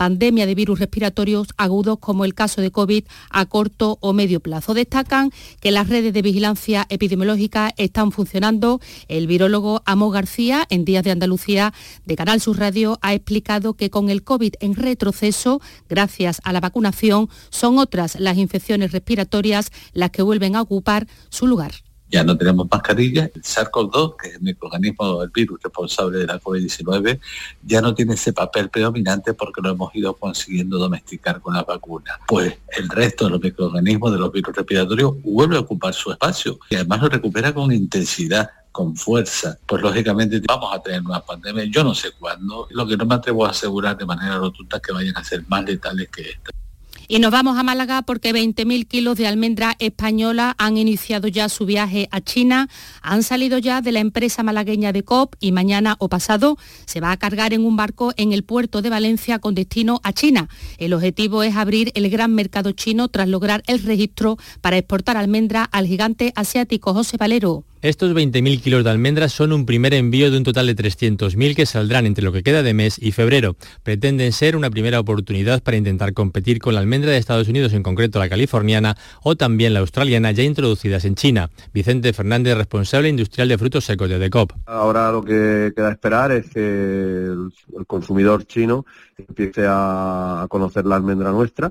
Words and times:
pandemia 0.00 0.46
de 0.46 0.54
virus 0.54 0.78
respiratorios 0.78 1.48
agudos 1.58 1.98
como 1.98 2.24
el 2.24 2.32
caso 2.32 2.62
de 2.62 2.70
COVID 2.70 3.04
a 3.28 3.44
corto 3.44 3.98
o 4.00 4.14
medio 4.14 4.40
plazo. 4.40 4.72
Destacan 4.72 5.30
que 5.60 5.72
las 5.72 5.90
redes 5.90 6.14
de 6.14 6.22
vigilancia 6.22 6.86
epidemiológica 6.88 7.74
están 7.76 8.10
funcionando. 8.10 8.80
El 9.08 9.26
virólogo 9.26 9.82
Amo 9.84 10.08
García, 10.08 10.66
en 10.70 10.86
Días 10.86 11.04
de 11.04 11.10
Andalucía 11.10 11.74
de 12.06 12.16
Canal 12.16 12.40
Sur 12.40 12.58
Radio, 12.58 12.98
ha 13.02 13.12
explicado 13.12 13.74
que 13.74 13.90
con 13.90 14.08
el 14.08 14.24
COVID 14.24 14.54
en 14.60 14.74
retroceso, 14.74 15.60
gracias 15.86 16.40
a 16.44 16.54
la 16.54 16.60
vacunación, 16.60 17.28
son 17.50 17.76
otras 17.76 18.18
las 18.18 18.38
infecciones 18.38 18.92
respiratorias 18.92 19.70
las 19.92 20.12
que 20.12 20.22
vuelven 20.22 20.56
a 20.56 20.62
ocupar 20.62 21.08
su 21.28 21.46
lugar 21.46 21.72
ya 22.10 22.24
no 22.24 22.36
tenemos 22.36 22.66
mascarillas. 22.70 23.30
El 23.34 23.42
SARS-CoV-2, 23.42 24.16
que 24.16 24.28
es 24.28 24.34
el 24.34 24.42
microorganismo, 24.42 25.22
el 25.22 25.30
virus 25.30 25.62
responsable 25.62 26.18
de 26.18 26.26
la 26.26 26.40
COVID-19, 26.40 27.20
ya 27.62 27.80
no 27.80 27.94
tiene 27.94 28.14
ese 28.14 28.32
papel 28.32 28.68
predominante 28.68 29.34
porque 29.34 29.60
lo 29.62 29.70
hemos 29.70 29.94
ido 29.94 30.14
consiguiendo 30.14 30.78
domesticar 30.78 31.40
con 31.40 31.54
la 31.54 31.62
vacuna. 31.62 32.18
Pues 32.26 32.58
el 32.76 32.88
resto 32.88 33.26
de 33.26 33.30
los 33.30 33.40
microorganismos 33.40 34.12
de 34.12 34.18
los 34.18 34.32
virus 34.32 34.56
respiratorios 34.56 35.14
vuelve 35.22 35.56
a 35.56 35.60
ocupar 35.60 35.94
su 35.94 36.10
espacio 36.10 36.58
y 36.68 36.76
además 36.76 37.02
lo 37.02 37.08
recupera 37.08 37.54
con 37.54 37.72
intensidad 37.72 38.50
con 38.72 38.94
fuerza, 38.94 39.58
pues 39.66 39.82
lógicamente 39.82 40.40
vamos 40.46 40.72
a 40.72 40.80
tener 40.80 41.02
una 41.02 41.20
pandemia, 41.20 41.64
yo 41.64 41.82
no 41.82 41.92
sé 41.92 42.12
cuándo, 42.12 42.68
lo 42.70 42.86
que 42.86 42.96
no 42.96 43.04
me 43.04 43.16
atrevo 43.16 43.44
a 43.44 43.50
asegurar 43.50 43.96
de 43.96 44.06
manera 44.06 44.38
rotunda 44.38 44.76
es 44.76 44.82
que 44.82 44.92
vayan 44.92 45.16
a 45.16 45.24
ser 45.24 45.44
más 45.48 45.64
letales 45.64 46.08
que 46.08 46.22
esta. 46.22 46.50
Y 47.12 47.18
nos 47.18 47.32
vamos 47.32 47.58
a 47.58 47.64
Málaga 47.64 48.02
porque 48.02 48.32
20.000 48.32 48.86
kilos 48.86 49.16
de 49.18 49.26
almendra 49.26 49.74
española 49.80 50.54
han 50.58 50.76
iniciado 50.76 51.26
ya 51.26 51.48
su 51.48 51.66
viaje 51.66 52.06
a 52.12 52.20
China, 52.20 52.68
han 53.02 53.24
salido 53.24 53.58
ya 53.58 53.80
de 53.80 53.90
la 53.90 53.98
empresa 53.98 54.44
malagueña 54.44 54.92
de 54.92 55.02
COP 55.02 55.34
y 55.40 55.50
mañana 55.50 55.96
o 55.98 56.08
pasado 56.08 56.56
se 56.86 57.00
va 57.00 57.10
a 57.10 57.16
cargar 57.16 57.52
en 57.52 57.66
un 57.66 57.74
barco 57.74 58.12
en 58.16 58.32
el 58.32 58.44
puerto 58.44 58.80
de 58.80 58.90
Valencia 58.90 59.40
con 59.40 59.56
destino 59.56 60.00
a 60.04 60.12
China. 60.12 60.48
El 60.78 60.92
objetivo 60.92 61.42
es 61.42 61.56
abrir 61.56 61.90
el 61.96 62.08
gran 62.10 62.32
mercado 62.32 62.70
chino 62.70 63.08
tras 63.08 63.26
lograr 63.26 63.64
el 63.66 63.82
registro 63.82 64.36
para 64.60 64.78
exportar 64.78 65.16
almendra 65.16 65.64
al 65.64 65.88
gigante 65.88 66.32
asiático 66.36 66.94
José 66.94 67.16
Valero. 67.16 67.64
Estos 67.82 68.12
20.000 68.12 68.60
kilos 68.60 68.84
de 68.84 68.90
almendras 68.90 69.32
son 69.32 69.54
un 69.54 69.64
primer 69.64 69.94
envío 69.94 70.30
de 70.30 70.36
un 70.36 70.44
total 70.44 70.66
de 70.66 70.76
300.000 70.76 71.56
que 71.56 71.64
saldrán 71.64 72.04
entre 72.04 72.22
lo 72.22 72.30
que 72.30 72.42
queda 72.42 72.62
de 72.62 72.74
mes 72.74 72.98
y 72.98 73.10
febrero. 73.10 73.56
Pretenden 73.82 74.32
ser 74.32 74.54
una 74.54 74.68
primera 74.68 75.00
oportunidad 75.00 75.62
para 75.62 75.78
intentar 75.78 76.12
competir 76.12 76.58
con 76.58 76.74
la 76.74 76.80
almendra 76.80 77.10
de 77.10 77.16
Estados 77.16 77.48
Unidos, 77.48 77.72
en 77.72 77.82
concreto 77.82 78.18
la 78.18 78.28
californiana, 78.28 78.98
o 79.22 79.34
también 79.34 79.72
la 79.72 79.80
australiana, 79.80 80.30
ya 80.32 80.42
introducidas 80.42 81.06
en 81.06 81.14
China. 81.14 81.48
Vicente 81.72 82.12
Fernández, 82.12 82.54
responsable 82.54 83.08
industrial 83.08 83.48
de 83.48 83.56
frutos 83.56 83.86
secos 83.86 84.10
de 84.10 84.18
Decop. 84.18 84.52
Ahora 84.66 85.10
lo 85.10 85.24
que 85.24 85.72
queda 85.74 85.90
esperar 85.90 86.32
es 86.32 86.50
que 86.50 86.60
el, 86.60 87.50
consumidor 87.86 88.44
chino 88.44 88.84
empiece 89.16 89.64
a 89.66 90.44
conocer 90.50 90.84
la 90.84 90.96
almendra 90.96 91.30
nuestra 91.30 91.70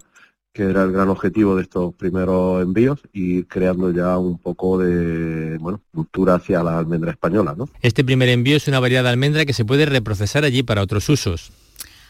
que 0.60 0.66
era 0.66 0.84
el 0.84 0.92
gran 0.92 1.08
objetivo 1.08 1.56
de 1.56 1.62
estos 1.62 1.94
primeros 1.94 2.62
envíos, 2.62 3.00
y 3.14 3.44
creando 3.44 3.92
ya 3.92 4.18
un 4.18 4.38
poco 4.38 4.78
de 4.78 5.58
bueno, 5.58 5.80
cultura 5.94 6.36
hacia 6.36 6.62
la 6.62 6.78
almendra 6.78 7.12
española. 7.12 7.56
¿no? 7.58 7.70
Este 7.82 8.04
primer 8.04 8.28
envío 8.28 8.58
es 8.58 8.68
una 8.68 8.82
variedad 8.82 9.04
de 9.04 9.10
almendra 9.10 9.46
que 9.46 9.54
se 9.54 9.64
puede 9.64 9.86
reprocesar 9.86 10.44
allí 10.44 10.62
para 10.62 10.82
otros 10.82 11.08
usos. 11.08 11.54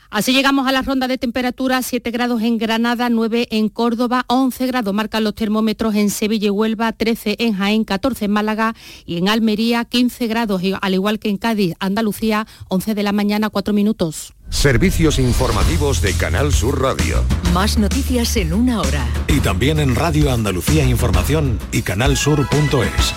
Así 0.10 0.34
llegamos 0.34 0.68
a 0.68 0.72
la 0.72 0.82
ronda 0.82 1.08
de 1.08 1.20
temperatura, 1.20 1.84
7 1.84 2.10
grados 2.10 2.42
en 2.42 2.58
Granada, 2.58 3.10
9 3.10 3.50
en 3.52 3.70
Córdoba, 3.70 4.26
11 4.26 4.66
grados 4.66 4.92
marcan 4.96 5.24
los 5.24 5.36
termómetros 5.36 5.94
en 5.94 6.10
Sevilla 6.10 6.48
y 6.48 6.50
Huelva, 6.50 6.92
13 6.92 7.36
en 7.38 7.54
Jaén, 7.54 7.84
14 7.84 8.26
en 8.26 8.32
Málaga 8.32 8.74
y 9.06 9.18
en 9.18 9.30
Almería, 9.30 9.86
15 9.86 10.26
grados, 10.26 10.64
al 10.82 10.94
igual 10.96 11.20
que 11.20 11.30
en 11.30 11.38
Cádiz, 11.38 11.76
Andalucía, 11.80 12.48
11 12.70 12.96
de 12.96 13.04
la 13.04 13.12
mañana, 13.12 13.52
4 13.52 13.76
minutos. 13.76 14.34
Servicios 14.50 15.20
informativos 15.20 16.02
de 16.02 16.14
Canal 16.14 16.52
Sur 16.54 16.82
Radio. 16.82 17.24
Más 17.54 17.78
noticias 17.78 18.36
en 18.36 18.54
una 18.54 18.82
hora. 18.82 19.08
Y 19.28 19.40
también 19.40 19.80
en 19.80 19.96
Radio 19.96 20.34
Andalucía 20.34 20.84
Información 20.84 21.60
y 21.72 21.82
canalsur.es. 21.84 23.14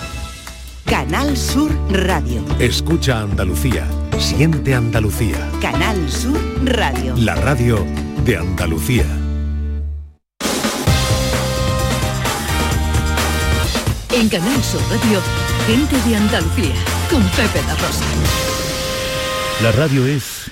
Canal 0.85 1.35
Sur 1.35 1.71
Radio. 1.89 2.45
Escucha 2.59 3.21
Andalucía. 3.21 3.87
Siente 4.19 4.73
Andalucía. 4.75 5.49
Canal 5.59 6.09
Sur 6.09 6.39
Radio. 6.63 7.15
La 7.17 7.35
radio 7.35 7.83
de 8.23 8.37
Andalucía. 8.37 9.05
En 14.11 14.29
Canal 14.29 14.63
Sur 14.63 14.81
Radio, 14.89 15.19
gente 15.65 16.09
de 16.09 16.15
Andalucía, 16.15 16.75
con 17.09 17.23
Pepe 17.29 17.61
da 17.65 17.75
Rosa. 17.75 18.05
La 19.61 19.71
radio 19.71 20.05
es 20.05 20.42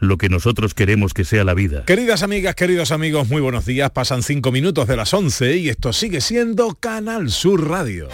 lo 0.00 0.18
que 0.18 0.28
nosotros 0.28 0.74
queremos 0.74 1.14
que 1.14 1.24
sea 1.24 1.44
la 1.44 1.54
vida. 1.54 1.84
Queridas 1.84 2.22
amigas, 2.22 2.54
queridos 2.54 2.90
amigos, 2.90 3.28
muy 3.28 3.40
buenos 3.40 3.66
días. 3.66 3.90
Pasan 3.90 4.22
cinco 4.22 4.50
minutos 4.50 4.88
de 4.88 4.96
las 4.96 5.14
11 5.14 5.56
y 5.58 5.68
esto 5.68 5.92
sigue 5.92 6.20
siendo 6.20 6.74
Canal 6.74 7.30
Sur 7.30 7.68
Radio. 7.68 8.08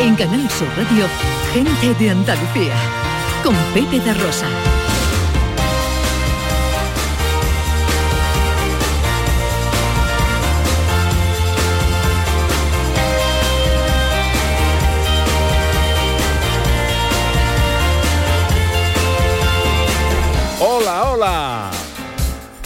En 0.00 0.16
Canal 0.16 0.50
Sur 0.50 0.68
Radio, 0.76 1.06
gente 1.52 1.94
de 2.02 2.10
Andalucía, 2.10 2.74
con 3.44 3.54
Pepe 3.72 4.00
de 4.00 4.14
Rosa. 4.14 4.48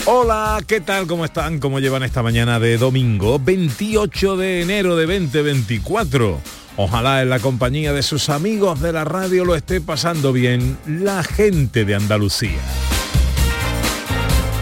Hola, 0.09 0.63
¿qué 0.65 0.79
tal? 0.79 1.05
¿Cómo 1.05 1.25
están? 1.25 1.59
¿Cómo 1.59 1.81
llevan 1.81 2.01
esta 2.01 2.23
mañana 2.23 2.61
de 2.61 2.77
domingo 2.77 3.39
28 3.43 4.37
de 4.37 4.61
enero 4.61 4.95
de 4.95 5.05
2024? 5.05 6.39
Ojalá 6.77 7.21
en 7.21 7.29
la 7.29 7.39
compañía 7.39 7.91
de 7.91 8.01
sus 8.01 8.29
amigos 8.29 8.79
de 8.79 8.93
la 8.93 9.03
radio 9.03 9.43
lo 9.43 9.53
esté 9.53 9.81
pasando 9.81 10.31
bien 10.31 10.77
la 10.87 11.23
gente 11.23 11.83
de 11.83 11.95
Andalucía. 11.95 12.61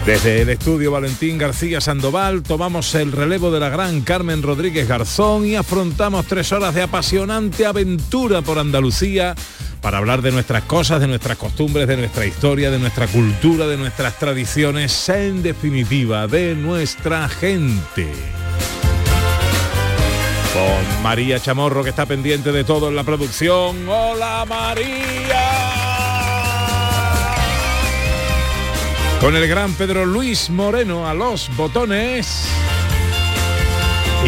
Desde 0.04 0.42
el 0.42 0.48
estudio 0.48 0.90
Valentín 0.90 1.38
García 1.38 1.80
Sandoval 1.80 2.42
tomamos 2.42 2.92
el 2.96 3.12
relevo 3.12 3.52
de 3.52 3.60
la 3.60 3.68
gran 3.68 4.00
Carmen 4.00 4.42
Rodríguez 4.42 4.88
Garzón 4.88 5.46
y 5.46 5.54
afrontamos 5.54 6.26
tres 6.26 6.50
horas 6.50 6.74
de 6.74 6.82
apasionante 6.82 7.66
aventura 7.66 8.42
por 8.42 8.58
Andalucía 8.58 9.36
para 9.80 9.98
hablar 9.98 10.22
de 10.22 10.32
nuestras 10.32 10.64
cosas, 10.64 11.00
de 11.00 11.06
nuestras 11.06 11.36
costumbres, 11.36 11.86
de 11.86 11.96
nuestra 11.96 12.26
historia, 12.26 12.70
de 12.70 12.78
nuestra 12.78 13.06
cultura, 13.06 13.66
de 13.66 13.76
nuestras 13.76 14.18
tradiciones, 14.18 15.08
en 15.08 15.42
definitiva, 15.42 16.26
de 16.26 16.54
nuestra 16.54 17.28
gente. 17.28 18.10
Con 20.52 21.02
María 21.02 21.38
Chamorro 21.38 21.82
que 21.84 21.90
está 21.90 22.06
pendiente 22.06 22.50
de 22.52 22.64
todo 22.64 22.88
en 22.88 22.96
la 22.96 23.04
producción. 23.04 23.88
¡Hola 23.88 24.44
María! 24.48 25.86
Con 29.20 29.34
el 29.34 29.48
gran 29.48 29.72
Pedro 29.74 30.06
Luis 30.06 30.50
Moreno 30.50 31.08
a 31.08 31.14
los 31.14 31.54
botones. 31.56 32.48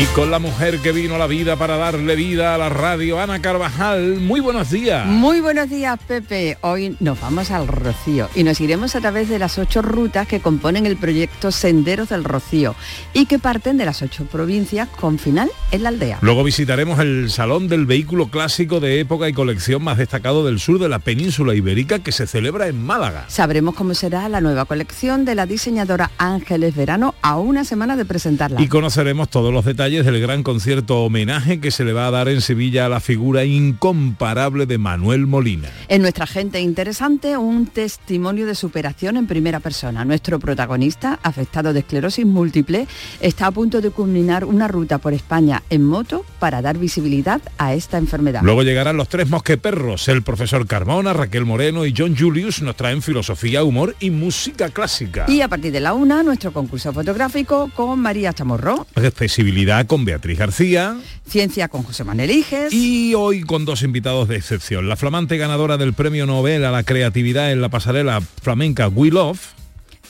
Y 0.01 0.05
con 0.15 0.31
la 0.31 0.39
mujer 0.39 0.79
que 0.79 0.93
vino 0.93 1.17
a 1.17 1.19
la 1.19 1.27
vida 1.27 1.57
para 1.57 1.77
darle 1.77 2.15
vida 2.15 2.55
a 2.55 2.59
la 2.59 2.69
radio, 2.69 3.21
Ana 3.21 3.43
Carvajal. 3.43 4.21
Muy 4.21 4.39
buenos 4.39 4.71
días. 4.71 5.05
Muy 5.05 5.41
buenos 5.41 5.69
días, 5.69 5.99
Pepe. 6.07 6.57
Hoy 6.61 6.97
nos 7.01 7.21
vamos 7.21 7.51
al 7.51 7.67
Rocío 7.67 8.29
y 8.37 8.45
nos 8.45 8.61
iremos 8.61 8.95
a 8.95 9.01
través 9.01 9.29
de 9.29 9.41
las 9.41 9.59
ocho 9.59 9.83
rutas 9.83 10.29
que 10.29 10.39
componen 10.39 10.87
el 10.87 10.97
proyecto 10.99 11.51
Senderos 11.51 12.11
del 12.11 12.23
Rocío 12.23 12.77
y 13.13 13.27
que 13.27 13.41
parten 13.41 13.77
de 13.77 13.87
las 13.87 14.01
ocho 14.01 14.25
provincias 14.27 14.89
con 14.89 15.19
final 15.19 15.51
en 15.73 15.83
la 15.83 15.89
aldea. 15.89 16.19
Luego 16.23 16.45
visitaremos 16.45 17.01
el 17.01 17.29
Salón 17.29 17.67
del 17.67 17.85
Vehículo 17.85 18.29
Clásico 18.29 18.79
de 18.79 19.01
época 19.01 19.29
y 19.29 19.33
colección 19.33 19.83
más 19.83 19.99
destacado 19.99 20.47
del 20.47 20.61
sur 20.61 20.79
de 20.79 20.89
la 20.89 21.01
península 21.01 21.57
ibérica 21.57 21.99
que 21.99 22.13
se 22.13 22.29
celebra 22.29 22.69
en 22.69 22.81
Málaga. 22.81 23.25
Sabremos 23.27 23.75
cómo 23.75 23.95
será 23.95 24.29
la 24.29 24.41
nueva 24.41 24.65
colección 24.65 25.25
de 25.25 25.35
la 25.35 25.47
diseñadora 25.47 26.13
Ángeles 26.19 26.77
Verano 26.77 27.17
a 27.21 27.37
una 27.37 27.65
semana 27.65 27.97
de 27.97 28.05
presentarla. 28.05 28.63
Y 28.63 28.69
conoceremos 28.69 29.29
todos 29.29 29.53
los 29.53 29.65
detalles 29.65 29.88
del 29.89 30.21
gran 30.21 30.43
concierto 30.43 31.03
homenaje 31.03 31.61
que 31.61 31.71
se 31.71 31.83
le 31.83 31.95
va 31.95 32.07
a 32.07 32.11
dar 32.11 32.29
en 32.29 32.43
Sevilla 32.43 32.85
a 32.85 32.89
la 32.91 33.01
figura 33.01 33.47
incomparable 33.47 34.67
de 34.67 34.77
Manuel 34.77 35.27
Molina. 35.27 35.71
En 35.89 36.03
nuestra 36.03 36.27
gente 36.27 36.61
interesante, 36.61 37.39
un 37.39 37.67
testimonio 37.67 38.45
de 38.45 38.55
superación 38.55 39.17
en 39.17 39.27
primera 39.27 39.61
persona. 39.61 40.05
Nuestro 40.05 40.39
protagonista, 40.41 41.19
afectado 41.23 41.73
de 41.73 41.81
esclerosis 41.81 42.27
múltiple, 42.27 42.87
está 43.21 43.47
a 43.47 43.51
punto 43.51 43.81
de 43.81 43.91
culminar 43.91 44.45
una 44.45 44.69
ruta 44.69 44.99
por 44.99 45.15
España 45.15 45.63
en 45.71 45.85
moto 45.85 46.27
para 46.39 46.61
dar 46.61 46.77
visibilidad 46.77 47.41
a 47.57 47.73
esta 47.73 47.97
enfermedad. 47.97 48.43
Luego 48.43 48.65
llegarán 48.65 48.99
los 48.99 49.09
tres 49.09 49.31
mosqueperros, 49.31 50.07
el 50.09 50.23
profesor 50.23 50.67
Carmona, 50.67 51.15
Raquel 51.15 51.47
Moreno 51.47 51.87
y 51.87 51.95
John 51.97 52.15
Julius 52.15 52.61
nos 52.61 52.77
traen 52.77 53.01
filosofía, 53.01 53.65
humor 53.65 53.97
y 54.01 54.11
música 54.11 54.69
clásica. 54.69 55.25
Y 55.29 55.41
a 55.41 55.49
partir 55.49 55.73
de 55.73 55.81
la 55.81 55.95
una, 55.95 56.23
nuestro 56.23 56.53
concurso 56.53 56.93
fotográfico 56.93 57.71
con 57.75 57.99
María 58.01 58.35
Chamorro. 58.35 58.87
Accesibilidad 58.95 59.68
Actualidad 59.69 59.87
con 59.87 60.05
Beatriz 60.07 60.39
García. 60.39 60.97
Ciencia 61.29 61.69
con 61.69 61.83
José 61.83 62.03
Manuel 62.03 62.31
Iges. 62.31 62.73
Y 62.73 63.15
hoy 63.15 63.43
con 63.43 63.67
dos 63.67 63.83
invitados 63.83 64.27
de 64.27 64.37
excepción. 64.37 64.89
La 64.89 64.97
flamante 64.97 65.37
ganadora 65.37 65.77
del 65.77 65.93
Premio 65.93 66.25
Nobel 66.25 66.65
a 66.65 66.71
la 66.71 66.85
Creatividad 66.85 67.53
en 67.53 67.61
la 67.61 67.69
pasarela 67.69 68.21
flamenca 68.21 68.89
We 68.89 69.11
Love. 69.11 69.39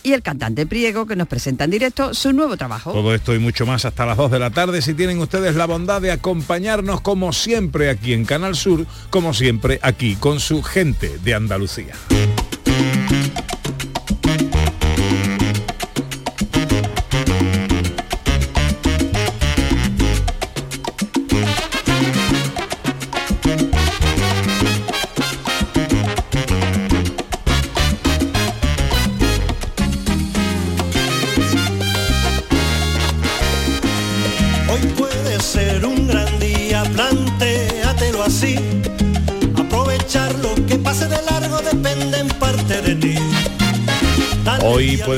Y 0.05 0.13
el 0.13 0.23
cantante 0.23 0.65
Priego 0.65 1.07
que 1.07 1.17
nos 1.17 1.27
presenta 1.27 1.65
en 1.65 1.73
directo 1.73 2.15
su 2.15 2.33
nuevo 2.33 2.57
trabajo. 2.57 2.93
Todo 2.93 3.13
esto 3.13 3.35
y 3.35 3.41
mucho 3.41 3.67
más 3.67 3.85
hasta 3.85 4.07
las 4.07 4.17
2 4.17 4.31
de 4.31 4.39
la 4.39 4.51
tarde. 4.51 4.81
Si 4.81 4.95
tienen 4.95 5.19
ustedes 5.19 5.57
la 5.57 5.67
bondad 5.67 6.01
de 6.01 6.13
acompañarnos 6.13 7.01
como 7.01 7.33
siempre 7.33 7.91
aquí 7.91 8.13
en 8.13 8.25
Canal 8.25 8.55
Sur, 8.55 8.87
como 9.11 9.35
siempre 9.35 9.81
aquí 9.83 10.15
con 10.15 10.39
su 10.39 10.63
gente 10.63 11.19
de 11.25 11.35
Andalucía. 11.35 11.95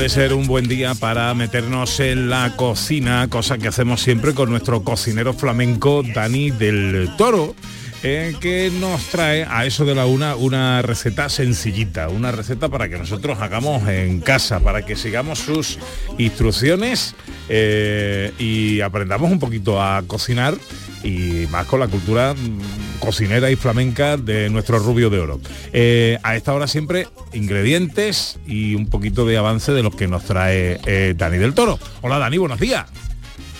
Puede 0.01 0.09
ser 0.09 0.33
un 0.33 0.47
buen 0.47 0.67
día 0.67 0.95
para 0.95 1.31
meternos 1.35 1.99
en 1.99 2.27
la 2.27 2.55
cocina, 2.55 3.27
cosa 3.29 3.59
que 3.59 3.67
hacemos 3.67 4.01
siempre 4.01 4.33
con 4.33 4.49
nuestro 4.49 4.83
cocinero 4.83 5.31
flamenco 5.31 6.01
Dani 6.01 6.49
del 6.49 7.07
Toro. 7.19 7.53
eh, 8.01 8.33
que 8.41 8.71
nos 8.79 9.03
trae 9.09 9.45
a 9.47 9.63
eso 9.67 9.85
de 9.85 9.93
la 9.93 10.07
una 10.07 10.35
una 10.35 10.81
receta 10.81 11.29
sencillita, 11.29 12.09
una 12.09 12.31
receta 12.31 12.67
para 12.67 12.89
que 12.89 12.97
nosotros 12.97 13.37
hagamos 13.41 13.87
en 13.87 14.21
casa, 14.21 14.59
para 14.59 14.83
que 14.83 14.95
sigamos 14.95 15.37
sus 15.37 15.77
instrucciones 16.17 17.13
eh, 17.47 18.33
y 18.39 18.81
aprendamos 18.81 19.31
un 19.31 19.37
poquito 19.37 19.79
a 19.79 20.01
cocinar 20.07 20.55
y 21.03 21.45
más 21.51 21.67
con 21.67 21.79
la 21.79 21.87
cultura 21.87 22.33
mm, 22.33 22.90
cocinera 23.05 23.51
y 23.51 23.57
flamenca 23.57 24.15
de 24.15 24.49
nuestro 24.49 24.79
rubio 24.79 25.09
de 25.09 25.19
oro. 25.19 25.41
Eh, 25.73 26.17
a 26.23 26.37
esta 26.37 26.53
hora 26.53 26.67
siempre 26.67 27.07
ingredientes 27.33 28.39
y 28.47 28.75
un 28.75 28.87
poquito 28.87 29.25
de 29.25 29.37
avance 29.37 29.73
de 29.73 29.83
los 29.83 29.93
que 29.95 30.07
nos 30.07 30.23
trae 30.23 30.79
eh, 30.85 31.13
Dani 31.17 31.37
del 31.37 31.53
Toro. 31.53 31.77
Hola 32.01 32.17
Dani, 32.19 32.37
buenos 32.37 32.59
días. 32.59 32.85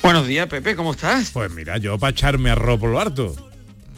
Buenos 0.01 0.25
días, 0.27 0.47
Pepe, 0.47 0.75
¿cómo 0.75 0.91
estás? 0.93 1.31
Pues 1.31 1.51
mira, 1.51 1.77
yo 1.77 1.99
para 1.99 2.11
echarme 2.11 2.49
arroz 2.51 2.79
por 2.79 2.89
lo 2.89 2.99
harto. 2.99 3.35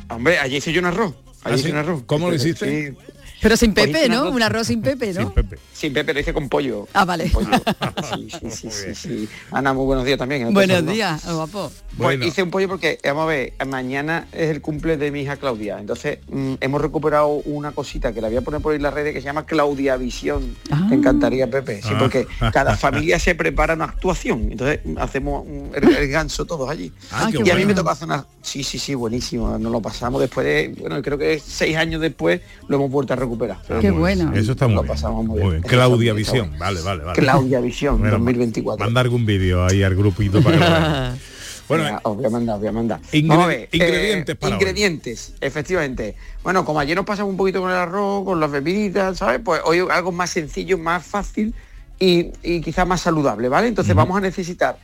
Hombre, 0.09 0.39
ayer 0.39 0.57
hice 0.57 0.73
yo 0.73 0.79
un 0.79 0.87
arroz. 0.87 1.13
Ayer 1.43 1.53
¿Ah, 1.53 1.55
hice 1.55 1.63
sí? 1.67 1.71
un 1.71 1.77
arroz. 1.77 2.03
¿Cómo 2.05 2.29
lo 2.29 2.35
hiciste? 2.35 2.89
Sí. 2.91 2.97
Pero 3.41 3.57
sin 3.57 3.73
Pues 3.73 3.87
pepe, 3.87 4.05
un 4.05 4.11
¿no? 4.11 4.17
arroz- 4.23 4.35
Un 4.35 4.41
arroz 4.41 4.67
sin 4.67 4.81
pepe, 4.81 5.07
¿no? 5.13 5.19
Sin 5.21 5.31
Pepe. 5.31 5.57
Sin 5.73 5.93
Pepe, 5.93 6.13
lo 6.13 6.19
hice 6.21 6.33
con 6.33 6.47
pollo. 6.47 6.87
Ah, 6.93 7.03
vale. 7.03 7.29
Pollo. 7.29 7.49
Sí, 8.15 8.27
sí, 8.29 8.49
sí, 8.51 8.67
sí, 8.71 8.95
sí. 8.95 9.29
Ana, 9.51 9.73
muy 9.73 9.85
buenos 9.85 10.05
días 10.05 10.17
también. 10.17 10.47
te 10.47 10.53
Buenos 10.53 10.85
días, 10.85 11.25
guapo. 11.25 11.69
Pues 11.97 12.17
Bueno. 12.17 12.25
hice 12.25 12.41
un 12.41 12.49
pollo 12.49 12.67
porque, 12.67 12.97
vamos 13.03 13.23
a 13.23 13.27
ver, 13.27 13.53
mañana 13.67 14.27
es 14.31 14.49
el 14.49 14.61
cumple 14.61 14.97
de 14.97 15.11
mi 15.11 15.21
hija 15.21 15.37
Claudia. 15.37 15.77
Entonces 15.79 16.19
mm, 16.27 16.53
hemos 16.59 16.81
recuperado 16.81 17.27
una 17.45 17.71
cosita 17.71 18.11
que 18.13 18.19
la 18.21 18.29
voy 18.29 18.37
a 18.37 18.41
poner 18.41 18.61
por 18.61 18.71
ahí 18.71 18.77
en 18.77 18.83
las 18.83 18.93
redes 18.93 19.13
que 19.13 19.19
se 19.21 19.25
llama 19.25 19.45
Claudia 19.45 19.95
Visión. 19.97 20.55
Ah. 20.71 20.87
Te 20.89 20.95
encantaría, 20.95 21.47
Pepe. 21.49 21.81
Sí, 21.83 21.89
Ah. 21.91 21.97
porque 21.99 22.25
cada 22.51 22.75
familia 22.77 23.19
se 23.19 23.35
prepara 23.35 23.75
una 23.75 23.85
actuación. 23.85 24.47
Entonces 24.51 24.79
hacemos 24.97 25.45
mm, 25.45 25.75
el, 25.75 25.95
el 25.95 26.07
ganso 26.09 26.45
todos 26.45 26.67
allí. 26.69 26.91
Ah, 27.11 27.29
y 27.31 27.37
a 27.37 27.39
mí 27.41 27.49
bueno. 27.51 27.67
me 27.67 27.73
tocó 27.75 27.91
hacer 27.91 28.07
una... 28.07 28.25
Sí, 28.41 28.63
sí, 28.63 28.79
sí, 28.79 28.95
buenísimo. 28.95 29.57
Nos 29.59 29.71
lo 29.71 29.81
pasamos 29.81 30.19
después 30.19 30.45
de... 30.47 30.73
Bueno, 30.79 31.01
creo 31.03 31.17
que 31.17 31.39
seis 31.39 31.77
años 31.77 32.01
después 32.01 32.41
lo 32.67 32.77
hemos 32.77 32.89
vuelto 32.89 33.13
a 33.13 33.17
recuperar. 33.17 33.57
Ah, 33.69 33.77
Qué 33.79 33.91
bueno. 33.91 34.33
Eso 34.35 34.53
está 34.53 34.65
muy 34.67 34.75
Lo 34.75 34.81
bien. 34.81 34.93
pasamos 34.93 35.25
muy 35.25 35.39
Muy 35.39 35.49
bien. 35.51 35.61
bien. 35.61 35.63
Claudia 35.63 36.13
Visión. 36.13 36.57
Vale, 36.57 36.81
vale, 36.81 37.03
vale. 37.03 37.19
Claudia 37.21 37.59
Visión, 37.59 37.99
Bueno, 37.99 38.13
2024. 38.17 38.83
Manda 38.83 39.01
algún 39.01 39.25
vídeo 39.25 39.63
ahí 39.65 39.83
al 39.83 39.95
grupito 39.95 40.41
para 40.41 40.57
que. 40.57 41.33
Bueno, 41.67 41.83
Venga, 41.85 42.01
os 42.03 42.15
voy 42.17 42.25
a 42.25 42.29
mandar, 42.29 42.55
os 42.55 42.59
voy 42.61 42.67
a 42.69 42.71
mandar. 42.71 42.99
Ingre- 43.11 43.27
Vamos 43.27 43.45
a 43.45 43.47
ver, 43.47 43.69
ingredientes 43.71 44.33
eh, 44.33 44.37
para 44.37 44.55
hoy. 44.55 44.61
Ingredientes, 44.61 45.33
efectivamente. 45.41 46.15
Bueno, 46.43 46.65
como 46.65 46.79
ayer 46.79 46.95
nos 46.95 47.05
pasamos 47.05 47.31
un 47.31 47.37
poquito 47.37 47.61
con 47.61 47.71
el 47.71 47.77
arroz, 47.77 48.25
con 48.25 48.39
las 48.39 48.51
bebidas, 48.51 49.17
¿sabes? 49.17 49.39
Pues 49.43 49.61
hoy 49.63 49.79
algo 49.89 50.11
más 50.11 50.29
sencillo, 50.29 50.77
más 50.77 51.05
fácil 51.05 51.53
y, 51.99 52.31
y 52.43 52.61
quizás 52.61 52.85
más 52.87 53.01
saludable, 53.01 53.47
¿vale? 53.49 53.67
Entonces 53.67 53.95
vamos 53.95 54.17
a 54.17 54.21
necesitar 54.21 54.77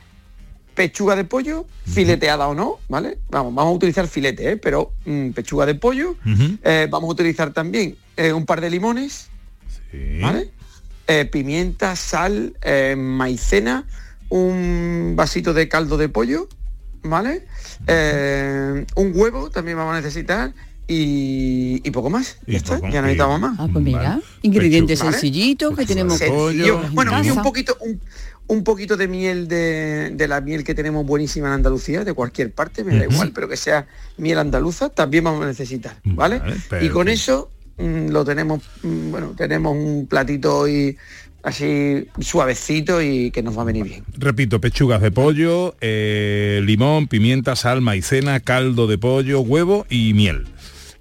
pechuga 0.74 1.16
de 1.16 1.24
pollo, 1.24 1.66
fileteada 1.84 2.46
o 2.48 2.54
no, 2.54 2.78
¿vale? 2.88 3.18
Vamos, 3.28 3.54
vamos 3.54 3.72
a 3.72 3.76
utilizar 3.76 4.06
filete, 4.08 4.52
¿eh? 4.52 4.56
Pero 4.56 4.92
mm, 5.04 5.30
pechuga 5.30 5.66
de 5.66 5.74
pollo. 5.74 6.14
Eh, 6.62 6.86
vamos 6.88 7.08
a 7.08 7.12
utilizar 7.12 7.52
también 7.52 7.96
eh, 8.16 8.32
un 8.32 8.46
par 8.46 8.60
de 8.60 8.70
limones, 8.70 9.28
Sí. 9.90 10.20
¿vale? 10.22 10.50
Eh, 11.08 11.24
pimienta, 11.26 11.96
sal, 11.96 12.54
eh, 12.62 12.94
maicena, 12.96 13.86
un 14.28 15.14
vasito 15.16 15.52
de 15.52 15.68
caldo 15.68 15.96
de 15.98 16.08
pollo, 16.08 16.48
¿vale? 17.02 17.46
Eh, 17.86 18.86
un 18.96 19.12
huevo 19.14 19.50
también 19.50 19.76
vamos 19.76 19.94
a 19.94 19.96
necesitar 20.00 20.52
y, 20.86 21.80
y 21.84 21.90
poco 21.92 22.10
más. 22.10 22.38
Y 22.46 22.52
Ya 22.52 22.58
está, 22.58 22.80
ya 22.80 22.88
no 22.88 22.88
y- 22.88 23.02
necesitamos 23.02 23.40
más. 23.40 23.56
Ah, 23.60 23.68
pues 23.72 23.84
mira, 23.84 23.98
Vale. 24.02 24.22
ingredientes 24.42 24.98
Pechuga, 24.98 25.12
sencillitos 25.12 25.76
que 25.76 25.86
tenemos. 25.86 26.18
bueno, 26.92 27.22
y 27.22 27.30
un 27.30 27.42
poquito, 27.42 27.76
un, 27.80 28.00
un 28.48 28.64
poquito 28.64 28.96
de 28.96 29.06
miel 29.08 29.46
de, 29.48 30.10
de 30.14 30.28
la 30.28 30.40
miel 30.40 30.64
que 30.64 30.74
tenemos 30.74 31.06
buenísima 31.06 31.46
en 31.48 31.54
Andalucía, 31.54 32.04
de 32.04 32.12
cualquier 32.12 32.52
parte, 32.52 32.82
me 32.84 32.96
da 32.96 33.04
igual, 33.04 33.30
pero 33.32 33.48
que 33.48 33.56
sea 33.56 33.86
miel 34.18 34.38
andaluza, 34.38 34.88
también 34.88 35.24
vamos 35.24 35.44
a 35.44 35.46
necesitar, 35.46 35.96
¿vale? 36.04 36.38
Vale, 36.40 36.84
y 36.84 36.88
con 36.88 37.08
eso 37.08 37.50
mm, 37.78 38.08
lo 38.08 38.24
tenemos, 38.24 38.60
mm, 38.82 39.10
bueno, 39.12 39.34
tenemos 39.36 39.76
un 39.76 40.06
platito 40.08 40.58
hoy 40.58 40.96
así 41.42 42.08
suavecito 42.20 43.02
y 43.02 43.30
que 43.30 43.42
nos 43.42 43.56
va 43.56 43.62
a 43.62 43.64
venir 43.64 43.84
bien. 43.84 44.04
Repito, 44.16 44.60
pechugas 44.60 45.00
de 45.00 45.10
pollo, 45.10 45.74
eh, 45.80 46.60
limón, 46.64 47.08
pimienta, 47.08 47.56
sal, 47.56 47.80
maicena, 47.80 48.40
caldo 48.40 48.86
de 48.86 48.98
pollo, 48.98 49.40
huevo 49.40 49.86
y 49.88 50.14
miel. 50.14 50.46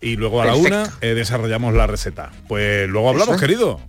Y 0.02 0.16
luego 0.16 0.42
a 0.42 0.46
la 0.46 0.56
una 0.56 0.94
eh, 1.02 1.14
desarrollamos 1.14 1.74
la 1.74 1.88
receta. 1.88 2.32
Pues 2.48 2.88
luego 2.88 3.10
hablamos, 3.10 3.36
Eso 3.36 3.40
querido. 3.40 3.80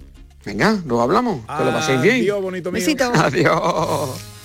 Venga, 0.45 0.81
luego 0.87 1.03
hablamos, 1.03 1.47
que 1.47 1.65
lo 1.65 1.73
paséis 1.73 2.01
bien. 2.03 2.17
Adiós, 2.17 2.43
bonito 2.43 2.73
mío. 2.73 2.81
Besito. 2.81 3.13
Adiós. 3.15 4.40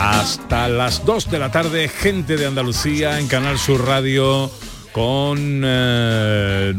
Hasta 0.00 0.68
las 0.70 1.04
2 1.04 1.30
de 1.30 1.38
la 1.38 1.52
tarde, 1.52 1.86
gente 1.86 2.38
de 2.38 2.46
Andalucía 2.46 3.20
en 3.20 3.28
Canal 3.28 3.58
Sur 3.58 3.86
Radio 3.86 4.50
con 4.92 5.60
eh, 5.62 6.72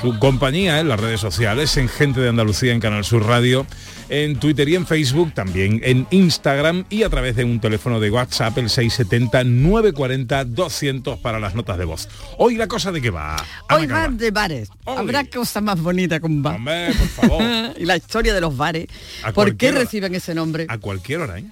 su 0.00 0.16
compañía 0.20 0.78
en 0.78 0.88
las 0.88 1.00
redes 1.00 1.20
sociales, 1.20 1.76
en 1.76 1.88
Gente 1.88 2.20
de 2.20 2.28
Andalucía 2.28 2.72
en 2.72 2.78
Canal 2.78 3.04
Sur 3.04 3.26
Radio, 3.26 3.66
en 4.08 4.38
Twitter 4.38 4.68
y 4.68 4.76
en 4.76 4.86
Facebook, 4.86 5.34
también 5.34 5.80
en 5.82 6.06
Instagram 6.12 6.84
y 6.88 7.02
a 7.02 7.10
través 7.10 7.34
de 7.34 7.42
un 7.42 7.58
teléfono 7.58 7.98
de 7.98 8.12
WhatsApp, 8.12 8.56
el 8.58 8.68
670-940-200 8.68 11.20
para 11.20 11.40
las 11.40 11.56
notas 11.56 11.78
de 11.78 11.84
voz. 11.84 12.08
Hoy 12.38 12.54
la 12.54 12.68
cosa 12.68 12.92
de 12.92 13.02
qué 13.02 13.10
va. 13.10 13.44
Ana 13.68 13.80
Hoy 13.80 13.88
van 13.88 14.16
de 14.16 14.30
bares. 14.30 14.68
Habrá 14.86 15.24
cosa 15.24 15.60
más 15.60 15.80
bonita 15.80 16.20
que 16.20 16.26
un 16.26 16.44
bar. 16.44 16.54
Hombre, 16.54 16.92
por 16.94 17.08
favor. 17.08 17.42
y 17.76 17.86
la 17.86 17.96
historia 17.96 18.32
de 18.32 18.40
los 18.40 18.56
bares. 18.56 18.86
A 19.24 19.32
¿Por 19.32 19.56
qué 19.56 19.72
reciben 19.72 20.14
ese 20.14 20.32
nombre? 20.32 20.66
A 20.68 20.78
cualquier 20.78 21.22
hora, 21.22 21.40
¿eh? 21.40 21.44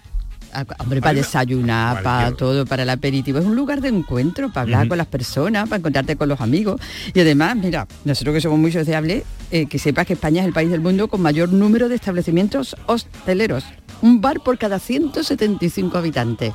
Ah, 0.52 0.64
Hombre, 0.78 1.00
para 1.00 1.14
desayunar, 1.14 2.02
para 2.02 2.32
todo, 2.32 2.66
para 2.66 2.82
el 2.82 2.90
aperitivo. 2.90 3.38
Es 3.38 3.44
un 3.44 3.56
lugar 3.56 3.80
de 3.80 3.88
encuentro, 3.88 4.48
para 4.48 4.62
hablar 4.62 4.88
con 4.88 4.98
las 4.98 5.06
personas, 5.06 5.68
para 5.68 5.78
encontrarte 5.78 6.16
con 6.16 6.28
los 6.28 6.40
amigos. 6.40 6.80
Y 7.14 7.20
además, 7.20 7.56
mira, 7.56 7.86
nosotros 8.04 8.34
que 8.34 8.40
somos 8.40 8.58
muy 8.58 8.72
sociables, 8.72 9.24
eh, 9.50 9.66
que 9.66 9.78
sepas 9.78 10.06
que 10.06 10.14
España 10.14 10.42
es 10.42 10.46
el 10.46 10.52
país 10.52 10.70
del 10.70 10.80
mundo 10.80 11.08
con 11.08 11.20
mayor 11.20 11.52
número 11.52 11.88
de 11.88 11.94
establecimientos 11.94 12.76
hosteleros. 12.86 13.64
Un 14.02 14.20
bar 14.20 14.40
por 14.40 14.58
cada 14.58 14.78
175 14.78 15.98
habitantes. 15.98 16.52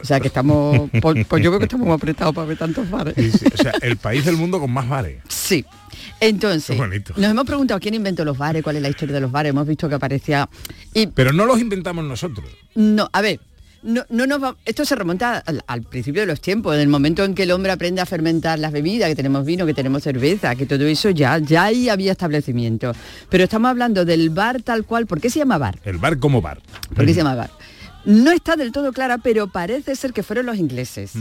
O 0.00 0.04
sea 0.04 0.20
que 0.20 0.28
estamos, 0.28 0.90
pues, 1.00 1.26
pues 1.26 1.42
yo 1.42 1.50
creo 1.50 1.58
que 1.58 1.64
estamos 1.64 1.86
muy 1.86 1.94
apretados 1.94 2.34
para 2.34 2.46
ver 2.46 2.58
tantos 2.58 2.88
bares. 2.90 3.14
Sí, 3.16 3.30
sí, 3.30 3.46
O 3.52 3.56
sea, 3.56 3.72
el 3.82 3.96
país 3.96 4.24
del 4.24 4.36
mundo 4.36 4.60
con 4.60 4.70
más 4.70 4.88
bares. 4.88 5.22
Sí. 5.28 5.64
Entonces, 6.20 6.76
nos 6.78 7.30
hemos 7.30 7.44
preguntado 7.44 7.80
quién 7.80 7.94
inventó 7.94 8.24
los 8.24 8.36
bares, 8.38 8.62
cuál 8.62 8.76
es 8.76 8.82
la 8.82 8.88
historia 8.88 9.14
de 9.14 9.20
los 9.20 9.30
bares. 9.32 9.50
Hemos 9.50 9.66
visto 9.66 9.88
que 9.88 9.94
aparecía... 9.94 10.48
Y 10.92 11.06
Pero 11.08 11.32
no 11.32 11.44
los 11.46 11.60
inventamos 11.60 12.04
nosotros. 12.04 12.46
no, 12.74 13.08
a 13.12 13.20
ver, 13.20 13.40
no, 13.82 14.02
no 14.08 14.26
nos 14.26 14.42
va- 14.42 14.56
esto 14.64 14.84
se 14.84 14.94
remonta 14.94 15.38
al, 15.38 15.62
al 15.66 15.82
principio 15.82 16.22
de 16.22 16.26
los 16.26 16.40
tiempos, 16.40 16.74
en 16.74 16.80
el 16.80 16.88
momento 16.88 17.22
en 17.24 17.34
que 17.34 17.42
el 17.42 17.50
hombre 17.50 17.72
aprende 17.72 18.00
a 18.00 18.06
fermentar 18.06 18.58
las 18.58 18.72
bebidas, 18.72 19.08
que 19.10 19.14
tenemos 19.14 19.44
vino, 19.44 19.66
que 19.66 19.74
tenemos 19.74 20.02
cerveza, 20.02 20.54
que 20.54 20.64
todo 20.66 20.84
eso 20.86 21.10
ya, 21.10 21.38
ya 21.38 21.64
ahí 21.64 21.88
había 21.90 22.12
establecimientos. 22.12 22.96
Pero 23.28 23.44
estamos 23.44 23.68
hablando 23.68 24.04
del 24.06 24.30
bar 24.30 24.62
tal 24.62 24.84
cual, 24.84 25.06
¿por 25.06 25.20
qué 25.20 25.28
se 25.30 25.40
llama 25.40 25.58
bar? 25.58 25.78
El 25.84 25.98
bar 25.98 26.18
como 26.18 26.40
bar. 26.40 26.60
¿Por 26.94 27.04
qué 27.04 27.12
se 27.12 27.18
llama 27.20 27.34
bar? 27.34 27.50
No 28.04 28.32
está 28.32 28.56
del 28.56 28.70
todo 28.70 28.92
clara, 28.92 29.18
pero 29.18 29.46
parece 29.46 29.96
ser 29.96 30.12
que 30.12 30.22
fueron 30.22 30.46
los 30.46 30.58
ingleses. 30.58 31.12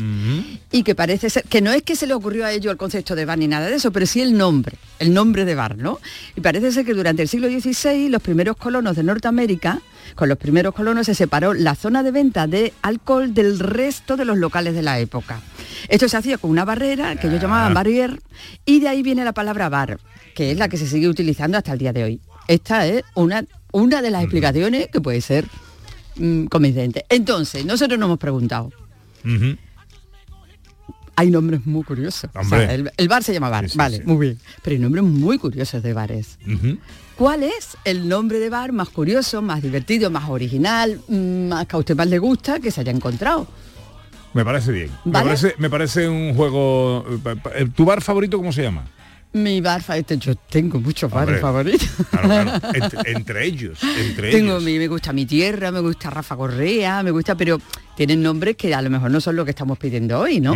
Y 0.71 0.83
que 0.83 0.95
parece 0.95 1.29
ser, 1.29 1.43
que 1.43 1.61
no 1.61 1.71
es 1.71 1.81
que 1.81 1.95
se 1.95 2.07
le 2.07 2.13
ocurrió 2.13 2.45
a 2.45 2.51
ellos 2.51 2.71
el 2.71 2.77
concepto 2.77 3.15
de 3.15 3.25
bar 3.25 3.37
ni 3.37 3.47
nada 3.47 3.67
de 3.67 3.75
eso, 3.75 3.91
pero 3.91 4.05
sí 4.05 4.21
el 4.21 4.37
nombre, 4.37 4.77
el 4.99 5.13
nombre 5.13 5.45
de 5.45 5.55
bar, 5.55 5.77
¿no? 5.77 5.99
Y 6.35 6.41
parece 6.41 6.71
ser 6.71 6.85
que 6.85 6.93
durante 6.93 7.21
el 7.21 7.29
siglo 7.29 7.47
XVI 7.47 8.09
los 8.09 8.21
primeros 8.21 8.57
colonos 8.57 8.95
de 8.97 9.03
Norteamérica, 9.03 9.81
con 10.15 10.27
los 10.27 10.37
primeros 10.37 10.73
colonos 10.73 11.05
se 11.05 11.15
separó 11.15 11.53
la 11.53 11.75
zona 11.75 12.03
de 12.03 12.11
venta 12.11 12.47
de 12.47 12.73
alcohol 12.81 13.33
del 13.33 13.59
resto 13.59 14.17
de 14.17 14.25
los 14.25 14.37
locales 14.37 14.75
de 14.75 14.81
la 14.81 14.99
época. 14.99 15.41
Esto 15.87 16.09
se 16.09 16.17
hacía 16.17 16.37
con 16.37 16.51
una 16.51 16.65
barrera 16.65 17.15
que 17.15 17.27
ellos 17.27 17.41
llamaban 17.41 17.73
barrier 17.73 18.21
y 18.65 18.79
de 18.81 18.89
ahí 18.89 19.03
viene 19.03 19.23
la 19.23 19.33
palabra 19.33 19.69
bar, 19.69 19.99
que 20.35 20.51
es 20.51 20.57
la 20.57 20.67
que 20.67 20.77
se 20.77 20.87
sigue 20.87 21.07
utilizando 21.07 21.57
hasta 21.57 21.73
el 21.73 21.79
día 21.79 21.93
de 21.93 22.03
hoy. 22.03 22.21
Esta 22.47 22.85
es 22.87 23.03
una, 23.15 23.45
una 23.71 24.01
de 24.01 24.11
las 24.11 24.23
explicaciones 24.23 24.87
que 24.87 24.99
puede 24.99 25.21
ser 25.21 25.45
mm, 26.15 26.45
convincente. 26.45 27.05
Entonces, 27.09 27.65
nosotros 27.65 27.99
nos 27.99 28.07
hemos 28.07 28.19
preguntado. 28.19 28.71
Hay 31.15 31.29
nombres 31.29 31.65
muy 31.65 31.83
curiosos. 31.83 32.29
O 32.33 32.33
sea, 32.33 32.41
Hombre. 32.41 32.73
el, 32.73 32.91
el 32.97 33.07
bar 33.07 33.23
se 33.23 33.33
llama 33.33 33.49
bar, 33.49 33.65
Sí, 33.65 33.71
sí, 33.73 33.77
vale, 33.77 33.97
sí. 33.97 34.03
muy 34.05 34.17
bien. 34.27 34.39
Pero 34.63 34.73
hay 34.75 34.79
nombres 34.81 35.03
muy 35.03 35.37
curiosos 35.37 35.83
de 35.83 35.93
bares. 35.93 36.39
¿Cuál 37.15 37.43
es 37.43 37.77
el 37.85 38.09
nombre 38.09 38.39
de 38.39 38.49
bar 38.49 38.71
más 38.71 38.89
curioso, 38.89 39.41
más 39.43 39.61
divertido, 39.61 40.09
más 40.09 40.27
original, 40.29 40.99
mm, 41.07 41.47
más 41.49 41.67
que 41.67 41.75
a 41.75 41.79
usted 41.79 41.95
más 41.95 42.07
le 42.07 42.17
gusta 42.17 42.59
que 42.59 42.71
se 42.71 42.81
haya 42.81 42.91
encontrado? 42.91 43.47
Me 44.33 44.43
parece 44.43 44.71
bien. 44.71 44.89
Me, 45.05 45.11
parece, 45.11 45.53
me 45.59 45.69
parece 45.69 46.09
un 46.09 46.33
juego... 46.33 47.05
eh, 47.53 47.67
¿Tu 47.75 47.85
bar 47.85 48.01
favorito 48.01 48.37
cómo 48.37 48.51
se 48.51 48.63
llama? 48.63 48.83
Mi 49.33 49.61
bar 49.61 49.81
favorito, 49.81 50.13
yo 50.15 50.35
tengo 50.35 50.79
muchos 50.79 51.09
bares 51.09 51.29
Hombre, 51.29 51.41
favoritos. 51.41 51.89
Claro, 52.11 52.27
claro. 52.27 52.51
Entre, 52.73 53.11
entre 53.13 53.45
ellos, 53.45 53.79
entre 53.83 54.31
Tengo 54.31 54.51
ellos. 54.53 54.63
mi, 54.63 54.77
me 54.77 54.87
gusta 54.87 55.11
mi 55.11 55.25
tierra, 55.25 55.71
me 55.71 55.79
gusta 55.79 56.09
Rafa 56.11 56.35
Correa, 56.35 57.01
me 57.01 57.09
gusta, 57.11 57.35
pero 57.35 57.59
tienen 57.95 58.21
nombres 58.21 58.55
que 58.55 58.73
a 58.73 58.81
lo 58.81 58.89
mejor 58.89 59.09
no 59.11 59.19
son 59.21 59.35
lo 59.35 59.43
que 59.45 59.51
estamos 59.51 59.77
pidiendo 59.79 60.19
hoy, 60.19 60.39
¿no? 60.39 60.53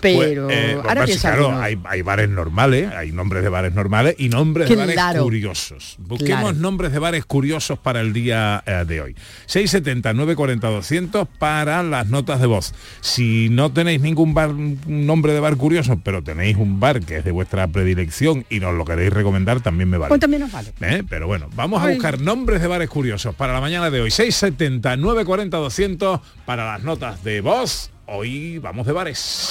Pero 0.00 0.46
Pues, 0.46 0.56
eh, 0.58 0.78
ahora 0.86 1.04
pues, 1.04 1.20
claro, 1.20 1.58
hay, 1.58 1.78
hay 1.84 2.02
bares 2.02 2.28
normales, 2.28 2.90
hay 2.94 3.12
nombres 3.12 3.42
de 3.42 3.48
bares 3.48 3.74
normales 3.74 4.14
y 4.18 4.28
nombres 4.28 4.68
de 4.68 4.76
bares 4.94 5.22
curiosos. 5.22 5.96
Busquemos 5.98 6.40
Claro. 6.52 6.56
nombres 6.58 6.92
de 6.92 6.98
bares 6.98 7.24
curiosos 7.26 7.78
para 7.78 8.00
el 8.00 8.12
día 8.12 8.62
eh, 8.66 8.84
de 8.86 9.00
hoy. 9.00 9.16
670 9.46 10.12
940 10.14 10.68
200 10.68 11.28
para 11.38 11.82
las 11.82 12.06
notas 12.08 12.40
de 12.40 12.46
voz. 12.46 12.74
Si 13.00 13.48
no 13.50 13.72
tenéis 13.72 14.00
ningún 14.00 14.32
bar, 14.34 14.50
un 14.50 14.78
nombre 14.86 15.32
de 15.34 15.40
bar 15.40 15.56
curioso, 15.56 15.98
pero 16.02 16.22
tenéis 16.22 16.56
un 16.56 16.78
bar 16.80 17.00
que 17.00 17.18
es 17.18 17.24
de 17.24 17.30
vuestra 17.32 17.66
predilección 17.70 18.44
y 18.50 18.60
nos 18.60 18.74
lo 18.74 18.84
queréis 18.84 19.12
recomendar, 19.12 19.60
también 19.60 19.88
me 19.88 19.98
vale. 19.98 20.08
Pues 20.08 20.20
también 20.20 20.42
nos 20.42 20.52
vale. 20.52 20.72
¿Eh? 20.80 21.02
Pero 21.08 21.26
bueno, 21.26 21.48
vamos 21.54 21.82
a 21.82 21.86
Ay. 21.86 21.94
buscar 21.94 22.20
nombres 22.20 22.60
de 22.60 22.66
bares 22.68 22.88
curiosos 22.88 23.34
para 23.34 23.52
la 23.52 23.60
mañana 23.60 23.90
de 23.90 24.00
hoy. 24.00 24.10
670 24.10 24.96
940 24.96 25.56
200 25.56 26.20
para 26.44 26.66
las 26.72 26.82
notas 26.82 27.22
de 27.24 27.40
voz. 27.40 27.90
Hoy 28.06 28.58
vamos 28.58 28.86
de 28.86 28.92
bares. 28.92 29.50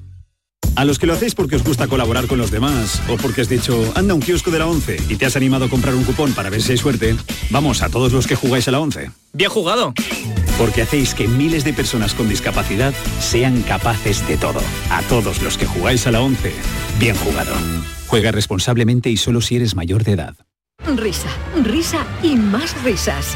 A 0.75 0.85
los 0.85 0.99
que 0.99 1.05
lo 1.05 1.13
hacéis 1.13 1.35
porque 1.35 1.57
os 1.57 1.63
gusta 1.63 1.87
colaborar 1.87 2.27
con 2.27 2.37
los 2.37 2.49
demás 2.49 3.01
o 3.09 3.17
porque 3.17 3.41
has 3.41 3.49
dicho, 3.49 3.91
anda 3.95 4.13
un 4.13 4.21
kiosco 4.21 4.51
de 4.51 4.59
la 4.59 4.67
11 4.67 4.97
y 5.09 5.15
te 5.17 5.25
has 5.25 5.35
animado 5.35 5.65
a 5.65 5.69
comprar 5.69 5.95
un 5.95 6.03
cupón 6.03 6.33
para 6.33 6.49
ver 6.49 6.61
si 6.61 6.71
hay 6.71 6.77
suerte, 6.77 7.15
vamos 7.49 7.81
a 7.81 7.89
todos 7.89 8.13
los 8.13 8.25
que 8.25 8.35
jugáis 8.35 8.67
a 8.67 8.71
la 8.71 8.79
11. 8.79 9.11
Bien 9.33 9.49
jugado. 9.49 9.93
Porque 10.57 10.81
hacéis 10.81 11.13
que 11.13 11.27
miles 11.27 11.63
de 11.63 11.73
personas 11.73 12.13
con 12.13 12.29
discapacidad 12.29 12.93
sean 13.19 13.61
capaces 13.63 14.25
de 14.27 14.37
todo. 14.37 14.61
A 14.89 15.01
todos 15.03 15.41
los 15.41 15.57
que 15.57 15.65
jugáis 15.65 16.07
a 16.07 16.11
la 16.11 16.21
11, 16.21 16.53
bien 16.99 17.15
jugado. 17.15 17.53
Juega 18.07 18.31
responsablemente 18.31 19.09
y 19.09 19.17
solo 19.17 19.41
si 19.41 19.57
eres 19.57 19.75
mayor 19.75 20.03
de 20.03 20.13
edad. 20.13 20.35
Risa, 20.95 21.29
risa 21.63 22.05
y 22.23 22.35
más 22.35 22.81
risas. 22.83 23.35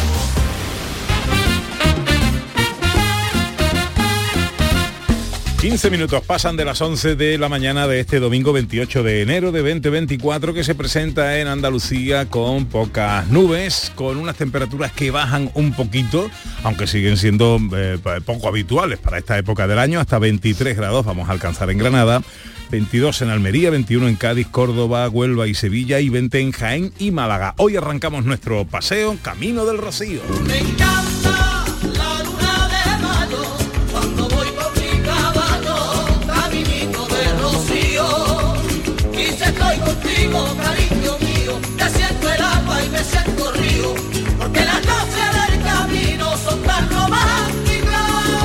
15 5.61 5.91
minutos 5.91 6.23
pasan 6.25 6.57
de 6.57 6.65
las 6.65 6.81
11 6.81 7.15
de 7.15 7.37
la 7.37 7.47
mañana 7.47 7.87
de 7.87 7.99
este 7.99 8.19
domingo 8.19 8.51
28 8.51 9.03
de 9.03 9.21
enero 9.21 9.51
de 9.51 9.59
2024 9.59 10.55
que 10.55 10.63
se 10.63 10.73
presenta 10.73 11.37
en 11.37 11.47
Andalucía 11.47 12.27
con 12.27 12.65
pocas 12.65 13.27
nubes, 13.27 13.91
con 13.93 14.17
unas 14.17 14.37
temperaturas 14.37 14.91
que 14.91 15.11
bajan 15.11 15.51
un 15.53 15.73
poquito, 15.73 16.31
aunque 16.63 16.87
siguen 16.87 17.15
siendo 17.15 17.59
eh, 17.75 17.99
poco 18.25 18.47
habituales 18.47 18.97
para 18.97 19.19
esta 19.19 19.37
época 19.37 19.67
del 19.67 19.77
año, 19.77 19.99
hasta 19.99 20.17
23 20.17 20.75
grados 20.75 21.05
vamos 21.05 21.29
a 21.29 21.33
alcanzar 21.33 21.69
en 21.69 21.77
Granada. 21.77 22.23
22 22.71 23.21
en 23.21 23.29
Almería, 23.29 23.69
21 23.69 24.07
en 24.07 24.15
Cádiz, 24.15 24.47
Córdoba, 24.47 25.07
Huelva 25.09 25.45
y 25.45 25.53
Sevilla 25.53 25.99
y 25.99 26.09
20 26.09 26.39
en 26.39 26.51
Jaén 26.53 26.93
y 26.97 27.11
Málaga. 27.11 27.53
Hoy 27.57 27.75
arrancamos 27.75 28.25
nuestro 28.25 28.65
paseo 28.65 29.15
Camino 29.21 29.65
del 29.65 29.77
Rocío. 29.77 30.21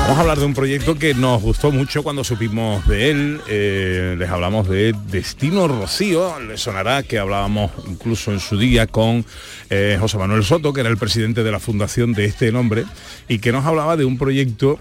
Vamos 0.06 0.18
a 0.18 0.20
hablar 0.20 0.38
de 0.38 0.44
un 0.46 0.54
proyecto 0.54 0.94
que 0.94 1.14
nos 1.14 1.42
gustó 1.42 1.72
mucho 1.72 2.04
cuando 2.04 2.22
supimos 2.22 2.86
de 2.86 3.10
él. 3.10 3.40
Eh, 3.48 4.14
les 4.16 4.30
hablamos 4.30 4.68
de 4.68 4.94
Destino 5.10 5.66
Rocío. 5.66 6.38
Les 6.38 6.60
sonará 6.60 7.02
que 7.02 7.18
hablábamos 7.18 7.72
incluso 7.88 8.32
en 8.32 8.38
su 8.38 8.56
día 8.56 8.86
con 8.86 9.26
eh, 9.68 9.96
José 10.00 10.16
Manuel 10.16 10.44
Soto, 10.44 10.72
que 10.72 10.82
era 10.82 10.90
el 10.90 10.96
presidente 10.96 11.42
de 11.42 11.50
la 11.50 11.58
fundación 11.58 12.12
de 12.12 12.24
este 12.24 12.52
nombre, 12.52 12.84
y 13.26 13.40
que 13.40 13.50
nos 13.50 13.66
hablaba 13.66 13.96
de 13.96 14.04
un 14.04 14.16
proyecto 14.16 14.78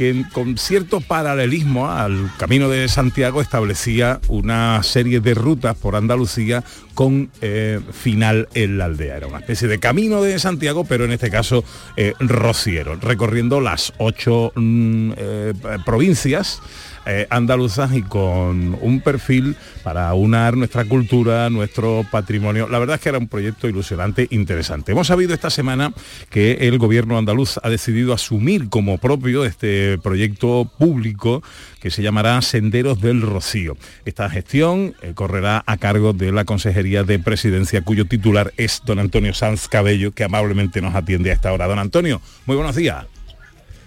que 0.00 0.24
con 0.32 0.56
cierto 0.56 1.02
paralelismo 1.02 1.90
al 1.90 2.30
Camino 2.38 2.70
de 2.70 2.88
Santiago 2.88 3.42
establecía 3.42 4.18
una 4.28 4.82
serie 4.82 5.20
de 5.20 5.34
rutas 5.34 5.76
por 5.76 5.94
Andalucía 5.94 6.64
con 6.94 7.30
eh, 7.42 7.80
final 7.92 8.48
en 8.54 8.78
la 8.78 8.86
aldea. 8.86 9.18
Era 9.18 9.26
una 9.26 9.40
especie 9.40 9.68
de 9.68 9.78
Camino 9.78 10.22
de 10.22 10.38
Santiago, 10.38 10.84
pero 10.84 11.04
en 11.04 11.12
este 11.12 11.30
caso 11.30 11.64
eh, 11.98 12.14
rociero, 12.18 12.96
recorriendo 12.96 13.60
las 13.60 13.92
ocho 13.98 14.52
mm, 14.54 15.12
eh, 15.18 15.52
provincias 15.84 16.62
eh, 17.06 17.26
andaluzas 17.30 17.94
y 17.94 18.02
con 18.02 18.76
un 18.80 19.00
perfil 19.00 19.56
para 19.82 20.12
unar 20.14 20.56
nuestra 20.56 20.84
cultura, 20.84 21.48
nuestro 21.50 22.04
patrimonio. 22.10 22.68
La 22.68 22.78
verdad 22.78 22.96
es 22.96 23.02
que 23.02 23.08
era 23.08 23.18
un 23.18 23.28
proyecto 23.28 23.68
ilusionante, 23.68 24.26
interesante. 24.30 24.92
Hemos 24.92 25.06
sabido 25.06 25.34
esta 25.34 25.50
semana 25.50 25.92
que 26.28 26.68
el 26.68 26.78
gobierno 26.78 27.18
andaluz 27.18 27.58
ha 27.62 27.68
decidido 27.70 28.12
asumir 28.12 28.68
como 28.68 28.98
propio 28.98 29.44
este 29.44 29.98
proyecto 29.98 30.70
público 30.78 31.42
que 31.80 31.90
se 31.90 32.02
llamará 32.02 32.40
Senderos 32.42 33.00
del 33.00 33.22
Rocío. 33.22 33.76
Esta 34.04 34.28
gestión 34.28 34.94
eh, 35.02 35.12
correrá 35.14 35.62
a 35.66 35.76
cargo 35.78 36.12
de 36.12 36.32
la 36.32 36.44
Consejería 36.44 37.04
de 37.04 37.18
Presidencia, 37.18 37.82
cuyo 37.82 38.04
titular 38.04 38.52
es 38.56 38.82
don 38.84 38.98
Antonio 38.98 39.34
Sanz 39.34 39.68
Cabello, 39.68 40.12
que 40.12 40.24
amablemente 40.24 40.80
nos 40.80 40.94
atiende 40.94 41.30
a 41.30 41.34
esta 41.34 41.52
hora. 41.52 41.66
Don 41.66 41.78
Antonio, 41.78 42.20
muy 42.46 42.56
buenos 42.56 42.76
días. 42.76 43.19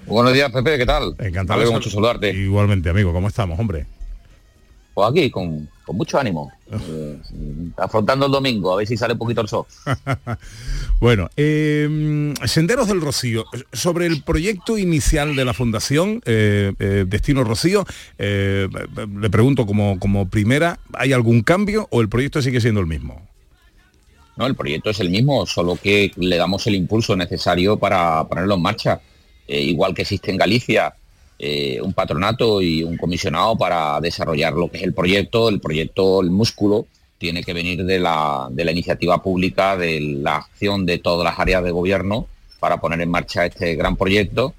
Buenos 0.05 0.33
días, 0.33 0.51
Pepe, 0.51 0.77
¿qué 0.77 0.85
tal? 0.85 1.15
Encantado. 1.19 1.61
De 1.61 1.69
mucho 1.69 1.89
saludarte. 1.89 2.31
Igualmente, 2.31 2.89
amigo, 2.89 3.13
¿cómo 3.13 3.27
estamos, 3.27 3.59
hombre? 3.59 3.85
Pues 4.93 5.09
aquí, 5.09 5.31
con, 5.31 5.67
con 5.85 5.97
mucho 5.97 6.19
ánimo. 6.19 6.51
Eh, 6.73 7.19
afrontando 7.77 8.25
el 8.25 8.31
domingo, 8.31 8.73
a 8.73 8.77
ver 8.77 8.87
si 8.87 8.97
sale 8.97 9.13
un 9.13 9.19
poquito 9.19 9.41
el 9.41 9.47
sol. 9.47 9.65
Bueno, 10.99 11.29
eh, 11.35 12.33
Senderos 12.45 12.87
del 12.87 13.01
Rocío, 13.01 13.45
sobre 13.73 14.07
el 14.07 14.23
proyecto 14.23 14.77
inicial 14.77 15.35
de 15.35 15.45
la 15.45 15.53
Fundación 15.53 16.21
eh, 16.25 16.71
eh, 16.79 17.05
Destino 17.07 17.43
Rocío, 17.43 17.85
le 18.17 19.29
pregunto 19.29 19.65
como, 19.65 19.99
como 19.99 20.29
primera, 20.29 20.79
¿hay 20.93 21.11
algún 21.11 21.41
cambio 21.41 21.87
o 21.91 22.01
el 22.01 22.09
proyecto 22.09 22.41
sigue 22.41 22.61
siendo 22.61 22.79
el 22.79 22.87
mismo? 22.87 23.21
No, 24.37 24.47
el 24.47 24.55
proyecto 24.55 24.89
es 24.89 24.99
el 24.99 25.09
mismo, 25.09 25.45
solo 25.45 25.75
que 25.75 26.11
le 26.15 26.37
damos 26.37 26.65
el 26.67 26.75
impulso 26.75 27.15
necesario 27.15 27.77
para 27.77 28.23
ponerlo 28.27 28.55
en 28.55 28.61
marcha. 28.61 29.01
Eh, 29.53 29.61
igual 29.61 29.93
que 29.93 30.01
existe 30.01 30.31
en 30.31 30.37
Galicia 30.37 30.95
eh, 31.37 31.79
un 31.79 31.93
patronato 31.93 32.59
y 32.59 32.81
un 32.81 32.97
comisionado 32.97 33.55
para 33.55 34.01
desarrollar 34.01 34.53
lo 34.53 34.67
que 34.71 34.77
es 34.77 34.83
el 34.83 34.95
proyecto, 34.95 35.47
el 35.47 35.59
proyecto, 35.59 36.21
el 36.21 36.31
músculo, 36.31 36.87
tiene 37.19 37.43
que 37.43 37.53
venir 37.53 37.85
de 37.85 37.99
la, 37.99 38.49
iniciativa 38.57 39.21
pública, 39.21 39.77
de 39.77 39.99
la 39.99 40.37
acción 40.37 40.87
de 40.87 40.97
todas 40.97 41.23
las 41.23 41.39
áreas 41.39 41.63
de 41.63 41.69
gobierno 41.69 42.25
para 42.59 42.77
poner 42.77 42.99
en 43.01 43.11
marcha 43.11 43.45
este 43.45 43.75
gran 43.75 43.95
proyecto, 43.95 44.55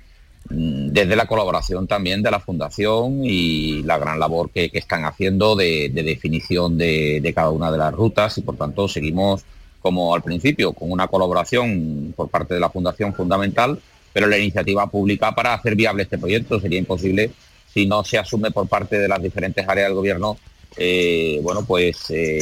mm, 0.51 0.91
desde 0.91 1.17
la 1.17 1.27
colaboración 1.27 1.89
también 1.89 2.23
de 2.23 2.31
la 2.31 2.39
Fundación 2.39 3.25
y 3.25 3.83
la 3.83 3.99
gran 3.99 4.21
labor 4.21 4.51
que, 4.51 4.71
están 4.75 5.05
haciendo 5.07 5.57
de, 5.57 5.91
de 5.93 6.05
definición 6.05 6.79
de, 6.79 7.21
de 7.21 7.35
cada 7.35 7.51
una 7.51 7.73
de 7.73 7.79
las 7.79 7.93
rutas. 7.93 8.39
Y 8.39 8.43
por 8.43 8.57
tanto 8.57 8.87
seguimos 8.87 9.45
como 9.83 10.15
al 10.15 10.23
principio, 10.23 10.73
con 10.73 10.93
una 10.93 11.09
colaboración 11.09 12.15
por 12.17 12.29
parte 12.29 12.55
de 12.55 12.61
la 12.61 12.71
Fundación 12.71 13.13
fundamental, 13.13 13.81
pero 14.15 14.27
la 14.29 14.39
iniciativa 14.39 14.87
pública 14.87 15.35
para 15.35 15.53
hacer 15.53 15.75
viable 15.77 16.05
este 16.05 16.17
proyecto 16.17 16.59
sería 16.59 16.79
imposible 16.79 17.31
si 17.73 17.85
no 17.87 18.03
se 18.05 18.17
asume 18.17 18.51
por 18.53 18.67
parte 18.69 18.99
de 18.99 19.09
las 19.09 19.21
diferentes 19.21 19.69
áreas 19.69 19.89
del 19.89 19.97
gobierno 19.97 20.39
eh, 20.77 21.39
bueno, 21.43 21.65
pues 21.65 22.11
eh, 22.11 22.41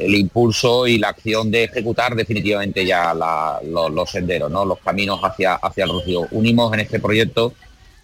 el 0.00 0.14
impulso 0.16 0.86
y 0.88 0.98
la 0.98 1.10
acción 1.10 1.48
de 1.50 1.64
ejecutar 1.64 2.16
definitivamente 2.16 2.84
ya 2.84 3.14
la- 3.14 3.60
los 3.62 4.10
senderos, 4.10 4.50
¿no? 4.50 4.64
los 4.64 4.78
caminos 4.80 5.20
hacia, 5.22 5.54
hacia 5.54 5.84
el 5.84 5.90
Rocío. 5.90 6.26
Unimos 6.32 6.72
en 6.74 6.80
este 6.80 6.98
proyecto 6.98 7.52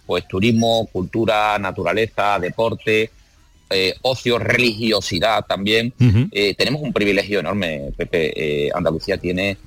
pues 0.05 0.25
turismo, 0.29 0.87
cultura, 0.93 1.57
naturaleza, 1.59 2.39
deporte, 2.39 3.09
eh, 3.69 3.93
ocio, 4.03 4.37
religiosidad 4.39 5.43
también. 5.45 5.91
Eh, 6.31 6.53
tenemos 6.55 6.81
un 6.81 6.93
privilegio 6.93 7.39
enorme, 7.41 7.91
Pepe. 7.97 8.67
Eh, 8.67 8.69
Andalucía 8.73 9.17
tiene 9.17 9.57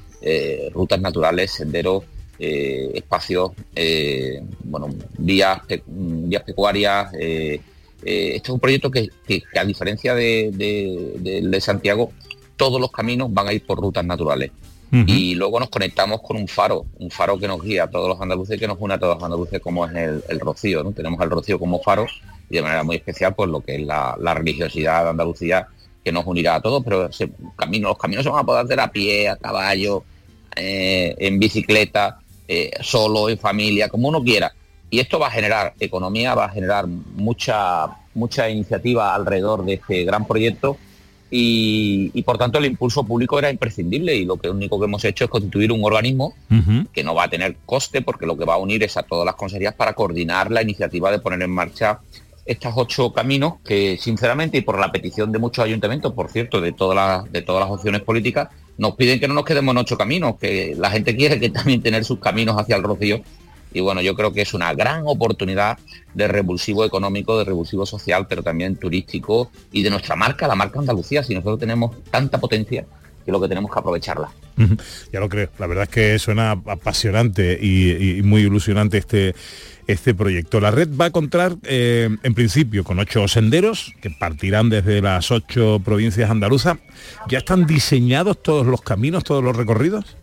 rutas 0.73 1.01
naturales, 1.01 1.51
senderos, 1.53 2.05
eh, 2.39 2.91
espacios, 2.95 3.53
eh, 3.75 4.43
bueno, 4.65 4.89
vías, 5.19 5.61
vías 5.87 6.43
pecuarias. 6.43 7.13
eh, 7.19 7.61
eh, 8.05 8.33
este 8.37 8.49
es 8.49 8.55
un 8.55 8.61
proyecto 8.61 8.91
que, 8.91 9.09
que- 9.27 9.43
que 9.53 9.59
a 9.59 9.65
diferencia 9.65 10.15
de, 10.15 10.51
de- 10.53 11.61
Santiago, 11.61 12.13
todos 12.57 12.81
los 12.81 12.91
caminos 12.93 13.33
van 13.35 13.49
a 13.49 13.53
ir 13.53 13.65
por 13.67 13.79
rutas 13.81 14.05
naturales. 14.05 14.51
Y 15.07 15.35
luego 15.35 15.61
nos 15.61 15.69
conectamos 15.69 16.23
con 16.23 16.37
un 16.39 16.49
faro, 16.49 16.87
un 16.99 17.11
faro 17.11 17.39
que 17.39 17.47
nos 17.47 17.63
guía 17.63 17.85
a 17.85 17.91
todos 17.91 18.09
los 18.09 18.21
andaluces 18.21 18.57
y 18.57 18.59
que 18.61 18.67
nos 18.69 18.79
une 18.81 18.95
a 18.95 18.99
todos 18.99 19.17
los 19.17 19.23
andaluces 19.25 19.61
como 19.61 19.85
es 19.85 19.95
el, 19.95 20.23
el 20.31 20.41
Rocío. 20.41 20.83
¿no? 20.83 20.93
Tenemos 20.93 21.21
el 21.21 21.29
Rocío 21.29 21.59
como 21.59 21.81
faro 21.83 22.07
y 22.49 22.55
de 22.55 22.63
manera 22.63 22.83
muy 22.85 22.97
especial 22.97 23.35
pues 23.35 23.51
lo 23.51 23.61
que 23.61 23.75
es 23.77 23.83
la, 23.83 24.17
la 24.19 24.33
religiosidad 24.33 25.05
de 25.05 25.11
Andalucía 25.11 25.67
que 26.03 26.11
nos 26.13 26.25
unirá 26.25 26.55
a 26.55 26.63
todos, 26.63 26.83
pero 26.85 27.07
ese 27.07 27.29
camino, 27.57 27.89
los 27.89 27.99
caminos 27.99 28.25
se 28.25 28.31
van 28.31 28.41
a 28.41 28.47
poder 28.47 28.65
hacer 28.65 28.81
a 28.81 28.91
pie, 28.91 29.29
a 29.29 29.37
caballo, 29.37 30.05
eh, 30.57 31.15
en 31.19 31.39
bicicleta, 31.39 32.21
eh, 32.49 32.71
solo, 32.81 33.29
en 33.29 33.39
familia, 33.39 33.89
como 33.89 34.09
uno 34.09 34.23
quiera. 34.23 34.53
Y 34.91 35.01
esto 35.01 35.19
va 35.19 35.29
a 35.29 35.31
generar 35.31 35.75
economía, 35.79 36.35
va 36.35 36.47
a 36.47 36.51
generar 36.51 36.87
mucha, 36.87 37.87
mucha 38.15 38.49
iniciativa 38.49 39.15
alrededor 39.15 39.65
de 39.65 39.75
este 39.75 40.05
gran 40.05 40.27
proyecto 40.27 40.79
y, 41.31 42.11
y, 42.15 42.23
por 42.23 42.39
tanto 42.39 42.59
el 42.59 42.65
impulso 42.65 43.05
público 43.05 43.39
era 43.39 43.51
imprescindible 43.51 44.17
y 44.17 44.25
lo 44.25 44.39
que 44.39 44.49
único 44.49 44.79
que 44.79 44.87
hemos 44.87 45.05
hecho 45.05 45.25
es 45.25 45.31
constituir 45.31 45.71
un 45.73 45.85
organismo 45.85 46.33
que 46.91 47.05
no 47.05 47.15
va 47.15 47.25
a 47.25 47.29
tener 47.29 47.57
coste 47.67 48.01
porque 48.01 48.25
lo 48.25 48.39
que 48.39 48.47
va 48.47 48.55
a 48.55 48.59
unir 48.59 48.83
es 48.83 48.97
a 48.97 49.03
todas 49.03 49.27
las 49.27 49.35
consejerías 49.35 49.75
para 49.75 49.93
coordinar 49.93 50.51
la 50.51 50.63
iniciativa 50.63 51.11
de 51.11 51.19
poner 51.19 51.43
en 51.43 51.51
marcha 51.51 52.01
estos 52.47 52.73
ocho 52.77 53.13
caminos 53.13 53.55
que 53.63 53.99
sinceramente 54.01 54.57
y 54.57 54.63
por 54.63 54.81
la 54.81 54.91
petición 54.91 55.31
de 55.31 55.39
muchos 55.39 55.67
ayuntamientos, 55.67 56.15
por 56.15 56.31
cierto, 56.31 56.63
de 56.63 56.73
todas 56.73 56.97
las, 56.97 57.31
de 57.31 57.43
todas 57.43 57.61
las 57.61 57.71
opciones 57.71 58.01
políticas, 58.01 58.49
nos 58.79 58.95
piden 58.95 59.21
que 59.21 59.29
no 59.29 59.35
nos 59.35 59.45
quedemos 59.45 59.73
en 59.73 59.79
ocho 59.79 59.99
caminos, 59.99 60.37
que 60.41 60.75
la 60.79 60.91
gente 60.91 61.15
quiere 61.15 61.39
que 61.39 61.51
también 61.51 61.83
tener 61.83 62.05
sus 62.05 62.19
caminos 62.19 62.57
hacia 62.59 62.77
el 62.77 62.83
Rocío. 62.83 63.21
Y 63.73 63.81
bueno, 63.81 64.01
yo 64.01 64.15
creo 64.15 64.33
que 64.33 64.41
es 64.41 64.55
una 64.55 64.73
gran 64.73 65.03
oportunidad 65.05 65.77
de 66.15 66.27
revulsivo 66.27 66.85
económico, 66.85 67.39
de 67.39 67.45
revulsivo 67.45 67.85
social, 67.85 68.27
pero 68.27 68.43
también 68.43 68.77
turístico 68.77 69.51
y 69.73 69.83
de 69.83 69.91
nuestra 69.91 70.17
marca, 70.17 70.49
la 70.49 70.55
marca 70.55 70.79
Andalucía. 70.79 71.23
Si 71.23 71.35
nosotros 71.35 71.59
tenemos 71.59 72.03
tanta 72.11 72.39
potencia, 72.39 72.87
que 73.29 73.33
lo 73.33 73.43
que 73.43 73.49
tenemos 73.49 73.71
que 73.71 73.79
aprovecharla. 73.79 74.31
Ya 75.13 75.21
lo 75.21 75.29
creo. 75.29 75.51
La 75.59 75.67
verdad 75.67 75.85
es 75.85 75.91
que 75.91 76.19
suena 76.19 76.53
apasionante 76.53 77.59
y, 77.61 78.21
y 78.21 78.23
muy 78.23 78.41
ilusionante 78.41 78.97
este, 78.97 79.35
este 79.87 80.15
proyecto. 80.15 80.61
La 80.61 80.71
red 80.71 80.89
va 80.99 81.07
a 81.07 81.11
contar, 81.11 81.57
eh, 81.65 82.09
en 82.23 82.35
principio, 82.35 82.85
con 82.85 82.99
ocho 82.99 83.29
senderos 83.29 83.93
que 84.01 84.09
partirán 84.09 84.71
desde 84.71 85.03
las 85.03 85.31
ocho 85.31 85.79
provincias 85.85 86.31
andaluzas. 86.31 86.79
¿Ya 87.29 87.37
están 87.37 87.67
diseñados 87.67 88.43
todos 88.43 88.67
los 88.67 88.81
caminos, 88.81 89.25
todos 89.25 89.45
los 89.45 89.55
recorridos? 89.55 90.17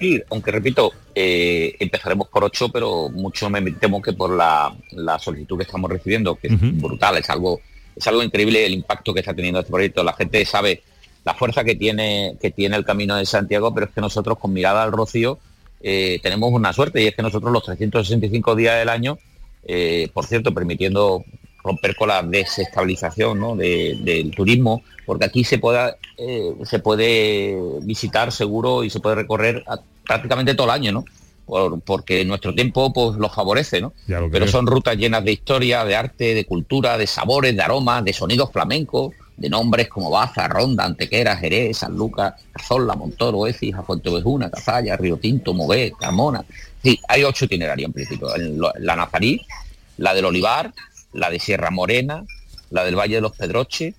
Sí, 0.00 0.18
aunque 0.30 0.50
repito, 0.50 0.92
eh, 1.14 1.76
empezaremos 1.78 2.28
por 2.28 2.42
ocho, 2.42 2.70
pero 2.70 3.10
mucho 3.10 3.50
me 3.50 3.60
temo 3.72 4.00
que 4.00 4.14
por 4.14 4.34
la, 4.34 4.74
la 4.92 5.18
solicitud 5.18 5.58
que 5.58 5.64
estamos 5.64 5.90
recibiendo, 5.90 6.36
que 6.36 6.46
es 6.48 6.80
brutal, 6.80 7.18
es 7.18 7.28
algo, 7.28 7.60
es 7.94 8.06
algo 8.06 8.22
increíble 8.22 8.64
el 8.64 8.72
impacto 8.72 9.12
que 9.12 9.20
está 9.20 9.34
teniendo 9.34 9.60
este 9.60 9.70
proyecto. 9.70 10.02
La 10.02 10.14
gente 10.14 10.42
sabe 10.46 10.82
la 11.24 11.34
fuerza 11.34 11.62
que 11.64 11.74
tiene, 11.76 12.36
que 12.40 12.50
tiene 12.50 12.76
el 12.76 12.84
camino 12.84 13.16
de 13.16 13.26
Santiago, 13.26 13.72
pero 13.72 13.86
es 13.86 13.92
que 13.92 14.00
nosotros 14.00 14.38
con 14.38 14.52
mirada 14.52 14.82
al 14.82 14.92
Rocío 14.92 15.38
eh, 15.80 16.20
tenemos 16.22 16.52
una 16.52 16.72
suerte 16.72 17.02
y 17.02 17.06
es 17.08 17.14
que 17.16 17.22
nosotros 17.22 17.52
los 17.52 17.64
365 17.64 18.54
días 18.56 18.78
del 18.78 18.88
año, 18.88 19.18
eh, 19.64 20.08
por 20.12 20.26
cierto, 20.26 20.52
permitiendo 20.54 21.24
romper 21.64 21.94
con 21.96 22.08
la 22.08 22.22
desestabilización 22.22 23.38
¿no? 23.38 23.54
de- 23.56 23.98
del 24.02 24.30
turismo, 24.32 24.82
porque 25.06 25.24
aquí 25.26 25.44
se 25.44 25.58
puede, 25.58 25.94
eh, 26.18 26.52
se 26.64 26.78
puede 26.80 27.56
visitar 27.82 28.32
seguro 28.32 28.82
y 28.84 28.90
se 28.90 29.00
puede 29.00 29.16
recorrer 29.16 29.62
a- 29.66 29.78
prácticamente 30.06 30.54
todo 30.54 30.66
el 30.68 30.72
año, 30.72 30.92
¿no? 30.92 31.04
Por- 31.46 31.80
porque 31.82 32.24
nuestro 32.24 32.54
tiempo 32.54 32.92
pues 32.92 33.16
lo 33.16 33.28
favorece, 33.28 33.80
¿no? 33.80 33.92
Lo 34.26 34.30
Pero 34.30 34.46
son 34.50 34.66
rutas 34.66 34.96
llenas 34.96 35.24
de 35.24 35.32
historia, 35.32 35.84
de 35.84 35.94
arte, 35.96 36.34
de 36.34 36.44
cultura, 36.44 36.96
de 36.98 37.06
sabores, 37.06 37.54
de 37.56 37.62
aromas, 37.62 38.04
de 38.04 38.12
sonidos 38.12 38.50
flamencos, 38.52 39.12
de 39.36 39.48
nombres 39.48 39.88
como 39.88 40.10
Baza, 40.10 40.46
Ronda, 40.48 40.84
Antequera, 40.84 41.36
Jerez, 41.36 41.78
San 41.78 41.96
Lucas, 41.96 42.34
Cazorla, 42.52 42.94
Montoro, 42.94 43.46
Écija, 43.46 43.82
Fuentevejuna, 43.82 44.50
Cazalla, 44.50 44.96
Río 44.96 45.16
Tinto, 45.16 45.54
Mogué, 45.54 45.92
Carmona. 45.98 46.44
Sí, 46.82 46.98
hay 47.08 47.24
ocho 47.24 47.44
itinerarios 47.44 47.86
en 47.86 47.92
principio. 47.92 48.28
La 48.78 48.96
Nazarí, 48.96 49.40
la 49.98 50.14
del 50.14 50.24
Olivar, 50.24 50.72
la 51.12 51.30
de 51.30 51.38
Sierra 51.38 51.70
Morena, 51.70 52.24
la 52.70 52.84
del 52.84 52.96
Valle 52.96 53.16
de 53.16 53.20
los 53.20 53.36
Pedroches, 53.36 53.94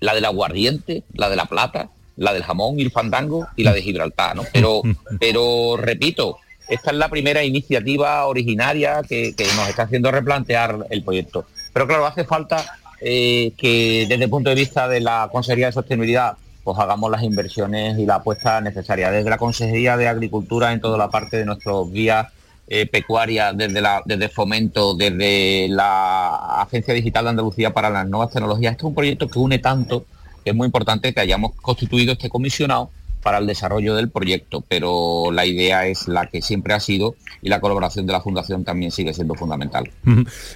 la 0.00 0.14
del 0.14 0.24
Aguardiente, 0.24 1.04
la 1.14 1.28
de 1.28 1.36
La 1.36 1.46
Plata, 1.46 1.88
la 2.16 2.32
del 2.32 2.42
Jamón 2.42 2.78
y 2.78 2.82
el 2.82 2.90
Fandango 2.90 3.46
y 3.56 3.64
la 3.64 3.72
de 3.72 3.82
Gibraltar, 3.82 4.36
¿no? 4.36 4.42
Pero, 4.52 4.82
pero 5.20 5.76
repito, 5.76 6.38
esta 6.68 6.90
es 6.90 6.96
la 6.96 7.08
primera 7.08 7.44
iniciativa 7.44 8.26
originaria 8.26 9.02
que, 9.08 9.34
que 9.34 9.44
nos 9.54 9.68
está 9.68 9.82
haciendo 9.82 10.10
replantear 10.10 10.86
el 10.90 11.02
proyecto. 11.02 11.46
Pero 11.72 11.86
claro, 11.86 12.06
hace 12.06 12.24
falta 12.24 12.64
eh, 13.00 13.52
que 13.56 14.06
desde 14.08 14.24
el 14.24 14.30
punto 14.30 14.50
de 14.50 14.56
vista 14.56 14.88
de 14.88 15.00
la 15.00 15.28
Consejería 15.30 15.66
de 15.66 15.72
Sostenibilidad 15.72 16.36
pues 16.64 16.78
hagamos 16.80 17.10
las 17.12 17.22
inversiones 17.22 17.96
y 17.96 18.06
la 18.06 18.16
apuesta 18.16 18.60
necesaria. 18.60 19.10
Desde 19.12 19.30
la 19.30 19.38
Consejería 19.38 19.96
de 19.96 20.08
Agricultura 20.08 20.72
en 20.72 20.80
toda 20.80 20.98
la 20.98 21.08
parte 21.08 21.36
de 21.36 21.44
nuestros 21.44 21.92
vías 21.92 22.26
eh, 22.66 22.86
pecuarias, 22.86 23.56
desde, 23.56 23.80
la, 23.80 24.02
desde 24.04 24.28
Fomento, 24.28 24.94
desde 24.96 25.68
la 25.68 26.62
Agencia 26.62 26.92
Digital 26.92 27.22
de 27.24 27.30
Andalucía 27.30 27.72
para 27.72 27.88
las 27.88 28.08
Nuevas 28.08 28.32
Tecnologías. 28.32 28.72
Este 28.72 28.82
es 28.82 28.88
un 28.88 28.94
proyecto 28.96 29.28
que 29.28 29.38
une 29.38 29.60
tanto 29.60 30.06
que 30.42 30.50
es 30.50 30.56
muy 30.56 30.66
importante 30.66 31.12
que 31.14 31.20
hayamos 31.20 31.52
constituido 31.62 32.12
este 32.12 32.28
comisionado 32.28 32.90
para 33.26 33.38
el 33.38 33.46
desarrollo 33.48 33.96
del 33.96 34.08
proyecto, 34.08 34.64
pero 34.68 35.32
la 35.32 35.44
idea 35.44 35.88
es 35.88 36.06
la 36.06 36.26
que 36.28 36.40
siempre 36.42 36.74
ha 36.74 36.78
sido 36.78 37.16
y 37.42 37.48
la 37.48 37.60
colaboración 37.60 38.06
de 38.06 38.12
la 38.12 38.20
Fundación 38.20 38.62
también 38.62 38.92
sigue 38.92 39.12
siendo 39.12 39.34
fundamental. 39.34 39.90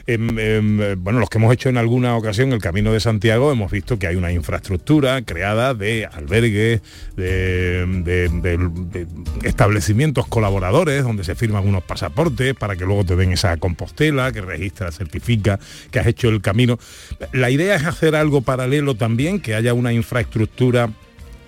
Em, 0.07 0.39
em, 0.39 1.03
bueno, 1.03 1.19
los 1.19 1.29
que 1.29 1.39
hemos 1.39 1.53
hecho 1.53 1.69
en 1.69 1.79
alguna 1.79 2.17
ocasión 2.17 2.53
el 2.53 2.61
Camino 2.61 2.93
de 2.93 3.01
Santiago 3.01 3.51
hemos 3.51 3.73
visto 3.73 3.99
que 3.99 4.07
hay 4.07 4.15
una 4.15 4.31
infraestructura 4.31 5.21
creada 5.23 5.75
de 5.75 6.07
albergues, 6.07 6.81
de 7.17 9.09
establecimientos 9.43 10.29
colaboradores 10.29 11.03
donde 11.03 11.25
se 11.25 11.35
firman 11.35 11.67
unos 11.67 11.83
pasaportes 11.83 12.55
para 12.55 12.77
que 12.77 12.85
luego 12.85 13.05
te 13.05 13.17
den 13.17 13.33
esa 13.33 13.57
compostela 13.57 14.31
que 14.31 14.43
registra, 14.43 14.93
certifica 14.93 15.59
que 15.91 15.99
has 15.99 16.07
hecho 16.07 16.29
el 16.29 16.41
camino. 16.41 16.79
La 17.33 17.51
idea 17.51 17.75
es 17.75 17.85
hacer 17.85 18.15
algo 18.15 18.43
paralelo 18.43 18.95
también, 18.95 19.41
que 19.41 19.57
haya 19.57 19.75
una 19.75 19.93
infraestructura 19.93 20.91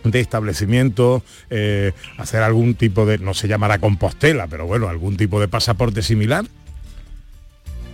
de 0.05 0.21
establecimientos, 0.21 1.23
eh, 1.51 1.93
hacer 2.19 2.43
algún 2.43 2.75
tipo 2.75 3.07
de, 3.07 3.19
no 3.19 3.35
se 3.35 3.49
llamará 3.49 3.79
compostela, 3.79 4.47
pero 4.47 4.67
bueno, 4.67 4.89
algún 4.89 5.17
tipo 5.17 5.41
de 5.41 5.49
pasaporte 5.49 6.03
similar. 6.03 6.45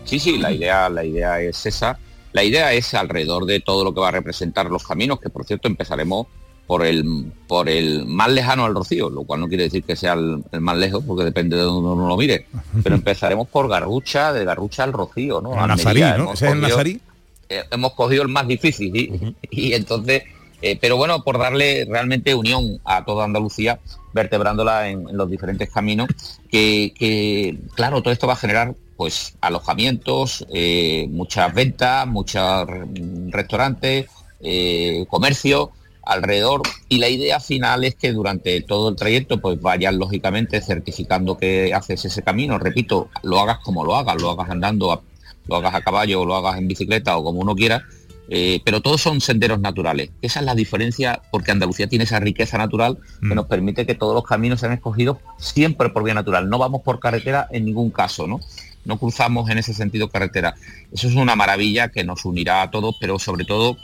Sí, 0.04 0.18
sí, 0.18 0.38
la 0.38 0.50
idea, 0.52 0.88
la 0.88 1.04
idea 1.04 1.40
es 1.40 1.66
esa. 1.66 1.98
La 2.32 2.42
idea 2.44 2.72
es 2.72 2.94
alrededor 2.94 3.44
de 3.46 3.60
todo 3.60 3.84
lo 3.84 3.92
que 3.94 4.00
va 4.00 4.08
a 4.08 4.12
representar 4.12 4.66
los 4.66 4.86
caminos, 4.86 5.20
que 5.20 5.28
por 5.30 5.44
cierto 5.44 5.68
empezaremos 5.68 6.26
por 6.66 6.84
el, 6.84 7.32
por 7.46 7.68
el 7.68 8.04
más 8.06 8.30
lejano 8.30 8.66
al 8.66 8.74
Rocío, 8.74 9.08
lo 9.08 9.24
cual 9.24 9.40
no 9.40 9.48
quiere 9.48 9.64
decir 9.64 9.82
que 9.84 9.96
sea 9.96 10.12
el, 10.12 10.42
el 10.52 10.60
más 10.60 10.76
lejos, 10.76 11.02
porque 11.06 11.24
depende 11.24 11.56
de 11.56 11.62
donde 11.62 11.90
uno 11.90 12.06
lo 12.06 12.16
mire. 12.16 12.46
Pero 12.82 12.94
empezaremos 12.94 13.48
por 13.48 13.68
Garrucha, 13.68 14.32
de 14.34 14.44
Garrucha 14.44 14.84
al 14.84 14.92
Rocío, 14.92 15.40
¿no? 15.40 15.52
Almería. 15.54 15.66
Nazarí, 15.76 16.00
¿no? 16.00 16.14
Hemos 16.14 16.34
¿Ese 16.34 16.46
es 16.46 16.52
el 16.52 16.60
Nazarí? 16.60 17.00
eh, 17.48 17.64
hemos 17.70 17.92
cogido 17.94 18.22
el 18.22 18.28
más 18.28 18.46
difícil 18.46 18.94
y, 18.94 19.34
y 19.50 19.72
entonces 19.72 20.24
eh, 20.62 20.78
pero 20.80 20.96
bueno 20.96 21.22
por 21.22 21.38
darle 21.38 21.86
realmente 21.88 22.34
unión 22.34 22.80
a 22.84 23.04
toda 23.04 23.24
Andalucía 23.24 23.78
vertebrándola 24.12 24.88
en, 24.88 25.16
los 25.16 25.30
diferentes 25.30 25.70
caminos 25.70 26.08
que, 26.50 27.58
claro 27.74 28.02
todo 28.02 28.12
esto 28.12 28.26
va 28.26 28.32
a 28.34 28.36
generar 28.36 28.74
pues 28.96 29.34
alojamientos 29.40 30.44
eh, 30.52 31.06
muchas 31.10 31.54
ventas 31.54 32.06
muchos 32.06 32.66
re- 32.66 32.86
restaurantes 33.30 34.06
eh, 34.40 35.04
comercio 35.08 35.72
alrededor. 36.08 36.62
Y 36.88 36.98
la 36.98 37.08
idea 37.08 37.38
final 37.38 37.84
es 37.84 37.94
que 37.94 38.12
durante 38.12 38.60
todo 38.62 38.88
el 38.88 38.96
trayecto 38.96 39.40
pues 39.40 39.60
vayan 39.60 39.98
lógicamente 39.98 40.60
certificando 40.60 41.36
que 41.36 41.72
haces 41.74 42.06
ese 42.06 42.22
camino. 42.22 42.58
Repito 42.58 43.10
lo 43.22 43.38
hagas 43.38 43.58
como 43.58 43.84
lo 43.84 43.94
hagas 43.94 44.20
lo 44.20 44.30
hagas 44.30 44.50
andando 44.50 45.02
lo 45.46 45.56
hagas 45.56 45.74
a 45.74 45.80
caballo 45.82 46.24
lo 46.24 46.34
hagas 46.36 46.58
en 46.58 46.68
bicicleta 46.68 47.16
o 47.16 47.24
como 47.24 47.40
uno 47.40 47.54
quiera, 47.54 47.84
eh, 48.30 48.60
pero 48.64 48.80
todos 48.82 49.00
son 49.00 49.20
senderos 49.20 49.60
naturales. 49.60 50.10
Esa 50.20 50.40
es 50.40 50.46
la 50.46 50.54
diferencia 50.54 51.22
porque 51.30 51.50
Andalucía 51.50 51.88
tiene 51.88 52.04
esa 52.04 52.20
riqueza 52.20 52.58
natural 52.58 52.98
que 53.20 53.34
nos 53.34 53.46
permite 53.46 53.86
que 53.86 53.94
todos 53.94 54.14
los 54.14 54.24
caminos 54.24 54.60
sean 54.60 54.72
escogidos 54.72 55.18
siempre 55.38 55.88
por 55.88 56.04
vía 56.04 56.14
natural. 56.14 56.48
No 56.50 56.58
vamos 56.58 56.82
por 56.82 57.00
carretera 57.00 57.48
en 57.50 57.64
ningún 57.64 57.90
caso, 57.90 58.26
¿no? 58.26 58.40
No 58.84 58.98
cruzamos 58.98 59.48
en 59.50 59.58
ese 59.58 59.72
sentido 59.72 60.08
carretera. 60.08 60.54
Eso 60.92 61.08
es 61.08 61.14
una 61.14 61.36
maravilla 61.36 61.88
que 61.88 62.04
nos 62.04 62.24
unirá 62.24 62.62
a 62.62 62.70
todos, 62.70 62.96
pero 63.00 63.18
sobre 63.18 63.44
todo 63.44 63.76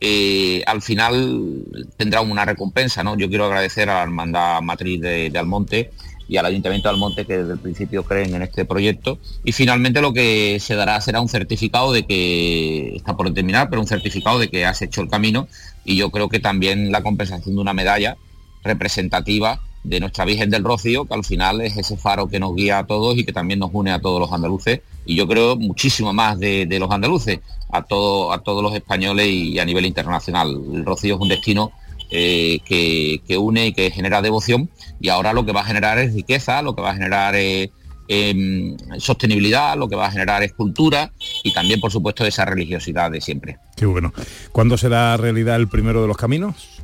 eh, 0.00 0.64
al 0.66 0.82
final 0.82 1.64
tendrá 1.96 2.22
una 2.22 2.44
recompensa, 2.44 3.04
¿no? 3.04 3.16
Yo 3.16 3.28
quiero 3.28 3.44
agradecer 3.44 3.88
a 3.88 3.94
la 3.94 4.02
Hermandad 4.02 4.60
Matriz 4.62 5.00
de, 5.00 5.30
de 5.30 5.38
Almonte 5.38 5.90
y 6.28 6.36
al 6.36 6.46
Ayuntamiento 6.46 6.88
de 6.88 6.94
Almonte 6.94 7.24
que 7.24 7.38
desde 7.38 7.52
el 7.52 7.58
principio 7.58 8.04
creen 8.04 8.34
en 8.34 8.42
este 8.42 8.64
proyecto. 8.64 9.18
Y 9.44 9.52
finalmente 9.52 10.00
lo 10.00 10.12
que 10.12 10.58
se 10.60 10.74
dará 10.74 11.00
será 11.00 11.20
un 11.20 11.28
certificado 11.28 11.92
de 11.92 12.04
que 12.04 12.96
está 12.96 13.16
por 13.16 13.32
terminar, 13.32 13.68
pero 13.68 13.80
un 13.80 13.86
certificado 13.86 14.38
de 14.38 14.48
que 14.48 14.64
has 14.64 14.82
hecho 14.82 15.00
el 15.00 15.08
camino. 15.08 15.48
Y 15.84 15.96
yo 15.96 16.10
creo 16.10 16.28
que 16.28 16.40
también 16.40 16.92
la 16.92 17.02
compensación 17.02 17.54
de 17.54 17.60
una 17.60 17.74
medalla 17.74 18.16
representativa 18.62 19.60
de 19.84 19.98
nuestra 19.98 20.24
Virgen 20.24 20.48
del 20.50 20.62
Rocío, 20.62 21.06
que 21.06 21.14
al 21.14 21.24
final 21.24 21.60
es 21.60 21.76
ese 21.76 21.96
faro 21.96 22.28
que 22.28 22.38
nos 22.38 22.54
guía 22.54 22.78
a 22.78 22.86
todos 22.86 23.18
y 23.18 23.24
que 23.24 23.32
también 23.32 23.58
nos 23.58 23.70
une 23.72 23.90
a 23.90 24.00
todos 24.00 24.20
los 24.20 24.32
andaluces. 24.32 24.80
Y 25.04 25.16
yo 25.16 25.26
creo 25.26 25.56
muchísimo 25.56 26.12
más 26.12 26.38
de, 26.38 26.66
de 26.66 26.78
los 26.78 26.90
andaluces, 26.90 27.40
a, 27.70 27.82
todo, 27.82 28.32
a 28.32 28.42
todos 28.42 28.62
los 28.62 28.74
españoles 28.74 29.26
y 29.26 29.58
a 29.58 29.64
nivel 29.64 29.86
internacional. 29.86 30.60
El 30.72 30.84
Rocío 30.84 31.16
es 31.16 31.20
un 31.20 31.28
destino 31.28 31.72
eh, 32.14 32.60
que, 32.66 33.22
que 33.26 33.38
une 33.38 33.68
y 33.68 33.72
que 33.72 33.90
genera 33.90 34.20
devoción 34.20 34.68
y 35.00 35.08
ahora 35.08 35.32
lo 35.32 35.46
que 35.46 35.52
va 35.52 35.62
a 35.62 35.64
generar 35.64 35.98
es 35.98 36.12
riqueza, 36.12 36.60
lo 36.60 36.76
que 36.76 36.82
va 36.82 36.90
a 36.90 36.94
generar 36.94 37.34
es 37.34 37.70
em, 38.06 38.76
sostenibilidad, 38.98 39.78
lo 39.78 39.88
que 39.88 39.96
va 39.96 40.08
a 40.08 40.10
generar 40.10 40.42
es 40.42 40.52
cultura 40.52 41.10
y 41.42 41.54
también 41.54 41.80
por 41.80 41.90
supuesto 41.90 42.26
esa 42.26 42.44
religiosidad 42.44 43.10
de 43.10 43.22
siempre. 43.22 43.56
Qué 43.76 43.86
bueno. 43.86 44.12
¿Cuándo 44.52 44.76
será 44.76 45.16
realidad 45.16 45.56
el 45.56 45.68
primero 45.68 46.02
de 46.02 46.08
los 46.08 46.18
caminos? 46.18 46.82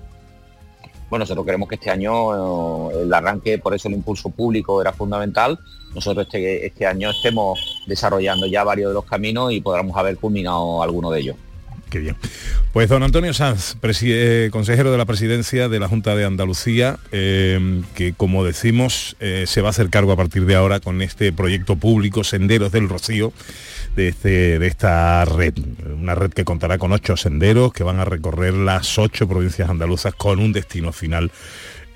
Bueno, 1.10 1.24
nosotros 1.24 1.44
queremos 1.44 1.68
que 1.68 1.74
este 1.74 1.90
año 1.90 2.90
eh, 2.90 3.02
el 3.02 3.12
arranque, 3.12 3.58
por 3.58 3.74
eso 3.74 3.88
el 3.88 3.94
impulso 3.94 4.30
público 4.30 4.80
era 4.80 4.94
fundamental. 4.94 5.58
Nosotros 5.94 6.24
este, 6.24 6.66
este 6.66 6.86
año 6.86 7.10
estemos 7.10 7.82
desarrollando 7.86 8.46
ya 8.46 8.64
varios 8.64 8.90
de 8.90 8.94
los 8.94 9.04
caminos 9.04 9.52
y 9.52 9.60
podamos 9.60 9.94
haber 9.94 10.16
culminado 10.16 10.82
alguno 10.82 11.10
de 11.10 11.20
ellos. 11.20 11.36
Qué 11.90 12.00
bien. 12.00 12.16
Pues 12.72 12.88
don 12.90 13.02
Antonio 13.02 13.32
Sanz, 13.32 13.76
eh, 14.02 14.48
consejero 14.52 14.92
de 14.92 14.98
la 14.98 15.06
presidencia 15.06 15.68
de 15.68 15.80
la 15.80 15.88
Junta 15.88 16.14
de 16.14 16.24
Andalucía, 16.24 16.98
eh, 17.12 17.82
que 17.94 18.12
como 18.12 18.44
decimos 18.44 19.16
eh, 19.20 19.44
se 19.46 19.62
va 19.62 19.68
a 19.68 19.70
hacer 19.70 19.88
cargo 19.88 20.12
a 20.12 20.16
partir 20.16 20.44
de 20.44 20.54
ahora 20.54 20.80
con 20.80 21.00
este 21.00 21.32
proyecto 21.32 21.76
público 21.76 22.24
Senderos 22.24 22.72
del 22.72 22.88
Rocío, 22.88 23.32
de, 23.96 24.08
este, 24.08 24.58
de 24.58 24.66
esta 24.66 25.24
red. 25.24 25.54
Una 25.98 26.14
red 26.14 26.30
que 26.30 26.44
contará 26.44 26.76
con 26.76 26.92
ocho 26.92 27.16
senderos 27.16 27.72
que 27.72 27.84
van 27.84 28.00
a 28.00 28.04
recorrer 28.04 28.52
las 28.52 28.98
ocho 28.98 29.26
provincias 29.26 29.70
andaluzas 29.70 30.14
con 30.14 30.40
un 30.40 30.52
destino 30.52 30.92
final 30.92 31.30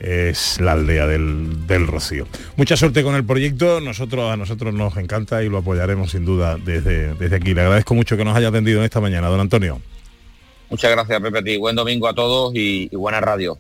es 0.02 0.60
la 0.60 0.72
aldea 0.72 1.06
del, 1.06 1.66
del 1.66 1.86
Rocío. 1.86 2.26
Mucha 2.56 2.76
suerte 2.76 3.04
con 3.04 3.14
el 3.14 3.24
proyecto, 3.24 3.80
nosotros 3.80 4.30
a 4.32 4.36
nosotros 4.36 4.74
nos 4.74 4.96
encanta 4.96 5.42
y 5.44 5.48
lo 5.48 5.58
apoyaremos 5.58 6.10
sin 6.10 6.24
duda 6.24 6.56
desde, 6.56 7.14
desde 7.14 7.36
aquí. 7.36 7.54
Le 7.54 7.60
agradezco 7.60 7.94
mucho 7.94 8.16
que 8.16 8.24
nos 8.24 8.36
haya 8.36 8.48
atendido 8.48 8.80
en 8.80 8.84
esta 8.84 9.00
mañana, 9.00 9.28
don 9.28 9.38
Antonio. 9.40 9.80
Muchas 10.70 10.90
gracias, 10.90 11.20
Pepe, 11.20 11.38
a 11.38 11.42
ti. 11.42 11.56
Buen 11.56 11.76
domingo 11.76 12.08
a 12.08 12.14
todos 12.14 12.52
y, 12.54 12.88
y 12.90 12.96
buena 12.96 13.20
radio. 13.20 13.58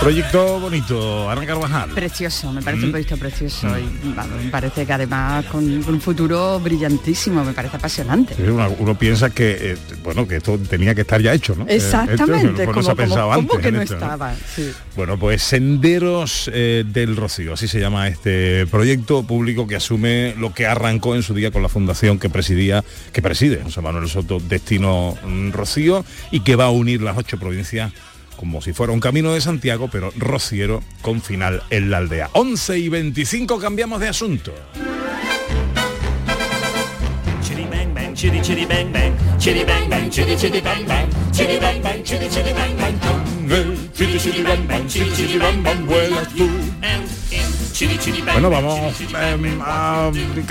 Proyecto 0.00 0.60
bonito, 0.60 1.28
Ana 1.28 1.44
Carvajal. 1.44 1.90
Precioso, 1.90 2.52
me 2.52 2.62
parece 2.62 2.82
Mm. 2.82 2.86
un 2.86 2.90
proyecto 2.92 3.16
precioso 3.16 3.66
y 3.78 4.12
vamos, 4.14 4.42
me 4.44 4.50
parece 4.50 4.86
que 4.86 4.92
además 4.92 5.44
con, 5.46 5.64
un 5.64 6.00
futuro 6.00 6.60
brillantísimo, 6.60 7.44
me 7.44 7.52
parece 7.52 7.76
apasionante. 7.76 8.34
Sí, 8.34 8.42
Uno, 8.42 8.74
uno 8.78 8.96
piensa 8.96 9.30
que 9.30 9.72
eh, 9.72 9.76
bueno 10.04 10.26
que 10.26 10.36
esto 10.36 10.56
tenía 10.58 10.94
que 10.94 11.00
estar 11.00 11.20
ya 11.20 11.32
hecho, 11.34 11.54
¿no? 11.56 11.64
Eh, 11.64 11.76
Exactamente, 11.76 12.62
esto, 12.62 12.72
como, 12.72 13.32
antes 13.32 13.58
que 13.58 13.72
no 13.72 13.82
esto, 13.82 13.96
¿no? 13.96 14.00
estaba. 14.02 14.34
sí. 14.54 14.70
Bueno, 14.94 15.18
pues 15.18 15.42
Senderos 15.42 16.50
eh, 16.52 16.84
del 16.86 17.16
Rocío, 17.16 17.54
así 17.54 17.66
se 17.68 17.80
llama 17.80 18.08
este 18.08 18.66
proyecto 18.66 19.24
público 19.24 19.66
que 19.66 19.76
asume 19.76 20.34
lo 20.38 20.54
que 20.54 20.66
arrancó 20.66 21.16
en 21.16 21.22
su 21.22 21.34
día 21.34 21.50
con 21.50 21.62
la 21.62 21.68
fundación 21.68 22.18
que 22.18 22.28
presidía, 22.30 22.84
que 23.12 23.20
preside 23.20 23.62
José 23.62 23.80
Manuel 23.80 24.08
Soto 24.08 24.38
Destino 24.38 25.16
mm, 25.24 25.50
Rocío 25.50 26.04
y 26.30 26.40
que 26.40 26.56
va 26.56 26.66
a 26.66 26.70
unir 26.70 27.02
las 27.02 27.16
ocho 27.16 27.36
provincias 27.38 27.92
como 28.38 28.62
si 28.62 28.72
fuera 28.72 28.92
un 28.92 29.00
camino 29.00 29.34
de 29.34 29.40
Santiago, 29.40 29.88
pero 29.90 30.12
rociero 30.16 30.82
con 31.02 31.20
final 31.20 31.62
en 31.70 31.90
la 31.90 31.98
aldea. 31.98 32.30
11 32.32 32.78
y 32.78 32.88
25 32.88 33.58
cambiamos 33.58 34.00
de 34.00 34.08
asunto. 34.08 34.54
Bueno, 48.32 48.50
vamos 48.50 49.00
em, 49.00 49.60
a, 49.62 50.10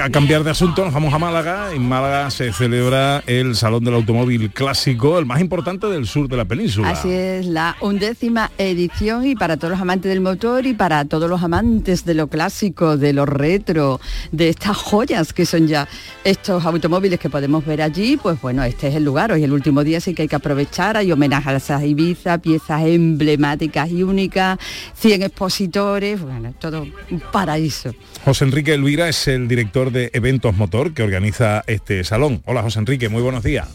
cambiar 0.10 0.46
de 0.46 0.52
asunto, 0.52 0.86
nos 0.86 0.94
vamos 0.94 1.14
a 1.14 1.20
Málaga. 1.20 1.74
En 1.74 1.86
Málaga 1.86 2.32
se 2.32 2.54
celebra 2.54 3.22
el 3.28 3.56
Salón 3.58 3.84
del 3.84 3.96
Automóvil 3.96 4.50
Clásico, 4.52 5.20
el 5.20 5.26
más 5.26 5.42
importante 5.42 5.88
del 5.88 6.08
sur 6.08 6.30
de 6.30 6.38
la 6.38 6.46
península. 6.46 6.90
Así 6.90 7.12
es, 7.12 7.46
la 7.46 7.76
undécima 7.82 8.50
edición 8.58 9.26
y 9.26 9.36
para 9.36 9.58
todos 9.58 9.72
los 9.72 9.82
amantes 9.82 10.10
del 10.10 10.22
motor 10.22 10.66
y 10.66 10.74
para 10.74 11.04
todos 11.04 11.30
los 11.30 11.44
amantes 11.44 12.06
de 12.06 12.14
lo 12.14 12.28
clásico, 12.28 12.96
de 12.96 13.12
lo 13.12 13.26
retro, 13.26 14.00
de 14.32 14.48
estas 14.48 14.78
joyas 14.78 15.34
que 15.34 15.46
son 15.46 15.68
ya 15.68 15.88
estos 16.24 16.66
automóviles 16.66 17.20
que 17.20 17.30
podemos 17.30 17.66
ver 17.66 17.82
allí, 17.82 18.16
pues 18.16 18.40
bueno, 18.42 18.64
este 18.64 18.88
es 18.88 18.96
el 18.96 19.04
lugar. 19.04 19.34
Hoy 19.34 19.42
es 19.42 19.46
el 19.46 19.54
último 19.54 19.84
día, 19.84 19.98
así 19.98 20.14
que 20.14 20.22
hay 20.22 20.28
que 20.30 20.38
aprovechar. 20.38 20.96
Hay 20.96 21.12
homenajes 21.12 21.70
a 21.72 21.86
Ibiza, 21.86 22.38
piezas 22.38 22.84
emblemáticas 22.88 23.90
y 23.92 24.04
únicas, 24.04 24.58
100 24.96 25.24
expositores, 25.24 26.22
bueno, 26.22 26.54
todo 26.60 26.88
un 27.12 27.20
paraíso. 27.32 27.94
José 28.26 28.46
Enrique 28.46 28.74
Elvira 28.74 29.08
es 29.10 29.28
el 29.28 29.48
director 29.48 29.92
de 29.92 30.10
Eventos 30.14 30.56
Motor 30.56 30.94
que 30.94 31.04
organiza 31.04 31.64
este 31.68 32.04
salón. 32.04 32.42
Hola 32.46 32.62
José 32.64 32.80
Enrique, 32.80 33.10
muy 33.10 33.22
buenos 33.22 33.44
días. 33.44 33.68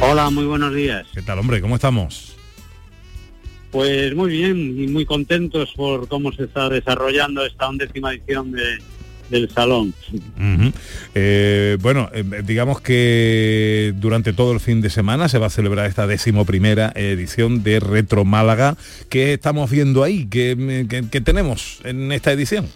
Hola, 0.00 0.30
muy 0.30 0.44
buenos 0.44 0.74
días. 0.74 1.06
¿Qué 1.12 1.22
tal, 1.22 1.38
hombre? 1.40 1.60
¿Cómo 1.60 1.74
estamos? 1.74 2.36
Pues 3.70 4.14
muy 4.14 4.30
bien 4.30 4.56
y 4.82 4.86
muy 4.86 5.04
contentos 5.04 5.72
por 5.76 6.08
cómo 6.08 6.32
se 6.32 6.44
está 6.44 6.68
desarrollando 6.68 7.44
esta 7.44 7.68
undécima 7.68 8.12
edición 8.14 8.52
de- 8.52 8.78
del 9.30 9.48
salón. 9.50 9.92
Eh, 11.14 11.76
bueno, 11.80 12.08
eh, 12.12 12.24
digamos 12.44 12.80
que 12.80 13.92
durante 13.96 14.32
todo 14.32 14.52
el 14.52 14.60
fin 14.60 14.80
de 14.80 14.90
semana 14.90 15.28
se 15.28 15.38
va 15.38 15.46
a 15.46 15.50
celebrar 15.50 15.86
esta 15.86 16.06
decimoprimera 16.06 16.92
edición 16.94 17.62
de 17.62 17.80
Retro 17.80 18.24
Málaga. 18.24 18.76
¿Qué 19.08 19.34
estamos 19.34 19.70
viendo 19.70 20.02
ahí? 20.02 20.26
¿Qué, 20.26 20.86
qué- 20.88 21.04
qué 21.10 21.20
tenemos 21.20 21.80
en 21.84 22.12
esta 22.12 22.32
edición? 22.32 22.66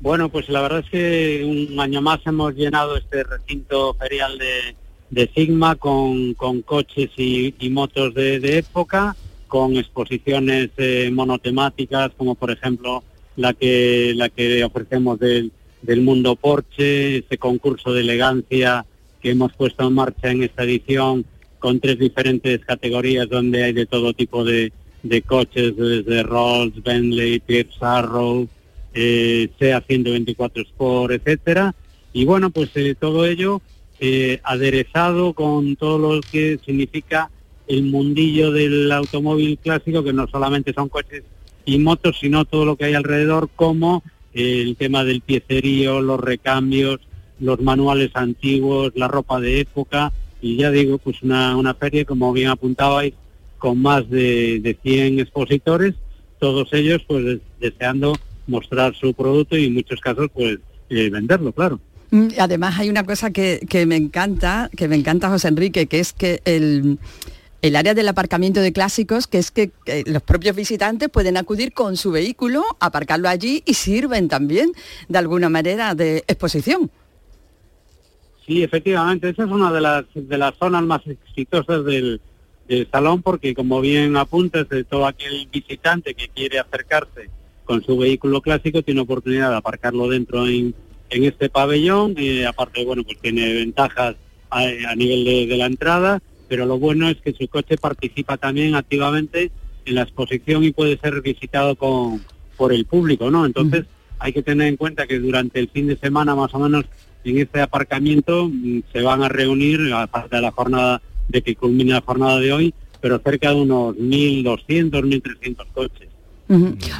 Bueno, 0.00 0.28
pues 0.28 0.48
la 0.48 0.62
verdad 0.62 0.80
es 0.84 0.90
que 0.90 1.44
un 1.72 1.80
año 1.80 2.00
más 2.00 2.20
hemos 2.24 2.54
llenado 2.54 2.96
este 2.96 3.24
recinto 3.24 3.94
ferial 3.94 4.38
de, 4.38 4.76
de 5.10 5.30
Sigma 5.34 5.74
con, 5.74 6.34
con 6.34 6.62
coches 6.62 7.10
y, 7.16 7.52
y 7.58 7.70
motos 7.70 8.14
de, 8.14 8.38
de 8.38 8.58
época, 8.58 9.16
con 9.48 9.76
exposiciones 9.76 10.70
eh, 10.76 11.10
monotemáticas 11.12 12.12
como 12.16 12.36
por 12.36 12.50
ejemplo 12.52 13.02
la 13.38 13.54
que 13.54 14.12
la 14.16 14.28
que 14.28 14.64
ofrecemos 14.64 15.18
del, 15.18 15.52
del 15.80 16.02
mundo 16.02 16.36
Porsche, 16.36 17.18
ese 17.18 17.38
concurso 17.38 17.92
de 17.92 18.00
elegancia 18.02 18.84
que 19.22 19.30
hemos 19.30 19.52
puesto 19.52 19.86
en 19.86 19.94
marcha 19.94 20.30
en 20.30 20.42
esta 20.42 20.64
edición 20.64 21.24
con 21.60 21.80
tres 21.80 21.98
diferentes 21.98 22.64
categorías 22.64 23.28
donde 23.28 23.62
hay 23.62 23.72
de 23.72 23.86
todo 23.86 24.12
tipo 24.12 24.44
de, 24.44 24.72
de 25.02 25.22
coches 25.22 25.76
desde 25.76 26.22
Rolls, 26.24 26.82
Bentley, 26.82 27.38
Pierce 27.38 27.78
Arrow, 27.80 28.48
eh, 28.92 29.48
SEA 29.58 29.80
124 29.86 30.62
Sport, 30.62 31.12
etcétera. 31.14 31.74
Y 32.12 32.24
bueno, 32.24 32.50
pues 32.50 32.70
eh, 32.74 32.96
todo 32.98 33.24
ello 33.24 33.60
eh, 34.00 34.40
aderezado 34.42 35.32
con 35.32 35.76
todo 35.76 35.98
lo 35.98 36.20
que 36.20 36.58
significa 36.64 37.30
el 37.68 37.84
mundillo 37.84 38.50
del 38.50 38.90
automóvil 38.90 39.58
clásico, 39.58 40.02
que 40.02 40.12
no 40.12 40.26
solamente 40.26 40.72
son 40.72 40.88
coches 40.88 41.22
y 41.68 41.78
motos, 41.78 42.16
sino 42.20 42.44
todo 42.46 42.64
lo 42.64 42.76
que 42.76 42.86
hay 42.86 42.94
alrededor, 42.94 43.50
como 43.54 44.02
el 44.32 44.74
tema 44.76 45.04
del 45.04 45.20
piecerío, 45.20 46.00
los 46.00 46.18
recambios, 46.18 47.00
los 47.40 47.60
manuales 47.60 48.10
antiguos, 48.14 48.92
la 48.94 49.06
ropa 49.08 49.38
de 49.40 49.60
época, 49.60 50.12
y 50.40 50.56
ya 50.56 50.70
digo, 50.70 50.98
pues 50.98 51.22
una, 51.22 51.56
una 51.56 51.74
feria, 51.74 52.04
como 52.04 52.32
bien 52.32 52.48
apuntabais, 52.48 53.12
con 53.58 53.82
más 53.82 54.08
de, 54.08 54.60
de 54.60 54.78
100 54.82 55.18
expositores, 55.20 55.94
todos 56.38 56.72
ellos 56.72 57.02
pues 57.06 57.24
des- 57.24 57.40
deseando 57.60 58.14
mostrar 58.46 58.94
su 58.94 59.12
producto 59.12 59.56
y 59.56 59.66
en 59.66 59.74
muchos 59.74 60.00
casos 60.00 60.28
pues 60.32 60.58
eh, 60.88 61.10
venderlo, 61.10 61.52
claro. 61.52 61.80
Mm, 62.10 62.28
Además 62.38 62.78
hay 62.78 62.88
una 62.88 63.04
cosa 63.04 63.30
que, 63.30 63.60
que 63.68 63.84
me 63.84 63.96
encanta, 63.96 64.70
que 64.74 64.88
me 64.88 64.96
encanta 64.96 65.28
José 65.28 65.48
Enrique, 65.48 65.86
que 65.86 65.98
es 66.00 66.12
que 66.14 66.40
el, 66.46 66.98
el 67.60 67.76
área 67.76 67.94
del 67.94 68.08
aparcamiento 68.08 68.60
de 68.60 68.72
clásicos, 68.72 69.26
que 69.26 69.38
es 69.38 69.50
que, 69.50 69.72
los 70.06 70.22
propios 70.22 70.54
visitantes 70.54 71.08
pueden 71.08 71.36
acudir 71.36 71.72
con 71.72 71.96
su 71.96 72.10
vehículo, 72.10 72.64
aparcarlo 72.80 73.28
allí 73.28 73.62
y 73.66 73.74
sirven 73.74 74.28
también 74.28 74.72
de 75.08 75.18
alguna 75.18 75.48
manera 75.48 75.94
de 75.94 76.18
exposición. 76.28 76.90
Sí, 78.46 78.62
efectivamente, 78.62 79.28
esa 79.28 79.44
es 79.44 79.50
una 79.50 79.72
de 79.72 79.80
las, 79.80 80.04
de 80.14 80.38
las 80.38 80.54
zonas 80.56 80.82
más 80.82 81.06
exitosas 81.06 81.84
del, 81.84 82.20
salón 82.92 83.22
porque 83.22 83.54
como 83.54 83.80
bien 83.80 84.14
apuntas, 84.18 84.66
todo 84.90 85.06
aquel 85.06 85.48
visitante 85.50 86.12
que 86.12 86.28
quiere 86.28 86.58
acercarse 86.58 87.30
con 87.64 87.82
su 87.82 87.96
vehículo 87.96 88.42
clásico 88.42 88.82
tiene 88.82 89.00
oportunidad 89.00 89.50
de 89.50 89.56
aparcarlo 89.56 90.06
dentro 90.06 90.46
en, 90.46 90.74
en 91.08 91.24
este 91.24 91.48
pabellón, 91.48 92.14
eh, 92.18 92.46
aparte, 92.46 92.84
bueno, 92.84 93.04
pues 93.04 93.18
tiene 93.20 93.54
ventajas 93.54 94.16
a, 94.50 94.94
nivel 94.96 95.48
de 95.48 95.56
la 95.56 95.64
entrada, 95.64 96.22
pero 96.48 96.66
lo 96.66 96.78
bueno 96.78 97.08
es 97.08 97.16
que 97.18 97.32
su 97.32 97.46
coche 97.48 97.76
participa 97.76 98.36
también 98.36 98.74
activamente 98.74 99.50
en 99.84 99.94
la 99.94 100.02
exposición 100.02 100.64
y 100.64 100.72
puede 100.72 100.98
ser 100.98 101.20
visitado 101.22 101.76
con, 101.76 102.22
por 102.56 102.72
el 102.72 102.84
público, 102.86 103.30
¿no? 103.30 103.46
Entonces 103.46 103.86
hay 104.18 104.32
que 104.32 104.42
tener 104.42 104.68
en 104.68 104.76
cuenta 104.76 105.06
que 105.06 105.18
durante 105.18 105.60
el 105.60 105.68
fin 105.68 105.86
de 105.86 105.96
semana 105.96 106.34
más 106.34 106.52
o 106.54 106.58
menos 106.58 106.84
en 107.24 107.38
este 107.38 107.60
aparcamiento 107.60 108.48
mm, 108.48 108.80
se 108.92 109.02
van 109.02 109.22
a 109.22 109.28
reunir, 109.28 109.92
aparte 109.92 110.36
de 110.36 110.42
la 110.42 110.50
jornada 110.50 111.00
de 111.28 111.42
que 111.42 111.54
culmina 111.54 111.96
la 111.96 112.00
jornada 112.00 112.38
de 112.38 112.52
hoy, 112.52 112.74
pero 113.00 113.18
cerca 113.18 113.50
de 113.50 113.56
unos 113.56 113.96
1.200, 113.96 114.90
1.300 114.90 115.66
coches. 115.72 116.08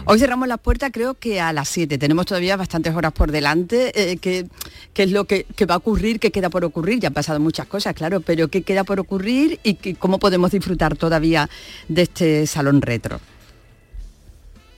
Hoy 0.05 0.19
cerramos 0.19 0.47
las 0.47 0.59
puertas 0.61 0.91
creo 0.93 1.15
que 1.15 1.41
a 1.41 1.53
las 1.55 1.69
7. 1.69 1.97
Tenemos 1.97 2.27
todavía 2.27 2.57
bastantes 2.57 2.95
horas 2.95 3.13
por 3.13 3.33
delante. 3.33 3.93
Eh, 3.95 4.19
¿qué, 4.19 4.47
es 4.95 5.11
lo 5.11 5.25
que, 5.25 5.45
que 5.57 5.65
va 5.65 5.75
a 5.75 5.79
ocurrir? 5.79 6.21
¿Qué 6.21 6.31
queda 6.31 6.51
por 6.51 6.65
ocurrir? 6.65 7.01
Ya 7.01 7.09
han 7.09 7.15
pasado 7.15 7.41
muchas 7.41 7.67
cosas, 7.67 7.95
claro, 7.95 8.21
pero 8.21 8.49
¿qué 8.49 8.63
queda 8.63 8.85
por 8.85 9.01
ocurrir 9.01 9.59
y 9.63 9.75
qué- 9.75 9.95
cómo 9.95 10.19
podemos 10.19 10.51
disfrutar 10.51 10.97
todavía 10.97 11.49
de 11.89 12.03
este 12.03 12.47
salón 12.47 12.83
retro? 12.83 13.21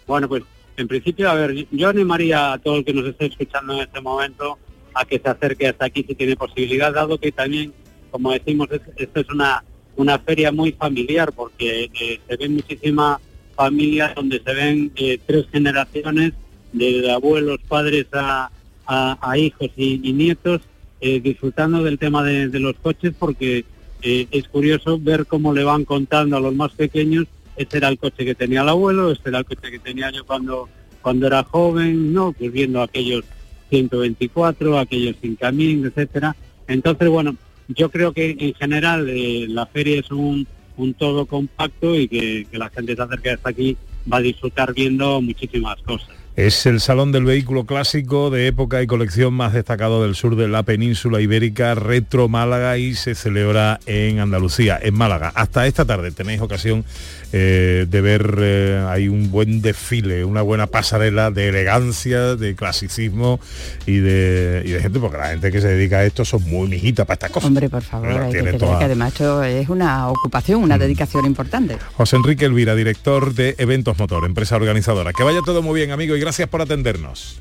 Bueno, 0.06 0.28
pues 0.28 0.44
en 0.76 0.86
principio, 0.88 1.28
a 1.30 1.34
ver, 1.34 1.66
yo 1.72 1.88
animaría 1.88 2.52
a 2.52 2.58
todo 2.58 2.76
el 2.76 2.84
que 2.84 2.92
nos 2.94 3.06
esté 3.06 3.26
escuchando 3.26 3.74
en 3.74 3.80
este 3.80 4.00
momento 4.00 4.58
a 4.94 5.04
que 5.04 5.18
se 5.18 5.28
acerque 5.28 5.66
hasta 5.68 5.86
aquí 5.86 6.04
si 6.06 6.14
tiene 6.14 6.36
posibilidad, 6.36 6.92
dado 6.92 7.18
que 7.18 7.32
también, 7.32 7.72
como 8.10 8.32
decimos, 8.32 8.68
es- 8.70 8.80
esto 8.96 9.20
es 9.20 9.28
una, 9.30 9.64
una 9.96 10.18
feria 10.20 10.52
muy 10.52 10.72
familiar 10.72 11.32
porque 11.32 11.90
eh, 12.00 12.20
se 12.28 12.36
ve 12.36 12.48
muchísima 12.48 13.20
familia 13.64 14.14
donde 14.16 14.40
se 14.42 14.54
ven 14.54 14.90
eh, 14.96 15.18
tres 15.26 15.44
generaciones, 15.52 16.32
de 16.72 17.10
abuelos, 17.10 17.58
padres 17.68 18.06
a, 18.14 18.48
a- 18.86 19.36
hijos 19.38 19.68
y, 19.76 19.98
nietos, 20.14 20.62
eh, 21.02 21.20
disfrutando 21.20 21.82
del 21.84 21.98
tema 21.98 22.22
de, 22.24 22.48
de 22.48 22.58
los 22.58 22.74
coches 22.76 23.12
porque 23.18 23.66
eh, 24.02 24.26
es 24.30 24.48
curioso 24.48 24.98
ver 24.98 25.26
cómo 25.26 25.52
le 25.52 25.62
van 25.64 25.84
contando 25.84 26.38
a 26.38 26.40
los 26.40 26.54
más 26.54 26.72
pequeños, 26.72 27.26
este 27.56 27.76
era 27.76 27.88
el 27.88 27.98
coche 27.98 28.24
que 28.24 28.34
tenía 28.34 28.62
el 28.62 28.68
abuelo, 28.70 29.10
este 29.12 29.28
era 29.28 29.40
el 29.40 29.44
coche 29.44 29.70
que 29.70 29.78
tenía 29.78 30.10
yo 30.10 30.24
cuando, 30.24 30.68
cuando 31.02 31.26
era 31.26 31.42
joven, 31.44 32.14
¿no? 32.14 32.32
Pues 32.32 32.50
viendo 32.52 32.80
aquellos 32.80 33.24
124, 33.68 34.78
aquellos 34.78 35.16
sin 35.20 35.36
camino, 35.36 35.88
etcétera. 35.88 36.34
Entonces, 36.66 37.08
bueno, 37.10 37.36
yo 37.68 37.90
creo 37.90 38.12
que 38.12 38.36
en 38.38 38.54
general 38.54 39.06
eh, 39.10 39.44
la 39.48 39.66
feria 39.66 40.00
es 40.00 40.10
un, 40.10 40.46
un 40.76 40.94
todo 40.94 41.26
compacto 41.26 41.94
y 41.94 42.08
que, 42.08 42.46
la 42.52 42.70
gente 42.70 42.96
se 42.96 43.02
acerque 43.02 43.30
hasta 43.30 43.50
aquí 43.50 43.76
va 44.10 44.18
a 44.18 44.20
disfrutar 44.20 44.72
viendo 44.72 45.20
muchísimas 45.20 45.80
cosas. 45.82 46.08
Es 46.36 46.64
el 46.64 46.80
salón 46.80 47.12
del 47.12 47.24
vehículo 47.24 47.66
clásico 47.66 48.30
de 48.30 48.46
época 48.46 48.82
y 48.82 48.86
colección 48.86 49.34
más 49.34 49.52
destacado 49.52 50.02
del 50.02 50.14
sur 50.14 50.36
de 50.36 50.48
la 50.48 50.62
península 50.62 51.20
ibérica, 51.20 51.74
Retro 51.74 52.28
Málaga, 52.28 52.78
y 52.78 52.94
se 52.94 53.14
celebra 53.14 53.80
en 53.84 54.20
Andalucía, 54.20 54.78
en 54.80 54.94
Málaga. 54.94 55.32
Hasta 55.34 55.66
esta 55.66 55.84
tarde 55.84 56.12
tenéis 56.12 56.40
ocasión 56.40 56.84
eh, 57.32 57.86
de 57.88 58.00
ver, 58.00 58.36
eh, 58.38 58.84
hay 58.88 59.08
un 59.08 59.30
buen 59.30 59.62
desfile, 59.62 60.24
una 60.24 60.42
buena 60.42 60.66
pasarela 60.66 61.30
de 61.30 61.48
elegancia, 61.48 62.36
de 62.36 62.54
clasicismo 62.54 63.40
y 63.86 63.98
de, 63.98 64.62
y 64.64 64.70
de 64.70 64.80
gente, 64.80 64.98
porque 64.98 65.16
la 65.16 65.28
gente 65.28 65.52
que 65.52 65.60
se 65.60 65.68
dedica 65.68 65.98
a 65.98 66.04
esto 66.04 66.24
son 66.24 66.42
muy 66.44 66.68
mijitas 66.68 67.06
para 67.06 67.14
estas 67.14 67.30
cosas. 67.30 67.48
Hombre, 67.48 67.68
por 67.68 67.82
favor, 67.82 68.08
hay 68.08 68.32
que 68.32 68.58
que 68.58 68.84
además 68.84 69.12
esto 69.12 69.42
es 69.44 69.68
una 69.68 70.08
ocupación, 70.08 70.62
una 70.62 70.78
dedicación 70.78 71.24
importante. 71.26 71.78
José 71.94 72.16
Enrique 72.16 72.44
Elvira, 72.44 72.74
director 72.74 73.34
de 73.34 73.54
Eventos 73.58 73.98
Motor, 73.98 74.24
empresa 74.24 74.56
organizadora. 74.56 75.12
Que 75.12 75.22
vaya 75.22 75.40
todo 75.44 75.62
muy 75.62 75.78
bien, 75.78 75.92
amigo, 75.92 76.16
y 76.16 76.20
gracias 76.20 76.48
por 76.48 76.62
atendernos. 76.62 77.40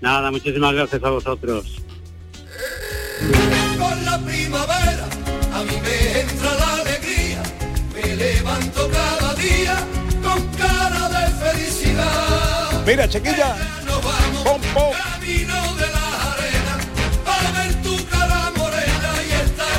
Nada, 0.00 0.30
muchísimas 0.30 0.74
gracias 0.74 1.02
a 1.02 1.10
vosotros. 1.10 1.82
Con 3.78 4.04
la 4.04 4.18
primavera 4.18 5.08
a 5.52 5.62
mí 5.64 5.74
me 5.82 6.20
entra 6.20 6.54
la 6.54 6.59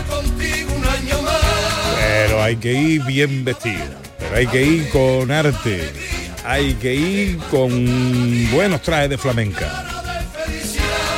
contigo 0.09 0.71
un 0.75 0.85
año 0.85 1.21
más. 1.21 1.41
Pero 1.97 2.41
hay 2.41 2.55
que 2.55 2.71
ir 2.71 3.03
bien 3.03 3.43
vestido, 3.43 3.83
pero 4.17 4.37
hay 4.37 4.47
que 4.47 4.63
ir 4.63 4.89
con 4.89 5.29
arte, 5.29 5.91
hay 6.45 6.73
que 6.75 6.95
ir 6.95 7.37
con 7.49 8.49
buenos 8.51 8.81
trajes 8.81 9.09
de 9.09 9.17
flamenca. 9.17 9.85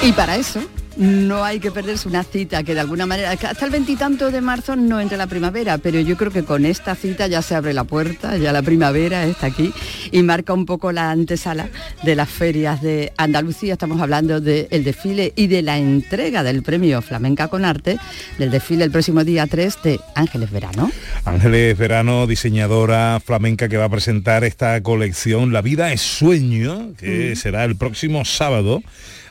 Y 0.02 0.12
para 0.14 0.36
eso 0.36 0.62
no 0.98 1.44
hay 1.44 1.60
que 1.60 1.72
perderse 1.72 2.08
una 2.08 2.24
cita 2.24 2.64
que 2.64 2.74
de 2.74 2.80
alguna 2.80 3.06
manera, 3.06 3.32
hasta 3.32 3.66
el 3.66 3.72
veintitanto 3.72 4.32
de 4.32 4.42
marzo 4.42 4.76
no 4.76 5.00
entra 5.00 5.18
la 5.18 5.28
primavera, 5.28 5.78
pero 5.78 6.00
yo 6.00 6.18
creo 6.18 6.32
que 6.32 6.44
con 6.44 6.66
esta 6.66 6.96
cita 6.96 7.28
ya 7.28 7.42
se 7.42 7.56
abre 7.56 7.74
la 7.74 7.84
puerta, 7.84 8.38
ya 8.38 8.52
la 8.52 8.62
primavera 8.62 9.26
está 9.26 9.48
aquí 9.48 9.74
y 10.12 10.22
marca 10.24 10.54
un 10.54 10.66
poco 10.66 10.92
la 10.92 11.12
antesala 11.12 11.70
de 12.04 12.16
las 12.16 12.30
ferias 12.30 12.82
de 12.82 13.12
Andalucía. 13.18 13.74
Estamos 13.74 14.02
hablando 14.02 14.40
del 14.40 14.84
desfile 14.84 15.34
y 15.36 15.48
de 15.48 15.62
la 15.62 15.78
entrega 15.78 16.44
del 16.44 16.64
premio 16.64 17.02
Flamenca 17.02 17.48
con 17.48 17.66
Arte, 17.66 17.98
del 18.38 18.52
desfile 18.52 18.84
el 18.84 18.92
próximo 18.92 19.24
día 19.24 19.48
3 19.48 19.78
de 19.84 20.00
Ángeles 20.16 20.52
Verano. 20.52 20.92
Ángeles 21.26 21.78
Verano, 21.78 22.28
diseñadora 22.28 23.20
flamenca 23.24 23.68
que 23.68 23.78
va 23.78 23.86
a 23.86 23.90
presentar 23.90 24.44
esta 24.44 24.82
colección 24.82 25.54
La 25.54 25.62
vida 25.62 25.92
es 25.92 26.02
sueño, 26.02 26.94
que 26.98 27.36
será 27.36 27.64
el 27.64 27.76
próximo 27.76 28.26
sábado 28.26 28.84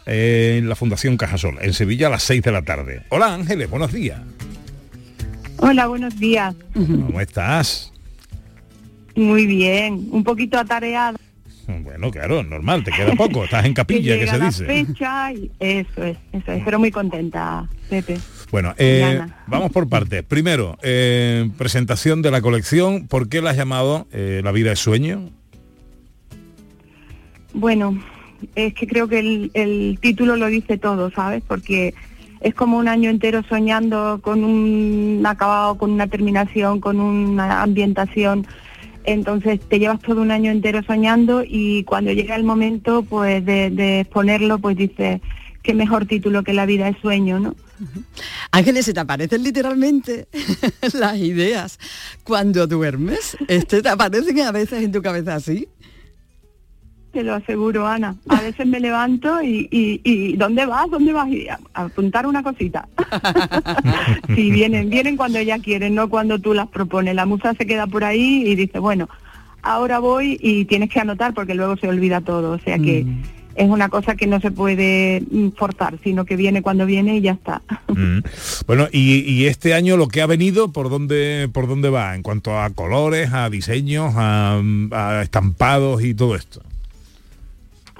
eh, 0.07 0.57
en 0.59 0.69
la 0.69 0.77
Fundación 0.77 1.17
Cajasol, 1.17 1.59
en 1.61 1.73
Sevilla 1.73 2.09
a 2.09 2.11
las 2.11 2.23
6 2.25 2.43
de 2.43 2.53
la 2.53 2.63
tarde. 2.63 3.03
Hola 3.11 3.35
Ángeles, 3.35 3.69
buenos 3.71 3.93
días. 3.93 4.21
Hola, 5.59 5.87
buenos 5.87 6.19
días. 6.19 6.55
¿Cómo 6.75 7.21
estás? 7.21 7.93
Muy 9.15 9.47
bien, 9.47 10.09
un 10.11 10.25
poquito 10.25 10.59
atareada. 10.59 11.17
Bueno, 11.83 12.11
claro, 12.11 12.43
normal, 12.43 12.83
te 12.83 12.91
queda 12.91 13.15
poco, 13.15 13.45
estás 13.45 13.65
en 13.65 13.75
capilla, 13.75 14.19
que 14.19 14.27
se 14.27 14.39
la 14.39 14.47
dice. 14.47 14.65
fecha 14.67 15.33
y 15.33 15.51
eso 15.61 16.03
es, 16.05 16.17
eso 16.33 16.53
es, 16.53 16.63
pero 16.65 16.79
muy 16.79 16.91
contenta, 16.91 17.69
Pepe. 17.89 18.19
Bueno, 18.51 18.75
eh, 18.77 19.21
vamos 19.47 19.71
por 19.71 19.89
partes. 19.89 20.23
Primero, 20.25 20.77
eh, 20.83 21.49
presentación 21.57 22.21
de 22.21 22.31
la 22.31 22.41
colección. 22.43 23.07
¿Por 23.07 23.29
qué 23.29 23.41
la 23.41 23.51
has 23.51 23.57
llamado 23.57 24.09
eh, 24.13 24.41
La 24.45 24.53
vida 24.53 24.73
es 24.73 24.79
sueño? 24.81 25.31
Bueno, 27.55 28.03
es 28.55 28.75
que 28.75 28.87
creo 28.87 29.09
que 29.09 29.19
el, 29.53 29.99
título 30.01 30.37
lo 30.37 30.47
dice 30.47 30.79
todo, 30.79 31.11
¿sabes? 31.11 31.43
Porque 31.47 31.95
es 32.41 32.55
como 32.55 32.79
un 32.79 32.89
año 32.89 33.11
entero 33.11 33.43
soñando 33.49 34.21
con 34.23 34.45
un 34.45 35.23
acabado, 35.27 35.79
con 35.79 35.93
una 35.93 36.07
terminación, 36.07 36.81
con 36.81 37.01
una 37.01 37.63
ambientación. 37.63 38.47
Entonces 39.05 39.61
te 39.61 39.79
llevas 39.79 40.01
todo 40.01 40.23
un 40.23 40.31
año 40.31 40.51
entero 40.51 40.83
soñando 40.83 41.43
y 41.47 41.85
cuando 41.85 42.13
llega 42.13 42.37
el 42.37 42.45
momento 42.45 43.03
pues 43.03 43.45
de, 43.45 43.71
de 43.71 44.01
exponerlo, 44.01 44.59
pues 44.59 44.77
dices, 44.77 45.21
qué 45.63 45.75
mejor 45.75 46.07
título 46.07 46.43
que 46.43 46.53
La 46.53 46.67
vida 46.67 46.89
es 46.89 46.97
sueño, 46.99 47.41
¿no? 47.41 47.55
Ángeles, 48.51 48.85
¿se 48.85 48.93
te 48.93 49.01
aparecen 49.01 49.43
literalmente 49.43 50.29
las 50.93 51.17
ideas 51.19 51.79
cuando 52.23 52.67
duermes? 52.67 53.37
¿Este 53.49 53.83
te 53.83 53.89
aparecen 53.89 54.41
a 54.41 54.53
veces 54.53 54.83
en 54.85 54.93
tu 54.93 55.03
cabeza 55.03 55.35
así? 55.35 55.69
Te 57.13 57.23
lo 57.23 57.35
aseguro, 57.35 57.87
Ana. 57.87 58.17
A 58.29 58.41
veces 58.41 58.67
me 58.67 58.81
levanto 58.81 59.43
y, 59.43 59.69
y, 59.71 60.01
y 60.03 60.37
¿dónde 60.37 60.65
vas? 60.65 60.91
¿Dónde 60.91 61.13
vas? 61.13 61.29
Y 61.29 61.47
a, 61.47 61.59
a 61.75 61.85
apuntar 61.85 62.27
una 62.27 62.43
cosita. 62.43 62.89
sí, 64.35 64.51
vienen, 64.51 64.89
vienen 64.89 65.19
cuando 65.19 65.39
ella 65.39 65.59
quiere, 65.59 65.91
no 65.91 66.09
cuando 66.09 66.39
tú 66.39 66.55
las 66.55 66.69
propones. 66.69 67.15
La 67.15 67.27
musa 67.27 67.53
se 67.55 67.67
queda 67.67 67.87
por 67.87 68.03
ahí 68.03 68.45
y 68.47 68.55
dice, 68.55 68.79
bueno, 68.79 69.11
ahora 69.63 69.99
voy 69.99 70.39
y 70.41 70.65
tienes 70.65 70.89
que 70.89 71.01
anotar 71.01 71.35
porque 71.35 71.55
luego 71.55 71.77
se 71.77 71.89
olvida 71.89 72.23
todo. 72.23 72.53
O 72.53 72.59
sea 72.59 72.79
que 72.79 73.05
es 73.55 73.69
una 73.69 73.89
cosa 73.91 74.17
que 74.17 74.27
no 74.27 74.41
se 74.41 74.51
puede 74.51 75.23
mm, 75.31 75.49
forzar, 75.51 75.99
sino 76.03 76.25
que 76.25 76.37
viene 76.37 76.63
cuando 76.63 76.87
viene 76.87 77.17
y 77.17 77.21
ya 77.21 77.33
está. 77.33 77.63
Mm. 77.89 78.21
Bueno, 78.67 78.89
y, 78.91 79.19
y 79.31 79.47
este 79.47 79.75
año 79.75 79.99
lo 79.99 80.09
que 80.09 80.23
ha 80.23 80.27
venido, 80.27 80.73
¿por 80.73 80.89
dónde, 80.89 81.51
¿por 81.53 81.69
dónde 81.69 81.91
va? 81.91 82.15
En 82.15 82.23
cuanto 82.23 82.59
a 82.59 82.71
colores, 82.71 83.33
a 83.33 83.51
diseños, 83.51 84.15
a, 84.17 84.61
a 84.93 85.23
estampados 85.23 86.03
y 86.03 86.15
todo 86.15 86.37
esto. 86.37 86.63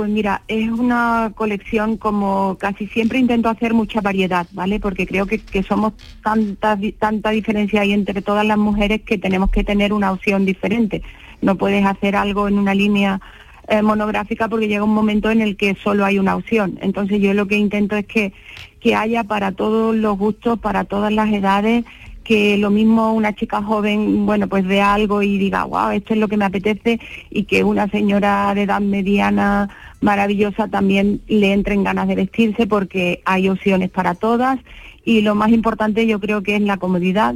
Pues 0.03 0.11
mira, 0.11 0.43
es 0.49 0.69
una 0.69 1.31
colección 1.33 1.97
como 1.97 2.57
casi 2.59 2.89
siempre 2.89 3.21
intento 3.21 3.49
hacer 3.49 3.73
mucha 3.73 4.01
variedad, 4.01 4.49
¿vale? 4.51 4.81
Porque 4.81 5.07
creo 5.07 5.27
que, 5.27 5.63
somos 5.63 5.93
tanta, 6.25 6.77
tanta 6.99 7.31
diferencia 7.31 7.83
ahí 7.83 7.93
entre 7.93 8.21
todas 8.21 8.45
las 8.45 8.59
mujeres 8.59 9.03
que 9.03 9.17
tenemos 9.17 9.53
que 9.53 9.63
tener 9.63 9.93
una 9.93 10.11
opción 10.11 10.45
diferente. 10.45 11.03
No 11.41 11.55
puedes 11.55 11.87
hacer 11.87 12.17
algo 12.17 12.49
en 12.49 12.59
una 12.59 12.75
línea 12.75 13.21
eh, 13.69 13.81
monográfica 13.81 14.49
porque 14.49 14.67
llega 14.67 14.83
un 14.83 14.93
momento 14.93 15.31
en 15.31 15.41
el 15.41 15.57
que 15.57 15.77
solo 15.77 16.05
hay 16.05 16.19
una 16.19 16.35
opción. 16.35 16.81
Entonces 16.83 17.21
yo 17.21 17.33
lo 17.33 17.47
que 17.47 17.57
intento 17.57 17.95
es 17.95 18.05
que, 18.05 18.33
que 18.81 18.97
haya 18.97 19.23
para 19.23 19.53
todos 19.53 19.95
los 19.95 20.19
gustos, 20.19 20.59
para 20.59 20.83
todas 20.83 21.13
las 21.13 21.33
edades, 21.33 21.85
que 22.23 22.57
lo 22.57 22.71
mismo 22.71 23.13
una 23.13 23.35
chica 23.35 23.63
joven, 23.63 24.27
bueno, 24.27 24.49
pues 24.49 24.65
vea 24.65 24.95
algo 24.95 25.23
y 25.23 25.39
diga, 25.39 25.65
wow, 25.65 25.91
esto 25.91 26.15
es 26.15 26.21
lo 26.21 26.29
que 26.29 26.37
me 26.37 26.45
apetece, 26.45 27.01
y 27.31 27.45
que 27.45 27.65
una 27.65 27.89
señora 27.89 28.55
de 28.55 28.63
edad 28.63 28.81
mediana 28.81 29.69
maravillosa 30.01 30.69
también 30.69 31.21
le 31.29 31.53
entren 31.53 31.85
ganas 31.85 32.09
de 32.09 32.17
vestirse 32.17 32.67
porque 32.67 33.23
hay 33.25 33.49
opciones 33.49 33.91
para 33.91 34.15
todas 34.15 34.59
y 35.05 35.23
lo 35.23 35.35
más 35.35 35.51
importante 35.51 36.07
yo 36.07 36.21
creo 36.21 36.43
que 36.43 36.57
es 36.57 36.63
la 36.63 36.77
comodidad 36.77 37.35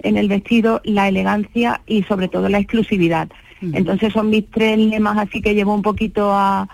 en 0.00 0.16
el 0.16 0.28
vestido, 0.28 0.80
la 0.84 1.08
elegancia 1.08 1.80
y 1.86 2.02
sobre 2.04 2.28
todo 2.28 2.48
la 2.48 2.58
exclusividad. 2.58 3.28
Entonces 3.72 4.12
son 4.12 4.28
mis 4.28 4.48
tres 4.50 4.78
lemas 4.78 5.16
así 5.16 5.40
que 5.40 5.54
llevo 5.54 5.74
un 5.74 5.82
poquito 5.82 6.32
a, 6.32 6.68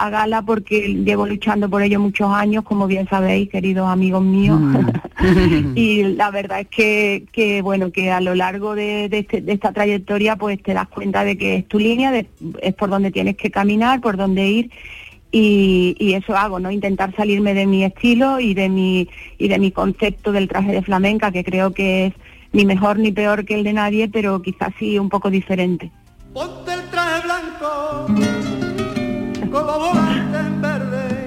a 0.00 0.10
gala 0.10 0.42
porque 0.42 0.94
llevo 1.04 1.26
luchando 1.26 1.68
por 1.68 1.82
ello 1.82 2.00
muchos 2.00 2.32
años, 2.32 2.64
como 2.64 2.86
bien 2.86 3.06
sabéis, 3.08 3.50
queridos 3.50 3.88
amigos 3.88 4.22
míos. 4.22 4.58
y 5.74 6.02
la 6.14 6.30
verdad 6.30 6.60
es 6.60 6.68
que, 6.68 7.24
que 7.32 7.60
bueno, 7.62 7.92
que 7.92 8.10
a 8.10 8.20
lo 8.20 8.34
largo 8.34 8.74
de, 8.74 9.08
de 9.08 9.18
este- 9.18 9.42
de 9.42 9.52
esta 9.52 9.72
trayectoria 9.72 10.36
pues 10.36 10.62
te 10.62 10.72
das 10.74 10.88
cuenta 10.88 11.22
de 11.24 11.36
que 11.36 11.56
es 11.56 11.68
tu 11.68 11.78
línea, 11.78 12.10
de- 12.12 12.26
es 12.62 12.74
por 12.74 12.88
donde 12.88 13.10
tienes 13.10 13.36
que 13.36 13.50
caminar, 13.50 14.00
por 14.00 14.16
donde 14.16 14.48
ir. 14.48 14.70
Y, 15.32 15.94
y 16.00 16.14
eso 16.14 16.36
hago, 16.36 16.58
¿no? 16.58 16.70
Intentar 16.72 17.14
salirme 17.14 17.54
de 17.54 17.66
mi 17.66 17.84
estilo 17.84 18.40
y 18.40 18.54
de 18.54 18.68
mi, 18.68 19.08
y 19.38 19.46
de 19.48 19.58
mi 19.60 19.70
concepto 19.70 20.32
del 20.32 20.48
traje 20.48 20.72
de 20.72 20.82
flamenca, 20.82 21.30
que 21.30 21.44
creo 21.44 21.72
que 21.72 22.06
es 22.06 22.14
ni 22.52 22.64
mejor 22.64 22.98
ni 22.98 23.12
peor 23.12 23.44
que 23.44 23.54
el 23.54 23.62
de 23.62 23.72
nadie, 23.74 24.08
pero 24.08 24.42
quizás 24.42 24.72
sí 24.78 24.98
un 24.98 25.08
poco 25.08 25.30
diferente. 25.30 25.90
Ponte 26.32 26.72
el 26.74 26.82
traje 26.90 27.22
blanco 27.24 28.49
con 29.50 29.66
los 29.66 29.78
volantes 29.78 30.46
en 30.46 30.62
verde, 30.62 31.26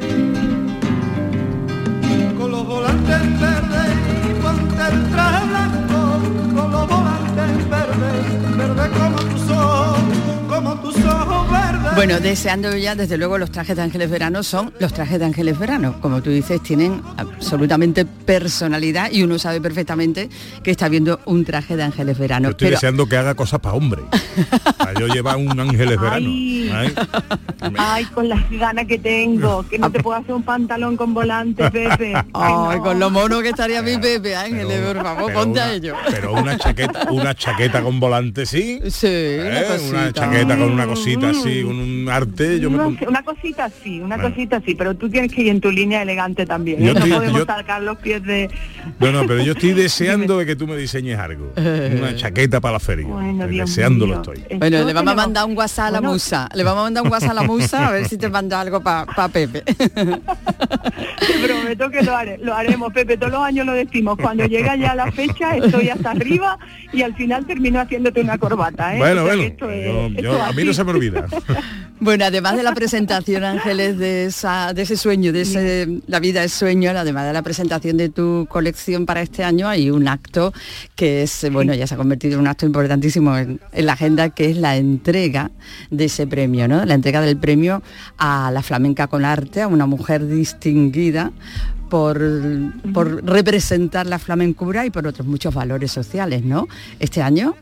con 2.38 2.52
los 2.52 2.66
volantes 2.68 3.22
en 3.22 3.40
verde 3.40 3.84
ponte 4.42 4.84
el 4.92 5.10
traje 5.12 5.48
blanco. 5.48 6.00
Con 6.56 6.72
los 6.72 6.88
volantes 6.88 7.50
en 7.50 7.70
verde, 7.70 8.12
verde 8.58 8.86
como 8.98 9.18
tus 9.18 9.50
ojos, 9.50 10.03
como 10.54 10.76
tus 10.76 10.96
ojos 11.06 11.52
verdes. 11.52 11.96
Bueno, 11.96 12.20
deseando 12.20 12.76
ya, 12.76 12.96
desde 12.96 13.18
luego, 13.18 13.38
los 13.38 13.52
trajes 13.52 13.76
de 13.76 13.82
Ángeles 13.84 14.10
Verano 14.10 14.44
son 14.44 14.74
los 14.80 14.94
trajes 14.94 15.20
de 15.20 15.26
Ángeles 15.26 15.58
Verano. 15.60 15.96
Como 16.02 16.22
tú 16.22 16.30
dices, 16.32 16.62
tienen 16.62 17.02
absolutamente 17.18 18.06
personalidad 18.06 19.12
y 19.12 19.24
uno 19.24 19.38
sabe 19.40 19.62
perfectamente 19.62 20.30
que 20.64 20.72
está 20.72 20.90
viendo 20.90 21.20
un 21.26 21.46
traje 21.46 21.76
de 21.76 21.84
Ángeles 21.84 22.18
Verano. 22.18 22.46
Yo 22.48 22.52
estoy 22.52 22.66
Pero- 22.68 22.78
deseando 22.78 23.06
que 23.08 23.18
haga 23.18 23.36
cosas 23.36 23.60
para 23.60 23.76
hombre. 23.76 24.02
Para 24.78 24.94
yo 25.00 25.08
llevar 25.08 25.38
un 25.38 25.60
ángeles 25.60 25.98
verano. 26.02 26.28
Ay. 26.30 26.72
Ay. 26.74 26.94
Ay, 27.78 28.06
con 28.06 28.28
las 28.30 28.50
ganas 28.52 28.86
que 28.88 28.98
tengo, 28.98 29.64
que 29.68 29.78
no 29.80 29.92
te 29.92 30.02
puedo 30.02 30.18
hacer 30.20 30.34
un 30.34 30.44
pantalón 30.44 30.98
con 30.98 31.14
volante, 31.14 31.70
Pepe. 31.72 32.14
Ay, 32.34 32.80
con 32.80 33.00
lo 33.00 33.10
mono 33.10 33.42
que 33.42 33.50
estaría 33.50 33.82
mi 33.82 33.98
Pepe 33.98 34.36
Ángeles, 34.36 34.80
por 34.82 35.04
favor, 35.04 35.26
Pero 35.28 35.40
ponte 35.40 35.60
una- 35.60 35.64
a 35.70 35.74
ello. 35.74 35.96
Pero 36.10 36.34
una 36.34 36.58
chaqueta, 36.58 37.08
una 37.12 37.36
chaqueta 37.36 37.82
con 37.82 38.00
volante, 38.00 38.46
sí. 38.46 38.80
Sí, 38.90 39.08
¿Eh? 39.08 39.40
una 39.50 39.60
Una 39.60 40.04
cosita. 40.04 40.22
Chaqueta 40.48 40.58
con 40.64 40.72
una 40.74 40.86
cosita 40.88 41.30
así, 41.30 41.64
con 41.64 41.80
un 41.80 42.10
arte. 42.10 42.60
Yo 42.60 42.70
No 42.70 42.94
una 43.08 43.24
cosita 43.24 43.70
sí, 43.84 44.00
una 44.00 44.16
Bueno. 44.18 44.30
cosita 44.32 44.62
sí, 44.66 44.76
pero 44.76 44.96
tú 44.96 45.10
tienes 45.10 45.32
que 45.32 45.42
ir 45.42 45.48
en 45.50 45.62
tu 45.62 45.72
línea 45.72 46.02
elegante 46.02 46.46
también. 46.46 46.80
Yo 46.80 46.92
¿eh? 46.92 46.94
No 46.94 47.00
estoy- 47.00 47.12
podemos 47.12 47.40
yo- 47.40 47.46
sacar 47.46 47.82
los 47.82 47.98
pies 47.98 48.24
de... 48.24 48.50
No, 49.00 49.12
no, 49.12 49.26
pero 49.26 49.42
yo 49.44 49.54
estoy 49.54 49.72
deseando 49.74 50.38
de 50.40 50.46
que 50.46 50.56
tú 50.56 50.68
me 50.68 50.76
diseñes 50.78 51.18
algo. 51.20 51.54
Una 51.56 52.16
chaqueta 52.16 52.60
para 52.62 52.74
la 52.74 52.80
feria. 52.80 53.08
Bueno, 53.08 53.48
Dios 53.48 53.70
Deseándolo 53.70 54.22
mío. 54.22 54.34
estoy. 54.34 54.58
Bueno, 54.58 54.84
le 54.84 54.94
vamos 54.94 55.14
a 55.14 55.16
mandar 55.16 55.46
un 55.46 55.58
WhatsApp 55.58 55.88
a 55.88 55.92
la 55.92 56.02
musa. 56.02 56.50
Le 56.54 56.64
vamos 56.64 56.82
a 56.82 56.84
mandar 56.84 57.04
un 57.04 57.12
WhatsApp 57.12 57.32
a 57.32 57.34
la 57.36 57.44
musa 57.44 57.88
a 57.88 57.92
ver 57.92 58.08
si 58.08 58.18
te 58.18 58.30
manda 58.30 58.60
algo 58.62 58.82
para 58.82 59.06
Pepe. 59.30 59.64
Te 61.24 61.48
prometo 61.48 61.90
que 61.90 62.02
lo, 62.04 62.16
haré, 62.16 62.38
lo 62.40 62.54
haremos, 62.54 62.92
Pepe. 62.94 63.18
Todos 63.18 63.32
los 63.32 63.42
años 63.44 63.66
lo 63.66 63.74
decimos. 63.74 64.18
Cuando 64.22 64.46
llega 64.46 64.76
ya 64.76 64.96
la 64.96 65.12
fecha, 65.12 65.56
estoy 65.56 65.90
hasta 65.90 66.12
arriba 66.12 66.58
y 66.92 67.02
al 67.02 67.16
final 67.16 67.46
termino 67.46 67.80
haciéndote 67.80 68.22
una 68.22 68.38
corbata. 68.38 68.96
¿eh? 68.96 68.98
Bueno, 68.98 69.24
O 69.24 69.26
sea 69.28 69.36
bueno, 69.36 69.42
que 69.42 69.48
esto 69.48 69.70
es- 69.70 69.86
yo- 69.86 70.08
esto 70.08 70.33
a 70.42 70.52
mí 70.52 70.64
no 70.64 70.74
se 70.74 70.84
me 70.84 70.92
olvida. 70.92 71.26
Bueno, 72.00 72.26
además 72.26 72.58
de 72.58 72.64
la 72.64 72.74
presentación, 72.74 73.46
Ángeles, 73.46 73.98
de, 73.98 74.26
esa, 74.26 74.74
de 74.74 74.82
ese 74.82 74.98
sueño, 74.98 75.32
de 75.32 75.42
ese 75.42 76.02
La 76.06 76.20
vida 76.20 76.44
es 76.44 76.52
sueño, 76.52 76.90
además 76.90 77.28
de 77.28 77.32
la 77.32 77.42
presentación 77.44 77.96
de 77.96 78.10
tu 78.10 78.46
colección 78.50 79.06
para 79.06 79.22
este 79.22 79.46
año, 79.46 79.70
hay 79.70 79.90
un 79.90 80.10
acto 80.10 80.52
que 80.96 81.24
es, 81.24 81.48
bueno, 81.50 81.74
ya 81.74 81.88
se 81.88 81.94
ha 81.94 81.98
convertido 81.98 82.34
en 82.34 82.42
un 82.42 82.48
acto 82.48 82.66
importantísimo 82.66 83.38
en, 83.38 83.62
en 83.72 83.86
la 83.86 83.94
agenda, 83.94 84.32
que 84.32 84.50
es 84.50 84.58
la 84.58 84.76
entrega 84.76 85.52
de 85.92 86.06
ese 86.06 86.28
premio, 86.28 86.68
¿no? 86.68 86.84
La 86.84 86.96
entrega 86.96 87.22
del 87.22 87.38
premio 87.38 87.82
a 88.18 88.52
la 88.52 88.64
flamenca 88.64 89.08
con 89.08 89.24
arte, 89.24 89.62
a 89.62 89.68
una 89.70 89.86
mujer 89.86 90.28
distinguida 90.28 91.32
por, 91.90 92.20
por 92.92 93.24
representar 93.24 94.08
la 94.08 94.18
flamencura 94.18 94.84
y 94.84 94.90
por 94.90 95.06
otros 95.06 95.28
muchos 95.28 95.54
valores 95.54 95.92
sociales, 95.92 96.44
¿no? 96.44 96.68
Este 97.00 97.22
año, 97.22 97.56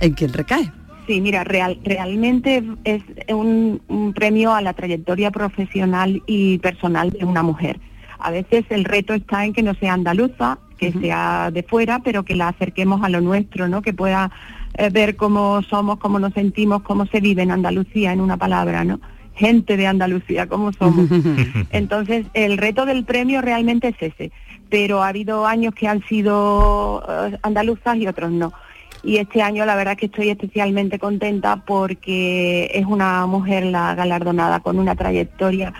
¿en 0.00 0.14
quién 0.14 0.32
recae? 0.32 0.72
Sí, 1.06 1.20
mira, 1.20 1.44
real, 1.44 1.78
realmente 1.84 2.62
es 2.84 3.02
un, 3.28 3.82
un 3.88 4.12
premio 4.14 4.54
a 4.54 4.62
la 4.62 4.72
trayectoria 4.72 5.30
profesional 5.30 6.22
y 6.26 6.58
personal 6.58 7.10
de 7.10 7.24
una 7.24 7.42
mujer. 7.42 7.78
A 8.18 8.30
veces 8.30 8.64
el 8.70 8.84
reto 8.84 9.12
está 9.12 9.44
en 9.44 9.52
que 9.52 9.62
no 9.62 9.74
sea 9.74 9.92
andaluza, 9.92 10.58
que 10.78 10.92
sea 10.92 11.50
de 11.52 11.62
fuera, 11.62 12.00
pero 12.00 12.22
que 12.22 12.34
la 12.34 12.48
acerquemos 12.48 13.02
a 13.02 13.08
lo 13.08 13.20
nuestro, 13.20 13.68
¿no? 13.68 13.82
Que 13.82 13.92
pueda 13.92 14.30
eh, 14.74 14.90
ver 14.90 15.16
cómo 15.16 15.62
somos, 15.62 15.98
cómo 15.98 16.18
nos 16.18 16.32
sentimos, 16.32 16.82
cómo 16.82 17.06
se 17.06 17.20
vive 17.20 17.42
en 17.42 17.50
Andalucía, 17.50 18.12
en 18.12 18.20
una 18.20 18.36
palabra, 18.36 18.84
¿no? 18.84 19.00
Gente 19.34 19.76
de 19.76 19.86
Andalucía, 19.86 20.46
cómo 20.46 20.72
somos. 20.72 21.08
Entonces, 21.70 22.26
el 22.34 22.58
reto 22.58 22.86
del 22.86 23.04
premio 23.04 23.40
realmente 23.40 23.88
es 23.88 23.96
ese, 24.00 24.32
pero 24.70 25.02
ha 25.02 25.08
habido 25.08 25.46
años 25.46 25.74
que 25.74 25.86
han 25.86 26.02
sido 26.04 27.04
eh, 27.08 27.38
andaluzas 27.42 27.96
y 27.96 28.06
otros 28.06 28.30
no. 28.30 28.52
Y 29.04 29.18
este 29.18 29.42
año 29.42 29.66
la 29.66 29.76
verdad 29.76 29.98
que 29.98 30.06
estoy 30.06 30.30
especialmente 30.30 30.98
contenta 30.98 31.62
porque 31.66 32.70
es 32.72 32.86
una 32.86 33.26
mujer 33.26 33.64
la 33.64 33.94
galardonada 33.94 34.60
con 34.60 34.78
una 34.78 34.94
trayectoria 34.96 35.74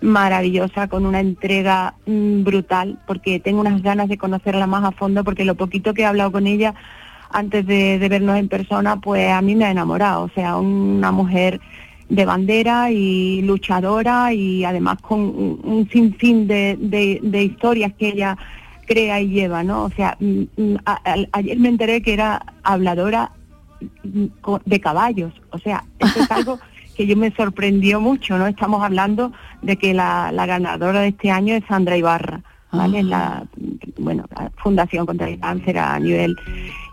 maravillosa, 0.00 0.86
con 0.86 1.04
una 1.04 1.18
entrega 1.18 1.94
mm, 2.06 2.44
brutal, 2.44 3.00
porque 3.06 3.40
tengo 3.40 3.60
unas 3.60 3.82
ganas 3.82 4.08
de 4.08 4.16
conocerla 4.16 4.68
más 4.68 4.84
a 4.84 4.92
fondo, 4.92 5.24
porque 5.24 5.44
lo 5.44 5.56
poquito 5.56 5.92
que 5.92 6.02
he 6.02 6.06
hablado 6.06 6.30
con 6.30 6.46
ella 6.46 6.74
antes 7.30 7.66
de, 7.66 7.98
vernos 8.08 8.38
en 8.38 8.48
persona, 8.48 9.00
pues 9.00 9.28
a 9.28 9.42
mí 9.42 9.56
me 9.56 9.64
ha 9.64 9.72
enamorado. 9.72 10.22
O 10.22 10.30
sea, 10.30 10.56
una 10.56 11.10
mujer 11.10 11.60
de 12.08 12.24
bandera 12.24 12.92
y 12.92 13.42
luchadora 13.42 14.32
y 14.32 14.64
además 14.64 14.98
con 15.02 15.20
un, 15.20 15.60
un 15.64 15.88
sinfín 15.90 16.46
de 16.46 17.42
historias 17.42 17.92
que 17.98 18.08
ella 18.08 18.38
crea 18.88 19.20
y 19.20 19.28
lleva, 19.28 19.62
¿no? 19.62 19.84
O 19.84 19.90
sea, 19.90 20.16
mm, 20.18 20.42
mm, 20.56 20.76
a- 20.86 21.00
a- 21.12 21.26
ayer 21.32 21.58
me 21.58 21.68
enteré 21.68 22.02
que 22.02 22.14
era 22.14 22.42
habladora 22.64 23.30
mm, 24.04 24.24
de 24.64 24.80
caballos, 24.80 25.32
o 25.50 25.58
sea, 25.58 25.84
eso 26.00 26.20
es 26.22 26.30
algo 26.30 26.58
que 26.96 27.06
yo 27.06 27.16
me 27.16 27.30
sorprendió 27.32 28.00
mucho, 28.00 28.36
¿no? 28.38 28.46
Estamos 28.48 28.82
hablando 28.82 29.30
de 29.62 29.76
que 29.76 29.94
la, 29.94 30.32
la 30.32 30.46
ganadora 30.46 31.00
de 31.02 31.08
este 31.08 31.30
año 31.30 31.54
es 31.54 31.62
Sandra 31.68 31.96
Ibarra, 31.96 32.40
¿vale? 32.72 33.02
La, 33.04 33.44
bueno, 33.98 34.24
la 34.34 34.50
Fundación 34.56 35.06
contra 35.06 35.28
el 35.28 35.38
Cáncer 35.38 35.78
a 35.78 35.98
nivel... 36.00 36.36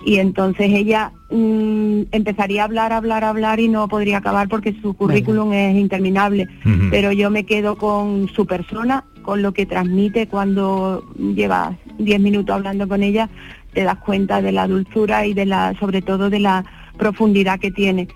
Y 0.05 0.19
entonces 0.19 0.71
ella 0.71 1.11
mm, 1.31 2.03
empezaría 2.11 2.61
a 2.61 2.65
hablar, 2.65 2.93
hablar, 2.93 3.23
hablar 3.23 3.59
y 3.59 3.67
no 3.67 3.87
podría 3.87 4.19
acabar 4.19 4.47
porque 4.47 4.75
su 4.79 4.93
currículum 4.93 5.51
es 5.51 5.75
interminable. 5.75 6.47
Pero 6.91 7.11
yo 7.11 7.31
me 7.31 7.43
quedo 7.43 7.75
con 7.75 8.29
su 8.29 8.45
persona, 8.45 9.03
con 9.23 9.41
lo 9.41 9.51
que 9.51 9.65
transmite 9.65 10.27
cuando 10.27 11.03
lleva 11.17 11.75
10 11.97 12.19
minutos 12.19 12.55
hablando 12.55 12.87
con 12.87 13.01
ella, 13.01 13.29
te 13.73 13.83
das 13.83 13.97
cuenta 13.97 14.43
de 14.43 14.51
la 14.51 14.67
dulzura 14.67 15.25
y 15.25 15.33
de 15.33 15.47
la, 15.47 15.73
sobre 15.79 16.03
todo 16.03 16.29
de 16.29 16.39
la 16.39 16.63
profundidad 16.97 17.59
que 17.59 17.71
tiene 17.71 18.07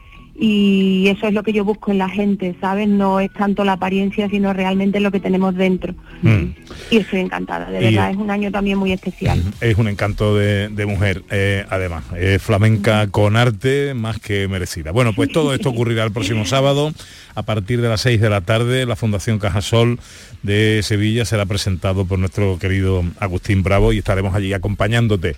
y 0.42 1.08
eso 1.10 1.28
es 1.28 1.34
lo 1.34 1.44
que 1.44 1.52
yo 1.52 1.66
busco 1.66 1.92
en 1.92 1.98
la 1.98 2.08
gente, 2.08 2.56
¿sabes? 2.62 2.88
No 2.88 3.20
es 3.20 3.32
tanto 3.34 3.66
la 3.66 3.74
apariencia, 3.74 4.30
sino 4.30 4.54
realmente 4.54 5.02
lo 5.02 5.12
que 5.12 5.20
tenemos 5.20 5.54
dentro. 5.54 5.94
Mm. 6.22 6.44
Y 6.92 6.98
estoy 6.98 7.20
encantada, 7.20 7.70
de 7.70 7.80
Y- 7.82 7.84
verdad, 7.96 8.12
es 8.12 8.18
un 8.18 8.32
año 8.32 8.50
también 8.50 8.78
muy 8.78 8.94
especial. 8.94 9.44
Es 9.60 9.78
un 9.78 9.90
encanto 9.90 10.36
de, 10.38 10.70
de 10.70 10.86
mujer, 10.86 11.24
eh, 11.30 11.66
además. 11.70 12.06
Es 12.18 12.42
flamenca 12.42 13.08
con 13.08 13.36
arte 13.36 13.94
más 13.94 14.20
que 14.20 14.48
merecida. 14.48 14.92
Bueno, 14.92 15.12
pues 15.14 15.30
todo 15.32 15.54
esto 15.54 15.70
ocurrirá 15.70 16.06
el 16.06 16.12
próximo 16.12 16.46
sábado 16.46 16.94
a 17.36 17.44
partir 17.44 17.82
de 17.82 17.90
las 17.90 18.00
6 18.02 18.22
de 18.22 18.30
la 18.30 18.42
tarde. 18.42 18.86
La 18.86 18.96
Fundación 18.96 19.40
Cajasol 19.40 20.00
de 20.42 20.80
Sevilla 20.84 21.26
será 21.26 21.46
presentado 21.46 22.06
por 22.06 22.18
nuestro 22.18 22.58
querido 22.60 23.04
Agustín 23.20 23.62
Bravo 23.62 23.92
y 23.92 23.98
estaremos 23.98 24.34
allí 24.34 24.54
acompañándote. 24.54 25.36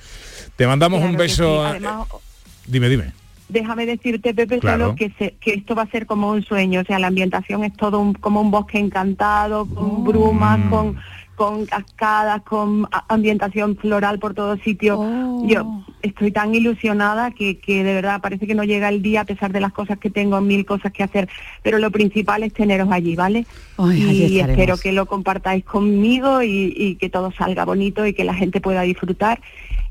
Te 0.56 0.68
mandamos 0.68 1.00
Claro 1.00 1.12
un 1.12 1.18
beso. 1.18 1.44
sí. 1.62 1.66
a- 1.66 1.70
Además, 1.72 2.08
Dime, 2.68 2.88
dime. 2.90 3.06
Déjame 3.52 3.86
decirte, 3.86 4.34
Pepe, 4.34 4.60
Claro. 4.60 4.86
solo 4.86 4.96
que, 4.96 5.12
se- 5.18 5.36
que 5.40 5.54
esto 5.54 5.76
va 5.76 5.84
a 5.84 5.88
ser 5.92 6.06
como 6.06 6.30
un 6.32 6.42
sueño, 6.44 6.82
o 6.82 6.84
sea, 6.86 7.00
la 7.00 7.08
ambientación 7.08 7.64
es 7.64 7.74
todo 7.74 8.00
un- 8.00 8.14
como 8.14 8.42
un 8.42 8.52
bosque 8.52 8.80
encantado, 8.80 9.66
con 9.66 10.04
brumas, 10.04 10.60
Mm. 10.60 10.70
con, 10.70 10.96
con 11.36 11.66
cascadas, 11.66 12.44
con 12.44 12.88
ambientación 13.08 13.76
floral 13.76 14.20
por 14.20 14.36
todos 14.36 14.60
sitios. 14.62 15.00
Yo 15.48 15.84
estoy 16.04 16.32
tan 16.32 16.54
ilusionada 16.54 17.32
que, 17.32 17.58
que 17.58 17.84
de 17.84 17.96
verdad 17.96 18.22
parece 18.22 18.46
que 18.46 18.54
no 18.54 18.64
llega 18.64 18.90
el 18.90 19.02
día 19.02 19.22
a 19.22 19.26
pesar 19.26 19.52
de 19.52 19.60
las 19.60 19.74
cosas 19.74 19.98
que 19.98 20.12
tengo, 20.12 20.40
mil 20.40 20.66
cosas 20.68 20.92
que 20.92 21.02
hacer, 21.02 21.28
pero 21.64 21.80
lo 21.80 21.90
principal 21.90 22.44
es 22.44 22.54
teneros 22.54 22.90
allí, 22.92 23.16
¿vale? 23.16 23.48
Ay, 23.78 24.04
allí 24.04 24.18
y 24.26 24.40
estaremos. 24.40 24.50
espero 24.60 24.78
que 24.78 24.92
lo 24.92 25.08
compartáis 25.08 25.64
conmigo 25.66 26.44
y, 26.44 26.74
y 26.78 26.96
que 26.96 27.10
todo 27.10 27.32
salga 27.32 27.66
bonito 27.66 28.06
y 28.06 28.14
que 28.14 28.24
la 28.24 28.36
gente 28.36 28.62
pueda 28.62 28.82
disfrutar 28.84 29.42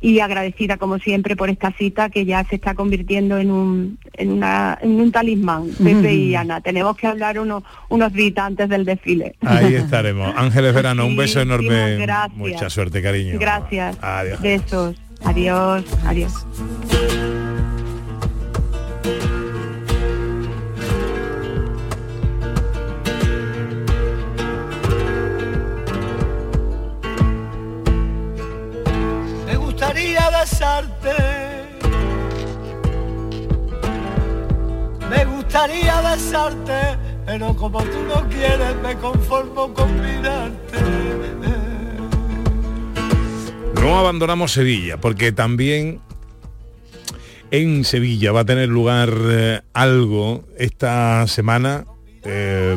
y 0.01 0.21
agradecida 0.21 0.77
como 0.79 0.99
siempre 0.99 1.37
por 1.37 1.51
esta 1.51 1.73
cita 1.73 2.09
que 2.09 2.25
ya 2.25 2.43
se 2.45 2.57
está 2.57 2.75
convirtiendo 2.75 3.37
en 3.39 3.51
un 3.51 3.99
en, 4.15 4.33
una, 4.33 4.79
en 4.81 4.93
un 5.01 5.13
talismán 5.13 5.69
Pepe 5.83 6.15
y 6.15 6.35
Ana 6.35 6.61
tenemos 6.61 6.97
que 6.97 7.07
hablar 7.07 7.39
unos 7.39 7.63
unos 7.89 8.13
días 8.13 8.39
antes 8.39 8.69
del 8.69 8.85
desfile 8.85 9.35
Ahí 9.43 9.75
estaremos. 9.75 10.33
Ángeles 10.37 10.75
Verano, 10.75 11.07
un 11.07 11.17
beso 11.17 11.41
enorme. 11.41 11.97
Gracias. 11.97 12.37
Mucha 12.37 12.71
suerte, 12.71 13.03
cariño. 13.03 13.39
gracias 13.39 13.97
Adiós. 14.01 14.41
besos 14.41 14.97
adiós 15.25 15.85
adiós 16.07 16.47
gustaría 29.91 30.31
besarte. 30.31 31.17
Me 35.11 35.25
gustaría 35.25 36.01
besarte, 36.01 36.81
pero 37.27 37.57
como 37.57 37.83
tú 37.83 37.99
no 38.07 38.29
quieres, 38.29 38.77
me 38.85 38.95
conformo 38.97 39.75
con 39.75 40.01
mirarte. 40.01 40.79
No 43.75 43.99
abandonamos 43.99 44.53
Sevilla, 44.53 45.01
porque 45.01 45.33
también 45.33 46.01
en 47.51 47.85
Sevilla 47.85 48.31
va 48.31 48.41
a 48.41 48.45
tener 48.45 48.69
lugar 48.69 49.13
eh, 49.29 49.61
algo 49.73 50.45
esta 50.57 51.27
semana 51.27 51.85
eh, 52.23 52.77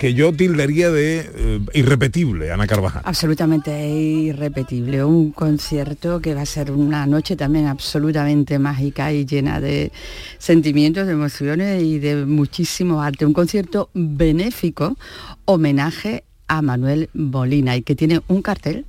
que 0.00 0.14
yo 0.14 0.32
tildaría 0.32 0.90
de 0.90 1.30
eh, 1.30 1.60
irrepetible, 1.74 2.50
Ana 2.50 2.66
Carvajal. 2.66 3.02
Absolutamente 3.04 3.86
irrepetible, 3.86 5.04
un 5.04 5.30
concierto 5.30 6.22
que 6.22 6.32
va 6.32 6.40
a 6.40 6.46
ser 6.46 6.70
una 6.70 7.04
noche 7.04 7.36
también 7.36 7.66
absolutamente 7.66 8.58
mágica 8.58 9.12
y 9.12 9.26
llena 9.26 9.60
de 9.60 9.92
sentimientos, 10.38 11.06
de 11.06 11.12
emociones 11.12 11.82
y 11.82 11.98
de 11.98 12.24
muchísimo 12.24 13.02
arte. 13.02 13.26
Un 13.26 13.34
concierto 13.34 13.90
benéfico, 13.92 14.96
homenaje 15.44 16.24
a 16.48 16.62
Manuel 16.62 17.10
Molina 17.12 17.76
y 17.76 17.82
que 17.82 17.94
tiene 17.94 18.22
un 18.26 18.40
cartel 18.40 18.86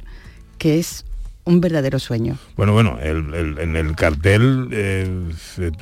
que 0.58 0.80
es 0.80 1.04
un 1.44 1.62
verdadero 1.62 2.00
sueño. 2.00 2.38
Bueno, 2.56 2.74
bueno, 2.74 2.98
en 3.02 3.76
el 3.76 3.96
cartel 3.96 4.70
eh, 4.72 5.10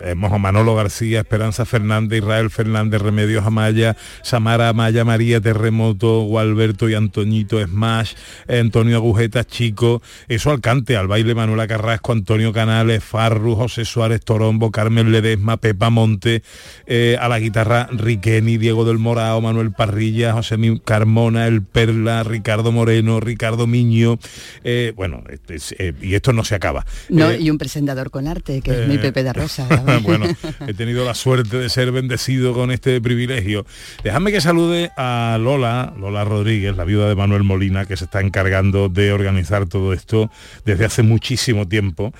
hemos 0.04 0.32
a 0.32 0.38
Manolo 0.38 0.76
García, 0.76 1.20
Esperanza 1.20 1.66
Fernández, 1.66 2.20
Israel 2.20 2.50
Fernández, 2.50 3.02
Remedios 3.02 3.46
Amaya, 3.46 3.98
Samara 4.24 4.70
Amaya, 4.70 5.04
María 5.04 5.42
Terremoto, 5.42 6.22
Gualberto 6.22 6.90
y 6.90 6.96
Antoñito 6.96 7.62
Smash, 7.64 8.14
Antonio 8.48 8.98
Agujetas 8.98 9.48
Chico, 9.48 10.02
eso 10.28 10.52
al 10.52 10.62
cante, 10.62 10.96
al 10.96 11.08
baile 11.08 11.36
Manuela 11.36 11.68
Carrasco, 11.68 12.14
Antonio 12.14 12.54
Canales, 12.54 13.04
Farru, 13.04 13.56
José 13.56 13.86
Suárez 13.86 14.22
Torombo, 14.22 14.72
Carmen 14.72 15.12
Ledesma, 15.12 15.58
Pepa 15.58 15.90
Monte, 15.90 16.44
eh, 16.86 17.18
a 17.20 17.28
la 17.28 17.40
guitarra 17.40 17.90
Riqueni, 17.92 18.58
Diego 18.58 18.86
del 18.86 18.98
Morao, 18.98 19.42
Manuel 19.42 19.72
Parrilla, 19.72 20.34
José 20.34 20.58
Carmona, 20.86 21.48
El 21.48 21.64
Perla, 21.64 22.24
Ricardo 22.24 22.72
Moreno, 22.72 23.20
Ricardo 23.20 23.68
Miño, 23.68 24.20
eh, 24.64 24.94
bueno, 24.96 25.24
es- 25.50 25.76
eh, 25.78 25.94
y 26.02 26.16
esto 26.16 26.34
no 26.34 26.44
se 26.44 26.56
acaba. 26.56 26.86
No, 27.10 27.30
Eh, 27.32 27.40
y 27.42 27.50
un 27.50 27.58
presentador 27.58 28.10
con 28.12 28.28
arte, 28.28 28.62
que 28.62 28.82
es 28.82 28.88
mi 28.88 28.96
eh, 28.96 29.00
Pepe 29.00 29.24
de 29.24 29.34
Rosa. 29.34 29.68
bueno, 30.04 30.26
he 30.68 30.74
tenido 30.74 31.06
la 31.06 31.14
suerte 31.14 31.58
de 31.58 31.70
ser 31.70 31.92
bendecido 31.92 32.54
con 32.54 32.72
este 32.72 33.00
privilegio. 33.02 33.66
Déjame 34.04 34.32
que 34.32 34.42
salude 34.42 34.92
a 34.98 35.38
Lola, 35.40 35.94
Lola 35.98 36.24
Rodríguez, 36.26 36.76
la 36.78 36.84
viuda 36.86 37.08
de 37.10 37.16
Manuel 37.16 37.44
Molina, 37.44 37.86
que 37.86 37.98
se 37.98 38.06
está 38.06 38.22
encargando 38.22 38.90
de 38.90 39.12
organizar 39.12 39.66
todo 39.68 39.94
esto 39.94 40.30
desde 40.66 40.86
hace 40.86 41.04
muchísimo 41.04 41.68
tiempo. 41.68 42.14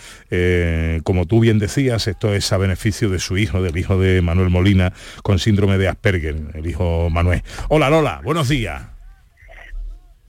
Como 1.04 1.26
tú 1.26 1.40
bien 1.40 1.60
decías, 1.60 2.08
esto 2.08 2.34
es 2.34 2.52
a 2.54 2.58
beneficio 2.58 3.10
de 3.10 3.20
su 3.20 3.38
hijo, 3.38 3.62
del 3.62 3.78
hijo 3.78 4.00
de 4.00 4.22
Manuel 4.22 4.50
Molina, 4.50 4.94
con 5.24 5.40
síndrome 5.40 5.78
de 5.78 5.88
Asperger, 5.88 6.36
el 6.54 6.68
hijo 6.68 7.10
Manuel. 7.10 7.44
Hola 7.70 7.90
Lola, 7.90 8.22
buenos 8.24 8.48
días. 8.50 8.82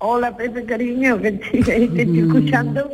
Hola 0.00 0.36
Pepe, 0.36 0.64
cariño, 0.64 1.20
que 1.20 1.32
te, 1.32 1.62
te 1.62 1.84
estoy 1.84 2.18
escuchando. 2.20 2.90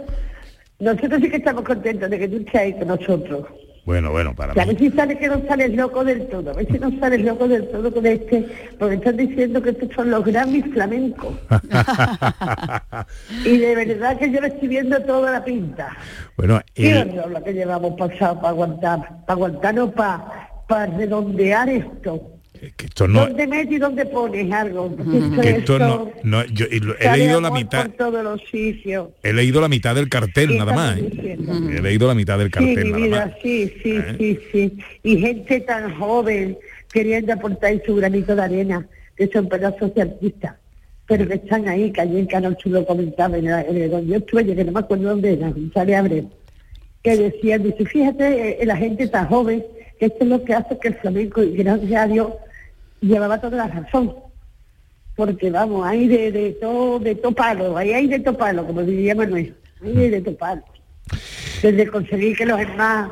Nosotros 0.80 1.20
sí 1.22 1.30
que 1.30 1.36
estamos 1.36 1.62
contentos 1.64 2.11
de 2.11 2.18
que 2.18 2.28
tú 2.28 2.36
estés 2.36 2.54
ahí 2.54 2.72
con 2.78 2.88
nosotros. 2.88 3.46
Bueno, 3.86 4.11
bueno, 4.11 4.34
para 4.34 4.52
Que 4.52 4.61
a 4.62 4.66
mí. 4.66 4.72
ver 4.74 4.78
si 4.80 4.90
sales 4.96 5.16
que 5.18 5.28
no 5.28 5.40
sales 5.46 5.72
loco 5.76 6.02
del 6.04 6.26
todo, 6.26 6.50
a 6.50 6.54
ver 6.54 6.66
si 6.66 6.76
no 6.80 6.90
sales 6.98 7.20
loco 7.24 7.46
del 7.46 7.68
todo 7.68 7.94
con 7.94 8.04
este, 8.04 8.44
porque 8.80 8.96
están 8.96 9.16
diciendo 9.16 9.62
que 9.62 9.70
estos 9.70 9.88
son 9.94 10.11
los 10.11 10.24
Grammys 10.24 10.64
flamencos. 10.72 11.32
Y 13.44 13.59
de 13.59 13.74
verdad 13.76 14.18
que 14.18 14.30
yo 14.32 14.40
le 14.40 14.48
estoy 14.48 14.66
viendo 14.68 15.00
toda 15.02 15.30
la 15.30 15.44
pinta. 15.44 15.96
bueno, 16.36 16.61
Qué 16.74 16.90
el- 17.00 17.11
horror 17.16 17.30
lo 17.30 17.44
que 17.44 17.52
llevamos 17.52 17.96
pasado 17.96 18.36
para 18.36 18.48
aguantar, 18.48 18.98
para 19.24 19.32
aguantarnos, 19.34 19.92
para, 19.92 20.48
para 20.66 20.86
redondear 20.86 21.68
esto. 21.68 22.32
Que 22.76 22.86
esto 22.86 23.06
no, 23.08 23.26
¿Dónde 23.26 23.46
metes 23.46 23.72
y 23.72 23.78
dónde 23.78 24.06
pones 24.06 24.52
algo? 24.52 24.86
Esto 24.98 25.40
que 25.40 25.48
es 25.50 25.56
esto 25.58 25.78
no, 25.78 26.10
no- 26.22 26.44
yo 26.46 26.66
he 26.66 27.16
leído 27.16 27.40
la 27.40 27.50
mitad, 27.50 27.90
todos 27.90 28.24
los 28.24 28.40
sitios. 28.50 29.08
he 29.22 29.32
leído 29.32 29.60
la 29.60 29.68
mitad 29.68 29.94
del 29.94 30.08
cartel 30.08 30.48
¿Qué 30.50 30.58
nada 30.58 30.72
más. 30.74 30.98
¿eh? 30.98 31.36
He 31.76 31.82
leído 31.82 32.06
la 32.08 32.14
mitad 32.14 32.38
del 32.38 32.50
cartel 32.50 32.90
nada 32.92 32.96
vida, 33.04 33.26
más. 33.26 33.34
sí, 33.42 33.72
sí, 33.82 33.96
¿Eh? 33.96 34.14
sí, 34.18 34.38
sí. 34.52 34.78
Y 35.02 35.18
gente 35.18 35.60
tan 35.60 35.94
joven 35.98 36.56
queriendo 36.92 37.32
aportar 37.32 37.80
su 37.84 37.96
granito 37.96 38.34
de 38.34 38.42
arena, 38.42 38.86
que 39.16 39.26
son 39.28 39.48
pedazos 39.48 39.94
de 39.94 40.02
artistas, 40.02 40.54
pero 41.06 41.26
que 41.28 41.34
están 41.34 41.68
ahí, 41.68 41.90
que 41.92 42.00
ayer 42.00 42.18
en 42.18 42.26
Canal 42.26 42.56
Sur 42.62 42.72
lo 42.72 42.86
comentaba, 42.86 43.36
en 43.36 43.46
el, 43.46 43.90
donde 43.90 44.06
yo 44.12 44.16
estuve, 44.16 44.46
que 44.54 44.64
no 44.64 44.72
me 44.72 44.80
acuerdo 44.80 45.10
dónde 45.10 45.34
era, 45.34 45.52
Sale 45.74 45.94
Abreu, 45.96 46.30
que 47.02 47.16
decían, 47.16 47.62
dice, 47.62 47.84
fíjate, 47.84 48.62
eh, 48.62 48.66
la 48.66 48.76
gente 48.76 49.06
tan 49.08 49.26
joven, 49.28 49.64
que 49.98 50.06
esto 50.06 50.18
es 50.24 50.28
lo 50.28 50.42
que 50.44 50.54
hace 50.54 50.78
que 50.78 50.88
el 50.88 50.94
flamenco, 50.94 51.42
y 51.42 51.56
gracias 51.56 51.92
a 51.92 52.06
Dios, 52.08 52.28
llevaba 53.07 53.40
toda 53.40 53.57
la 53.57 53.68
razón. 53.68 54.14
Porque 55.14 55.50
vamos, 55.50 55.86
hay 55.86 56.07
de, 56.09 56.30
de 56.30 56.50
todo, 56.52 56.98
de 56.98 57.14
todo 57.14 57.32
palo, 57.32 57.76
ahí 57.76 57.92
hay 57.92 58.07
de 58.07 58.20
todo 58.20 58.36
palo, 58.36 58.66
como 58.66 58.82
diría 58.82 59.14
Manuel, 59.14 59.54
hay 59.82 59.92
de, 59.92 60.11
de 60.11 60.20
todo 60.20 60.36
palo 60.36 60.62
desde 61.62 61.86
conseguir 61.86 62.36
que 62.36 62.44
los 62.44 62.59
demás 62.59 63.11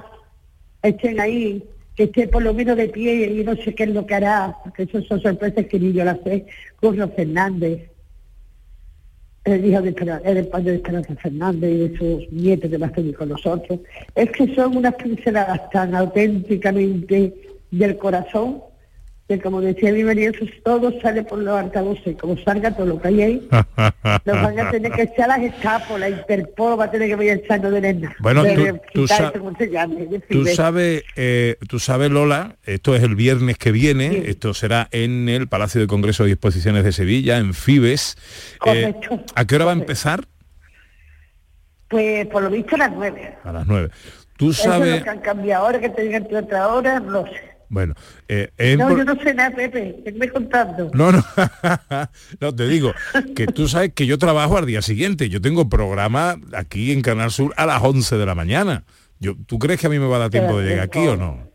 estén 0.83 1.19
ahí, 1.19 1.65
que 1.97 2.03
esté 2.05 2.29
por 2.29 2.43
lo 2.43 2.53
menos 2.53 2.77
de 2.77 2.89
pie 2.89 3.27
y 3.41 3.43
no 3.43 3.57
sé 3.57 3.75
qué 3.75 3.85
es 3.85 3.89
lo 3.91 4.05
que 4.07 4.15
hará, 4.17 4.55
porque 4.63 4.83
eso 4.83 5.01
son 5.03 5.21
sorpresas 5.23 5.65
que 5.67 5.79
ni 5.81 5.93
yo 5.95 6.05
las 6.05 6.19
sé, 6.25 6.45
Curro 6.79 7.09
Fernández, 7.09 7.89
el 9.45 9.65
hijo 9.65 9.81
de, 9.81 9.91
Espera- 9.91 10.21
el 10.25 10.47
padre 10.49 10.73
de 10.73 10.77
Esperanza 10.77 11.15
Fernández 11.17 11.71
y 11.73 11.89
de 11.89 11.99
sus 11.99 12.33
nietos 12.33 12.71
que 12.71 12.77
va 12.79 12.87
a 12.87 12.91
estar 12.91 13.15
con 13.15 13.29
nosotros, 13.31 13.81
es 14.15 14.31
que 14.31 14.55
son 14.55 14.77
unas 14.77 14.95
pinceladas 14.95 15.71
tan 15.71 15.95
auténticamente 15.95 17.35
del 17.71 17.97
corazón, 17.97 18.61
que 19.27 19.41
como 19.41 19.63
decía 19.63 19.91
mi 19.91 20.05
marido, 20.05 20.33
eso 20.35 20.45
todo 20.65 20.93
sale 21.01 21.23
por 21.23 21.39
los 21.39 21.59
altavoces, 21.59 22.15
como 22.21 22.37
salga 22.45 22.71
todo 22.77 22.85
lo 22.87 23.01
que 23.01 23.09
hay 23.09 23.23
ahí, 23.23 23.49
nos 24.25 24.43
van 24.43 24.61
a 24.61 24.71
tener 24.71 24.93
que 24.93 25.03
echar 25.03 25.29
las 25.29 25.39
Gestapo, 25.39 25.97
la 25.97 26.11
Interpol 26.11 26.79
va 26.79 26.85
a 26.85 26.91
tener 26.91 27.09
que 27.09 27.17
venir 27.17 27.41
echando 27.43 27.71
de 27.71 27.81
nena. 27.81 28.15
Bueno, 28.19 28.43
de, 28.43 28.55
tú- 28.93 29.07
tú 29.07 29.07
Tú 30.29 30.47
sabes, 30.47 31.05
eh, 31.17 31.57
tú 31.69 31.79
sabes, 31.79 32.11
Lola, 32.11 32.57
esto 32.65 32.95
es 32.95 33.03
el 33.03 33.15
viernes 33.15 33.57
que 33.57 33.73
viene, 33.73 34.25
esto 34.27 34.53
será 34.53 34.89
en 34.91 35.29
el 35.31 35.49
Palacio 35.49 35.81
de 35.81 35.87
Congresos 35.87 36.29
y 36.29 36.33
Exposiciones 36.33 36.85
de 36.85 36.93
Sevilla, 36.93 37.39
en 37.39 37.55
Fibes. 37.55 38.17
Eh, 38.67 38.95
¿A 39.35 39.45
qué 39.47 39.55
hora 39.57 39.65
va 39.65 39.71
a 39.73 39.75
empezar? 39.75 40.27
Pues 41.89 42.27
por 42.27 42.43
lo 42.43 42.51
visto 42.51 42.75
a 42.75 42.79
las 42.79 42.93
nueve. 42.93 43.37
A 43.45 43.53
las 43.53 43.67
9. 43.67 43.89
Tú 44.37 44.51
Eso 44.51 44.63
es 44.63 44.67
sabes... 44.69 44.99
lo 44.99 45.05
que 45.05 45.11
han 45.11 45.21
cambiado 45.21 45.65
ahora, 45.67 45.81
que 45.81 45.89
te 45.91 46.03
digan 46.03 46.27
que 46.27 46.37
otra 46.37 46.69
hora, 46.69 46.99
no 47.01 47.25
sé. 47.25 47.54
Bueno, 47.69 47.95
eh, 48.29 48.51
No, 48.79 48.89
por- 48.89 48.99
yo 48.99 49.05
no 49.05 49.23
sé 49.23 49.35
nada, 49.35 49.51
Pepe, 49.55 50.13
me 50.15 50.29
contando. 50.29 50.91
No, 50.95 51.13
no, 51.13 51.25
no, 52.41 52.55
te 52.55 52.69
digo 52.69 52.93
que 53.35 53.47
tú 53.47 53.69
sabes 53.69 53.93
que 53.95 54.07
yo 54.07 54.19
trabajo 54.19 54.57
al 54.59 54.67
día 54.67 54.83
siguiente. 54.83 55.29
Yo 55.29 55.41
tengo 55.41 55.69
programa 55.69 56.37
aquí 56.53 56.93
en 56.93 57.01
Canal 57.03 57.31
Sur 57.31 57.53
a 57.57 57.67
las 57.67 57.83
11 57.83 58.17
de 58.17 58.27
la 58.27 58.35
mañana. 58.35 58.85
Yo, 59.21 59.35
¿Tú 59.47 59.59
crees 59.59 59.81
que 59.81 59.87
a 59.87 59.91
mí 59.91 59.99
me 59.99 60.07
va 60.07 60.17
a 60.17 60.21
dar 60.21 60.31
tiempo 60.31 60.59
de 60.59 60.69
llegar 60.69 60.85
aquí 60.87 60.99
o 61.07 61.17
no? 61.17 61.54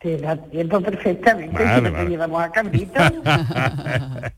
Te 0.00 0.16
da 0.16 0.34
tiempo 0.34 0.80
perfectamente, 0.80 1.62
Vale, 1.62 1.74
si 1.76 1.82
no 1.82 1.92
vale. 1.92 2.04
te 2.04 2.10
llevamos 2.10 2.42
a 2.42 2.50
Carlito, 2.50 2.94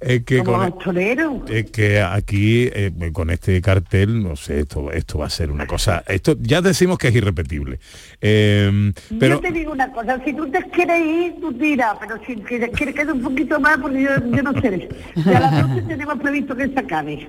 Es 0.00 0.24
que 0.24 0.42
como 0.42 0.78
con, 0.78 0.98
es 0.98 1.70
que 1.70 2.00
aquí 2.00 2.68
eh, 2.72 2.90
con 3.12 3.30
este 3.30 3.60
cartel, 3.60 4.20
no 4.20 4.34
sé, 4.34 4.60
esto, 4.60 4.90
esto 4.90 5.18
va 5.18 5.26
a 5.26 5.30
ser 5.30 5.52
una 5.52 5.66
cosa. 5.68 6.02
Esto 6.08 6.36
ya 6.40 6.60
decimos 6.60 6.98
que 6.98 7.06
es 7.08 7.14
irrepetible. 7.14 7.78
Eh, 8.20 8.92
pero 9.20 9.36
Yo 9.36 9.40
te 9.40 9.52
digo 9.52 9.72
una 9.72 9.92
cosa, 9.92 10.20
si 10.24 10.32
tú 10.32 10.50
te 10.50 10.60
quieres 10.70 11.06
ir, 11.06 11.40
tú 11.40 11.52
tiras, 11.52 11.94
pero 12.00 12.18
si 12.26 12.34
quieres 12.36 12.70
quieres 12.70 12.94
quedar 12.94 13.12
un 13.12 13.22
poquito 13.22 13.60
más, 13.60 13.78
porque 13.78 14.02
yo, 14.02 14.10
yo 14.30 14.42
no 14.42 14.60
sé. 14.60 14.88
Y 15.14 15.32
a 15.32 15.38
las 15.40 15.68
12 15.68 15.82
tenemos 15.82 16.18
previsto 16.18 16.56
que 16.56 16.66
se 16.66 16.78
acabe. 16.80 17.28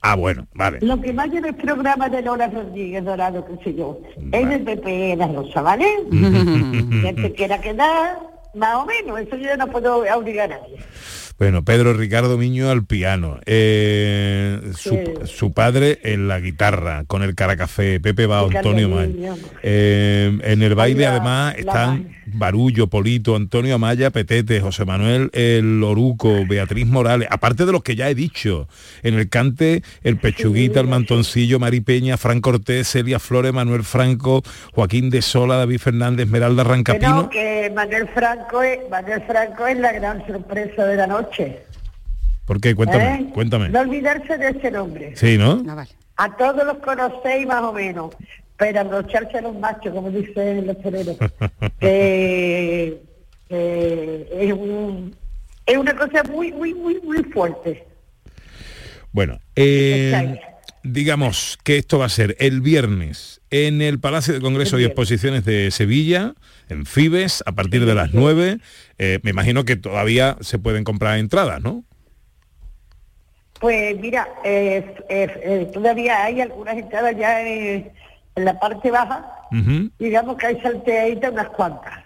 Ah 0.00 0.16
bueno, 0.16 0.46
vale. 0.54 0.78
Lo 0.80 1.00
que 1.00 1.12
vaya 1.12 1.40
del 1.40 1.54
programa 1.54 2.08
de 2.08 2.22
Lola 2.22 2.48
Rodríguez 2.48 3.04
Dorado, 3.04 3.44
qué 3.44 3.64
sé 3.64 3.74
yo, 3.74 4.00
es 4.32 4.48
del 4.48 4.62
PP 4.62 5.16
La 5.16 5.28
Rosa, 5.28 5.62
¿vale? 5.62 5.86
Quien 6.10 7.16
te 7.16 7.32
quiera 7.32 7.60
quedar, 7.60 8.18
más 8.54 8.76
o 8.76 8.86
menos, 8.86 9.20
eso 9.20 9.36
yo 9.36 9.56
no 9.56 9.66
puedo 9.68 9.98
obligar 10.16 10.52
a 10.52 10.58
nadie. 10.58 10.78
Bueno, 11.40 11.64
Pedro 11.64 11.94
Ricardo 11.94 12.36
Miño 12.36 12.68
al 12.68 12.84
piano, 12.84 13.40
eh, 13.46 14.60
su, 14.76 14.90
Sí. 14.90 14.98
su 15.24 15.54
padre 15.54 15.98
en 16.02 16.28
la 16.28 16.38
guitarra, 16.38 17.04
con 17.06 17.22
el 17.22 17.34
caracafé, 17.34 17.98
Pepe 17.98 18.26
va 18.26 18.40
Antonio 18.40 18.90
Maya. 18.90 19.06
Miño. 19.08 19.36
Eh, 19.62 20.38
en 20.44 20.62
el 20.62 20.74
baile 20.74 21.04
la- 21.04 21.10
además 21.12 21.54
están 21.56 22.10
Barullo, 22.26 22.88
Polito, 22.88 23.36
Antonio 23.36 23.74
Amaya, 23.74 24.10
Petete, 24.10 24.60
José 24.60 24.84
Manuel 24.84 25.30
El 25.32 25.82
Oruco, 25.82 26.44
Beatriz 26.46 26.86
Morales, 26.86 27.26
aparte 27.30 27.64
de 27.64 27.72
los 27.72 27.82
que 27.82 27.96
ya 27.96 28.10
he 28.10 28.14
dicho. 28.14 28.68
En 29.02 29.14
el 29.14 29.30
cante, 29.30 29.82
el 30.04 30.18
Pechuguita, 30.18 30.78
el 30.80 30.88
Mantoncillo, 30.88 31.58
Mari 31.58 31.80
Peña, 31.80 32.18
Fran 32.18 32.42
Cortés, 32.42 32.86
Celia 32.86 33.18
Flores, 33.18 33.54
Manuel 33.54 33.82
Franco, 33.82 34.42
Joaquín 34.74 35.08
de 35.08 35.22
Sola, 35.22 35.56
David 35.56 35.78
Fernández, 35.78 36.26
Esmeralda 36.26 36.64
Que 36.64 36.68
Rancapino. 36.68 37.14
no, 37.22 37.30
que 37.30 37.72
Manuel 37.74 38.08
Franco, 38.14 38.62
es, 38.62 38.78
Manuel 38.90 39.22
Franco 39.26 39.66
es 39.66 39.78
la 39.78 39.92
gran 39.92 40.26
sorpresa 40.26 40.84
de 40.84 40.96
la 40.96 41.06
noche. 41.06 41.29
¿Por 42.46 42.60
qué? 42.60 42.74
Cuéntame, 42.74 43.14
¿eh? 43.14 43.30
cuéntame. 43.32 43.68
No 43.68 43.80
olvidarse 43.80 44.36
de 44.36 44.48
ese 44.48 44.70
nombre. 44.70 45.12
Sí, 45.16 45.38
¿no? 45.38 45.62
A 46.16 46.36
todos 46.36 46.64
los 46.66 46.78
conocéis 46.78 47.46
más 47.46 47.62
o 47.62 47.72
menos, 47.72 48.14
pero 48.56 48.80
abrocharse 48.80 49.38
a 49.38 49.42
los 49.42 49.54
machos, 49.56 49.94
como 49.94 50.10
dicen 50.10 50.66
los 50.66 50.80
toreros. 50.82 51.16
que, 51.80 53.00
que 53.48 54.28
es, 54.32 54.52
un- 54.52 55.16
es 55.66 55.76
una 55.76 55.96
cosa 55.96 56.22
muy, 56.24 56.52
muy, 56.52 56.74
muy, 56.74 57.00
muy 57.00 57.22
fuerte. 57.24 57.86
Bueno, 59.12 59.38
eh, 59.56 60.38
digamos 60.82 61.58
que 61.64 61.76
esto 61.76 61.98
va 61.98 62.06
a 62.06 62.10
ser 62.10 62.36
el 62.38 62.60
viernes 62.60 63.40
en 63.50 63.82
el 63.82 63.98
Palacio 63.98 64.34
de 64.34 64.40
Congreso 64.40 64.78
y 64.78 64.84
Exposiciones 64.84 65.44
de 65.44 65.70
Sevilla, 65.70 66.34
en 66.68 66.86
Fibes, 66.86 67.42
a 67.46 67.52
partir 67.52 67.84
de 67.84 67.94
las 67.94 68.14
9. 68.14 68.58
Eh, 68.98 69.18
me 69.22 69.30
imagino 69.30 69.64
que 69.64 69.76
todavía 69.76 70.36
se 70.40 70.58
pueden 70.58 70.84
comprar 70.84 71.18
entradas, 71.18 71.60
¿no? 71.60 71.84
Pues 73.60 73.98
mira, 74.00 74.26
eh, 74.44 74.94
eh, 75.10 75.70
todavía 75.72 76.24
hay 76.24 76.40
algunas 76.40 76.76
entradas 76.78 77.14
ya 77.18 77.42
en 77.42 77.92
la 78.36 78.58
parte 78.58 78.90
baja, 78.90 79.26
digamos 79.98 80.36
que 80.36 80.46
hay 80.46 80.60
salteaditas 80.60 81.32
unas 81.32 81.48
cuantas. 81.48 82.04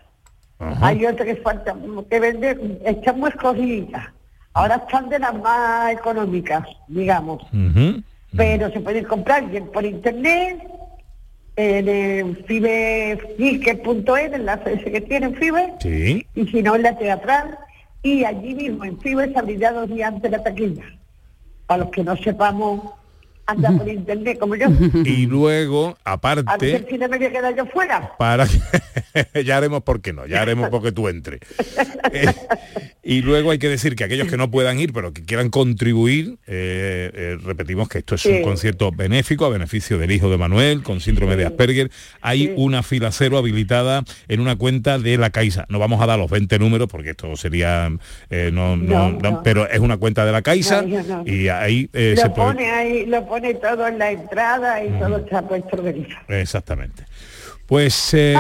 Hay 0.81 1.05
otras 1.05 1.27
que 1.29 1.37
faltan, 1.37 2.05
que 2.11 2.21
venden, 2.21 2.79
están 2.85 3.21
muy 3.21 3.31
escogiditas. 3.31 4.09
Ahora 4.55 4.77
están 4.77 5.09
de 5.09 5.19
las 5.19 5.35
más 5.35 5.93
económicas, 5.93 6.67
digamos. 6.89 7.43
Pero 8.37 8.71
se 8.71 8.81
pueden 8.81 9.05
comprar 9.05 9.49
bien 9.49 9.67
por 9.69 9.85
internet, 9.85 10.59
en 11.57 11.89
el 11.89 12.45
el 14.25 14.35
enlace 14.35 14.77
que 14.91 15.01
tienen 15.03 15.35
Fibe, 15.37 15.75
Sí. 15.81 16.27
y 16.35 16.47
si 16.47 16.63
no 16.63 16.75
en 16.75 16.83
la 16.83 16.99
teatral, 16.99 17.57
y 18.03 18.25
allí 18.25 18.55
mismo 18.55 18.85
en 18.85 18.99
Fibe 19.01 19.33
se 19.33 19.39
abrirá 19.39 19.73
dos 19.73 19.89
días 19.89 20.13
antes 20.13 20.31
la 20.31 20.43
taquilla. 20.43 20.85
Para 21.67 21.85
los 21.85 21.91
que 21.93 22.03
no 22.03 22.17
sepamos 22.17 22.81
andar 23.47 23.77
por 23.77 23.89
internet 23.89 24.39
como 24.39 24.55
yo. 24.57 24.67
Y 25.05 25.27
luego, 25.27 25.97
A 26.05 26.17
ver 26.17 26.39
aparte, 26.41 26.87
si 26.89 26.99
no 26.99 27.09
me 27.09 27.19
voy 27.19 27.27
a 27.27 27.31
quedar 27.33 27.55
yo 27.57 27.67
fuera. 27.67 28.13
para 28.19 28.47
que 28.47 29.45
ya 29.45 29.57
haremos 29.57 29.83
por 29.83 30.01
qué 30.01 30.13
no, 30.13 30.27
ya 30.27 30.43
haremos 30.43 30.69
porque 30.71 30.93
tú 30.93 31.09
entres. 31.09 31.41
Eh, 32.13 32.27
y 33.03 33.21
luego 33.21 33.51
hay 33.51 33.59
que 33.59 33.69
decir 33.69 33.97
que 33.97 34.05
aquellos 34.05 34.29
que 34.29 34.37
no 34.39 34.51
puedan 34.51 34.79
ir, 34.81 34.93
pero 34.93 35.13
que 35.13 35.23
quieran 35.23 35.51
contribuir, 35.51 36.39
eh, 36.47 37.11
eh, 37.15 37.37
repetimos 37.45 37.89
que 37.89 37.99
esto 37.99 38.15
es 38.15 38.23
Sí. 38.23 38.31
un 38.31 38.43
concierto 38.43 38.91
benéfico 38.93 39.45
a 39.45 39.51
beneficio 39.51 39.99
del 39.99 40.11
hijo 40.11 40.31
de 40.31 40.39
Manuel 40.39 40.83
con 40.83 41.01
síndrome 41.01 41.37
de 41.37 41.45
Asperger. 41.45 41.91
Hay 42.23 42.53
una 42.57 42.83
fila 42.83 43.13
cero 43.13 43.37
habilitada 43.37 44.05
en 44.29 44.41
una 44.41 44.57
cuenta 44.57 44.99
de 44.99 45.19
la 45.19 45.29
Caixa. 45.31 45.67
No 45.69 45.79
vamos 45.79 46.01
a 46.01 46.07
dar 46.07 46.19
los 46.19 46.31
20 46.31 46.59
números 46.59 46.89
porque 46.91 47.11
esto 47.11 47.37
sería, 47.37 47.91
eh, 48.31 48.51
no, 48.53 48.77
no- 48.77 48.85
No, 48.95 49.11
no, 49.21 49.31
no. 49.33 49.43
pero 49.43 49.69
es 49.69 49.81
una 49.81 49.99
cuenta 49.99 50.25
de 50.25 50.33
la 50.33 50.41
Caixa 50.43 50.81
No, 50.83 50.89
yo 50.89 51.03
no. 51.03 51.25
y 51.27 51.49
ahí 51.49 51.91
eh, 51.93 52.15
se 52.17 52.31
puede... 52.31 52.49
pone 52.55 52.71
ahí, 52.71 53.07
lo 53.07 53.27
pone 53.35 53.55
todo 53.55 53.89
en 53.89 53.99
la 53.99 54.11
entrada 54.13 54.85
y 54.85 54.89
todo 54.99 55.17
está 55.19 55.43
puesto 55.43 55.77
organizado. 55.77 56.25
Exactamente. 56.29 57.05
Pues 57.67 58.15
eh, 58.15 58.35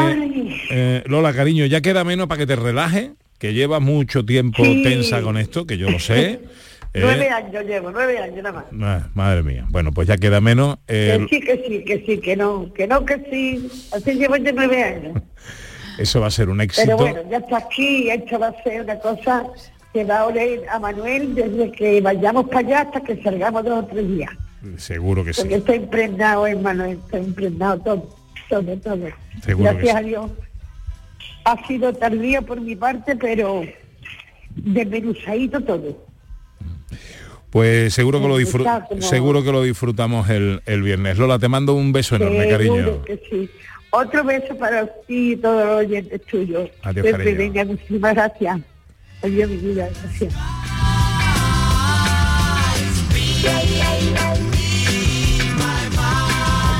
eh, 0.70 1.02
Lola, 1.06 1.32
cariño, 1.32 1.66
ya 1.66 1.80
queda 1.80 2.04
menos 2.04 2.26
para 2.28 2.38
que 2.40 2.46
te 2.46 2.56
relajes, 2.56 3.10
que 3.38 3.52
lleva 3.54 3.80
mucho 3.80 4.24
tiempo 4.24 4.62
Sí. 4.64 4.82
tensa 4.84 5.20
con 5.22 5.36
esto, 5.36 5.66
que 5.66 5.76
yo 5.78 5.90
lo 5.90 5.98
sé. 5.98 6.40
Eh, 6.96 7.00
Nueve 7.02 7.28
años 7.28 7.64
llevo, 7.64 7.90
nueve 7.90 8.18
años 8.18 8.36
nada 8.36 8.52
más. 8.52 8.64
ah, 8.80 9.08
madre 9.14 9.42
mía. 9.42 9.66
Bueno, 9.68 9.90
pues 9.90 10.06
ya 10.06 10.16
queda 10.16 10.40
menos. 10.40 10.76
Que 10.86 11.26
sí, 11.28 11.40
que 11.40 11.64
sí, 11.66 11.84
que 11.84 12.04
sí, 12.06 12.18
que 12.20 12.36
no, 12.36 12.72
que 12.72 12.86
no, 12.86 13.04
que 13.04 13.16
sí. 13.32 13.68
Así 13.92 14.12
llevo 14.14 14.36
ya 14.36 14.52
nueve 14.52 14.80
años. 14.80 15.20
eso 15.98 16.20
va 16.20 16.28
a 16.28 16.30
ser 16.30 16.48
un 16.50 16.60
éxito. 16.60 16.86
Pero 16.86 16.96
bueno, 16.98 17.28
ya 17.28 17.38
está 17.38 17.56
aquí, 17.56 18.08
esto 18.10 18.38
va 18.38 18.46
a 18.46 18.62
ser 18.62 18.82
una 18.82 18.96
cosa 19.00 19.44
que 19.92 20.04
va 20.04 20.20
a 20.20 20.26
oler 20.26 20.60
a 20.70 20.78
Manuel 20.78 21.34
desde 21.34 21.72
que 21.72 22.00
vayamos 22.00 22.46
para 22.46 22.60
allá 22.60 22.80
hasta 22.82 23.00
que 23.00 23.20
salgamos 23.24 23.64
dos 23.64 23.82
o 23.82 23.86
tres 23.86 24.06
días. 24.06 24.30
Seguro 24.76 25.24
que 25.24 25.32
sí. 25.32 25.40
Porque 25.42 25.56
está 25.56 25.74
impregnado 25.76 26.46
en 26.46 26.62
Manuel, 26.62 26.98
está 27.04 27.18
impregnado 27.18 27.78
todo, 27.80 28.16
todo, 28.48 28.76
todo. 28.78 29.08
Seguro 29.42 29.70
que 29.70 29.74
Gracias 29.76 29.92
sí. 29.92 29.98
a 29.98 30.02
Dios. 30.02 30.30
Ha 31.44 31.66
sido 31.66 31.92
tardío 31.92 32.42
por 32.42 32.60
mi 32.60 32.74
parte, 32.76 33.16
pero 33.16 33.62
desmenuzadito 34.56 35.60
todo. 35.60 36.04
Pues 37.50 37.94
seguro 37.94 38.18
que 38.20 38.26
lo 38.28 38.34
como- 38.34 39.00
Seguro 39.02 39.44
que 39.44 39.52
lo 39.52 39.62
disfrutamos 39.62 40.28
el, 40.30 40.60
el 40.66 40.82
viernes. 40.82 41.18
Lola, 41.18 41.38
te 41.38 41.48
mando 41.48 41.74
un 41.74 41.92
beso 41.92 42.16
enorme, 42.16 42.48
cariño. 42.48 42.74
Seguro 42.76 43.04
que 43.04 43.22
sí. 43.30 43.50
Otro 43.90 44.24
beso 44.24 44.56
para 44.58 44.86
ti 45.06 45.32
y 45.32 45.36
todos 45.36 45.64
los 45.64 45.76
oyentes 45.86 46.20
tuyos. 46.22 46.68
Adiós, 46.82 47.04
Siempre 47.06 47.12
cariño. 47.36 47.38
venga, 47.38 47.64
muchísimas 47.64 48.14
gracias. 48.14 48.60
Adiós, 49.22 49.50
mi 49.50 49.56
vida, 49.58 49.88
gracias. 50.02 50.34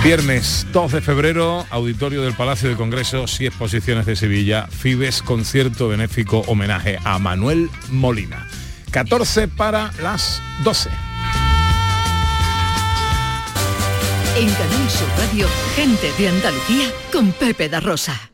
Viernes 0.05 0.66
2 0.70 0.92
de 0.92 1.00
febrero, 1.00 1.64
auditorio 1.70 2.20
del 2.20 2.34
Palacio 2.34 2.68
de 2.68 2.76
Congresos 2.76 3.40
y 3.40 3.46
Exposiciones 3.46 4.05
de 4.05 4.16
Sevilla, 4.16 4.66
Fibes, 4.66 5.22
concierto 5.22 5.88
benéfico 5.88 6.40
homenaje 6.40 6.98
a 7.05 7.18
Manuel 7.18 7.70
Molina. 7.88 8.46
14 8.90 9.48
para 9.48 9.92
las 10.02 10.42
12. 10.62 10.90
En 14.36 14.50
Canal 14.52 14.90
Sur 14.90 15.09
Radio, 15.16 15.48
gente 15.74 16.12
de 16.18 16.28
Andalucía 16.28 16.92
con 17.11 17.32
Pepe 17.32 17.70
da 17.70 17.80
Rosa. 17.80 18.34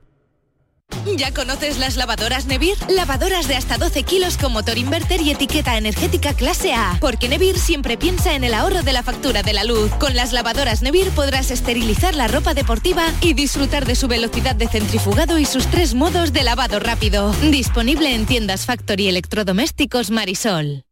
¿Ya 1.17 1.33
conoces 1.33 1.77
las 1.77 1.95
lavadoras 1.95 2.45
Nevir? 2.45 2.77
Lavadoras 2.89 3.47
de 3.47 3.55
hasta 3.55 3.77
12 3.77 4.03
kilos 4.03 4.37
con 4.37 4.53
motor 4.53 4.77
inverter 4.77 5.21
y 5.21 5.31
etiqueta 5.31 5.77
energética 5.77 6.33
clase 6.33 6.73
A. 6.73 6.97
Porque 6.99 7.27
Nevir 7.29 7.57
siempre 7.57 7.97
piensa 7.97 8.33
en 8.33 8.43
el 8.43 8.53
ahorro 8.53 8.83
de 8.83 8.93
la 8.93 9.03
factura 9.03 9.43
de 9.43 9.53
la 9.53 9.63
luz. 9.63 9.91
Con 9.99 10.15
las 10.15 10.31
lavadoras 10.31 10.81
Nevir 10.81 11.09
podrás 11.11 11.51
esterilizar 11.51 12.15
la 12.15 12.27
ropa 12.27 12.53
deportiva 12.53 13.03
y 13.21 13.33
disfrutar 13.33 13.85
de 13.85 13.95
su 13.95 14.07
velocidad 14.07 14.55
de 14.55 14.67
centrifugado 14.67 15.39
y 15.39 15.45
sus 15.45 15.67
tres 15.67 15.93
modos 15.93 16.33
de 16.33 16.43
lavado 16.43 16.79
rápido. 16.79 17.33
Disponible 17.49 18.13
en 18.13 18.25
tiendas 18.25 18.65
Factory 18.65 19.07
Electrodomésticos 19.07 20.11
Marisol. 20.11 20.85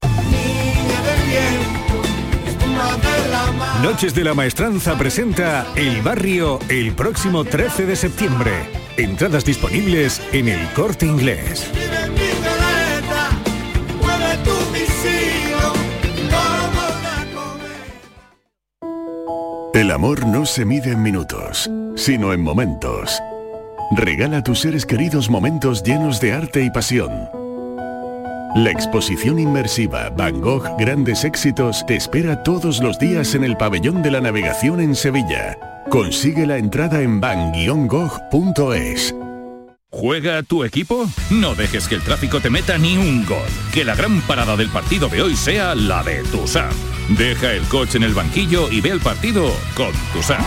Noches 3.82 4.14
de 4.14 4.24
la 4.24 4.34
Maestranza 4.34 4.98
presenta 4.98 5.68
El 5.76 6.02
Barrio 6.02 6.60
el 6.68 6.94
próximo 6.94 7.46
13 7.46 7.86
de 7.86 7.96
septiembre. 7.96 8.89
Entradas 9.00 9.46
disponibles 9.46 10.22
en 10.34 10.50
el 10.50 10.60
corte 10.74 11.06
inglés. 11.06 11.72
El 19.74 19.92
amor 19.92 20.28
no 20.28 20.46
se 20.46 20.66
mide 20.66 20.92
en 20.92 21.02
minutos, 21.02 21.72
sino 21.96 22.34
en 22.34 22.42
momentos. 22.42 23.18
Regala 23.96 24.40
a 24.40 24.44
tus 24.44 24.60
seres 24.60 24.86
queridos 24.86 25.30
momentos 25.30 25.82
llenos 25.82 26.20
de 26.20 26.34
arte 26.34 26.62
y 26.66 26.70
pasión. 26.70 27.30
La 28.56 28.70
exposición 28.70 29.40
inmersiva 29.40 30.10
Van 30.10 30.42
Gogh 30.42 30.76
Grandes 30.78 31.24
Éxitos 31.24 31.86
te 31.86 31.96
espera 31.96 32.44
todos 32.44 32.82
los 32.82 33.00
días 33.00 33.34
en 33.34 33.46
el 33.46 33.56
Pabellón 33.56 34.02
de 34.02 34.12
la 34.12 34.20
Navegación 34.20 34.82
en 34.82 34.94
Sevilla. 34.94 35.69
Consigue 35.90 36.46
la 36.46 36.58
entrada 36.58 37.02
en 37.02 37.20
van-gogh.es. 37.20 39.16
¿Juega 39.90 40.44
tu 40.44 40.64
equipo? 40.64 41.10
No 41.32 41.56
dejes 41.56 41.88
que 41.88 41.96
el 41.96 42.04
tráfico 42.04 42.40
te 42.40 42.52
meta 42.52 42.78
ni 42.78 42.96
un 42.96 43.26
gol. 43.26 43.48
Que 43.74 43.84
la 43.84 43.96
gran 43.96 44.22
parada 44.22 44.56
del 44.56 44.70
partido 44.70 45.10
de 45.10 45.24
hoy 45.24 45.36
sea 45.36 45.74
la 45.74 46.04
de 46.04 46.22
Tusam. 46.26 46.70
Deja 47.18 47.54
el 47.54 47.64
coche 47.64 47.98
en 47.98 48.04
el 48.04 48.14
banquillo 48.14 48.70
y 48.70 48.82
ve 48.82 48.90
el 48.90 49.00
partido 49.00 49.52
con 49.76 49.92
Tusam. 50.14 50.46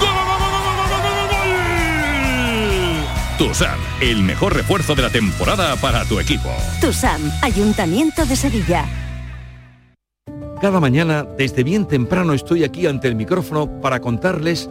Tusam, 3.36 3.80
el 4.00 4.22
mejor 4.22 4.54
refuerzo 4.54 4.94
de 4.94 5.02
la 5.02 5.10
temporada 5.10 5.74
para 5.74 6.04
tu 6.04 6.20
equipo. 6.20 6.50
TUSAM, 6.80 7.20
Ayuntamiento 7.42 8.24
de 8.26 8.36
Sevilla. 8.36 8.84
Cada 10.60 10.78
mañana, 10.78 11.24
desde 11.36 11.64
bien 11.64 11.88
temprano, 11.88 12.32
estoy 12.32 12.62
aquí 12.62 12.86
ante 12.86 13.08
el 13.08 13.16
micrófono 13.16 13.80
para 13.80 13.98
contarles 13.98 14.70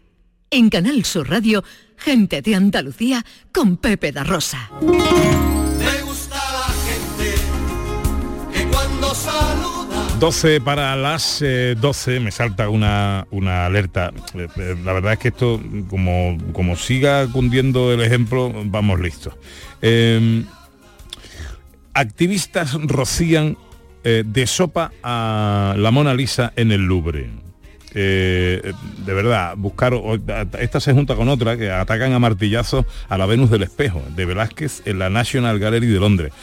En 0.53 0.69
Canal 0.69 1.05
Sur 1.05 1.29
Radio, 1.29 1.63
gente 1.95 2.41
de 2.41 2.55
Andalucía 2.55 3.25
con 3.53 3.77
Pepe 3.77 4.11
da 4.11 4.25
Rosa. 4.25 4.69
Me 4.81 6.01
gusta 6.01 6.35
la 6.35 6.73
gente 6.85 7.35
que 8.53 8.67
cuando 8.67 9.15
saluda 9.15 10.07
12 10.19 10.59
para 10.59 10.93
las 10.97 11.41
eh, 11.41 11.77
12 11.79 12.19
me 12.19 12.31
salta 12.31 12.67
una, 12.67 13.25
una 13.31 13.65
alerta. 13.65 14.11
Eh, 14.33 14.49
eh, 14.57 14.75
La 14.83 14.91
verdad 14.91 15.13
es 15.13 15.19
que 15.19 15.29
esto, 15.29 15.61
como, 15.89 16.37
como 16.51 16.75
siga 16.75 17.25
cundiendo 17.27 17.93
el 17.93 18.01
ejemplo, 18.01 18.51
vamos 18.65 18.99
listos. 18.99 19.33
Eh, 19.81 20.43
activistas 21.93 22.73
rocían 22.73 23.57
eh, 24.03 24.23
de 24.25 24.47
sopa 24.47 24.91
a 25.01 25.75
la 25.77 25.91
Mona 25.91 26.13
Lisa 26.13 26.51
en 26.57 26.73
el 26.73 26.81
Louvre. 26.81 27.29
Eh, 27.93 28.73
de 29.05 29.13
verdad, 29.13 29.55
buscar 29.57 29.93
esta 30.59 30.79
se 30.79 30.93
junta 30.93 31.15
con 31.15 31.27
otra 31.27 31.57
que 31.57 31.69
atacan 31.71 32.13
a 32.13 32.19
martillazos 32.19 32.85
a 33.09 33.17
la 33.17 33.25
Venus 33.25 33.49
del 33.49 33.63
Espejo 33.63 34.01
de 34.15 34.25
Velázquez 34.25 34.81
en 34.85 34.99
la 34.99 35.09
National 35.09 35.59
Gallery 35.59 35.87
de 35.87 35.99
Londres. 35.99 36.33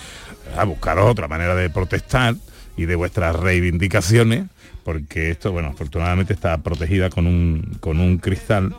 A 0.56 0.64
buscar 0.64 0.98
otra 0.98 1.28
manera 1.28 1.54
de 1.54 1.70
protestar 1.70 2.34
y 2.76 2.84
de 2.84 2.94
vuestras 2.96 3.34
reivindicaciones, 3.36 4.44
porque 4.84 5.30
esto, 5.30 5.52
bueno, 5.52 5.68
afortunadamente 5.68 6.32
está 6.32 6.58
protegida 6.58 7.10
con 7.10 7.26
un, 7.26 7.76
con 7.80 7.98
un 8.00 8.18
cristal, 8.18 8.74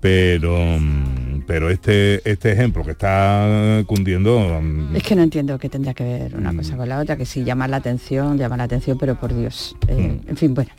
pero, 0.00 0.56
mm, 0.78 1.42
pero 1.46 1.70
este, 1.70 2.28
este 2.30 2.52
ejemplo 2.52 2.84
que 2.84 2.92
está 2.92 3.82
cundiendo, 3.86 4.60
mm, 4.60 4.96
Es 4.96 5.02
que 5.02 5.14
no 5.16 5.22
entiendo 5.22 5.58
qué 5.58 5.68
tendría 5.68 5.94
que 5.94 6.04
ver 6.04 6.36
una 6.36 6.54
cosa 6.54 6.76
con 6.76 6.88
la 6.88 7.00
otra, 7.00 7.16
que 7.16 7.26
si 7.26 7.44
llama 7.44 7.68
la 7.68 7.78
atención, 7.78 8.38
llama 8.38 8.56
la 8.56 8.64
atención, 8.64 8.98
pero 8.98 9.18
por 9.18 9.34
Dios. 9.34 9.76
Eh, 9.88 10.20
En 10.26 10.36
fin, 10.36 10.54
bueno. 10.54 10.70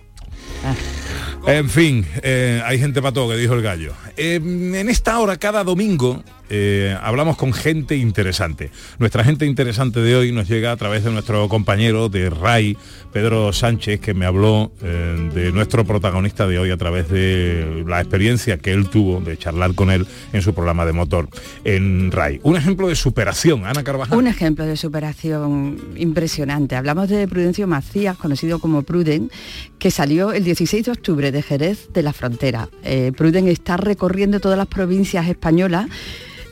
En 1.47 1.69
fin, 1.69 2.05
eh, 2.21 2.61
hay 2.65 2.79
gente 2.79 3.01
para 3.01 3.13
todo, 3.13 3.29
que 3.29 3.37
dijo 3.37 3.53
el 3.53 3.61
gallo. 3.61 3.93
Eh, 4.17 4.35
en 4.35 4.89
esta 4.89 5.19
hora, 5.19 5.37
cada 5.37 5.63
domingo, 5.63 6.23
eh, 6.49 6.97
hablamos 7.01 7.37
con 7.37 7.53
gente 7.53 7.95
interesante. 7.95 8.71
Nuestra 8.97 9.23
gente 9.23 9.45
interesante 9.45 10.01
de 10.01 10.15
hoy 10.15 10.31
nos 10.31 10.47
llega 10.47 10.71
a 10.71 10.77
través 10.77 11.03
de 11.03 11.11
nuestro 11.11 11.47
compañero 11.47 12.09
de 12.09 12.29
RAI, 12.29 12.77
Pedro 13.13 13.53
Sánchez, 13.53 13.99
que 13.99 14.13
me 14.13 14.25
habló 14.25 14.71
eh, 14.81 15.29
de 15.33 15.51
nuestro 15.51 15.85
protagonista 15.85 16.47
de 16.47 16.59
hoy 16.59 16.71
a 16.71 16.77
través 16.77 17.09
de 17.09 17.83
la 17.87 17.99
experiencia 17.99 18.57
que 18.57 18.71
él 18.71 18.89
tuvo 18.89 19.21
de 19.21 19.37
charlar 19.37 19.75
con 19.75 19.91
él 19.91 20.07
en 20.33 20.41
su 20.41 20.53
programa 20.53 20.85
de 20.85 20.93
motor 20.93 21.29
en 21.63 22.11
RAI. 22.11 22.39
Un 22.43 22.55
ejemplo 22.55 22.87
de 22.87 22.95
superación, 22.95 23.65
Ana 23.65 23.83
Carvajal. 23.83 24.17
Un 24.17 24.27
ejemplo 24.27 24.65
de 24.65 24.77
superación 24.77 25.77
impresionante. 25.97 26.75
Hablamos 26.75 27.09
de 27.09 27.27
Prudencio 27.27 27.67
Macías, 27.67 28.17
conocido 28.17 28.59
como 28.59 28.81
Pruden, 28.81 29.31
que 29.77 29.91
salió 29.91 30.33
el 30.33 30.43
16 30.43 30.85
de 30.85 30.91
octubre 30.91 31.31
de 31.31 31.41
Jerez 31.41 31.89
de 31.93 32.03
la 32.03 32.13
Frontera. 32.13 32.69
Eh, 32.83 33.11
Pruden 33.15 33.47
está 33.47 33.77
recorriendo 33.77 34.39
todas 34.39 34.57
las 34.57 34.67
provincias 34.67 35.27
españolas 35.27 35.87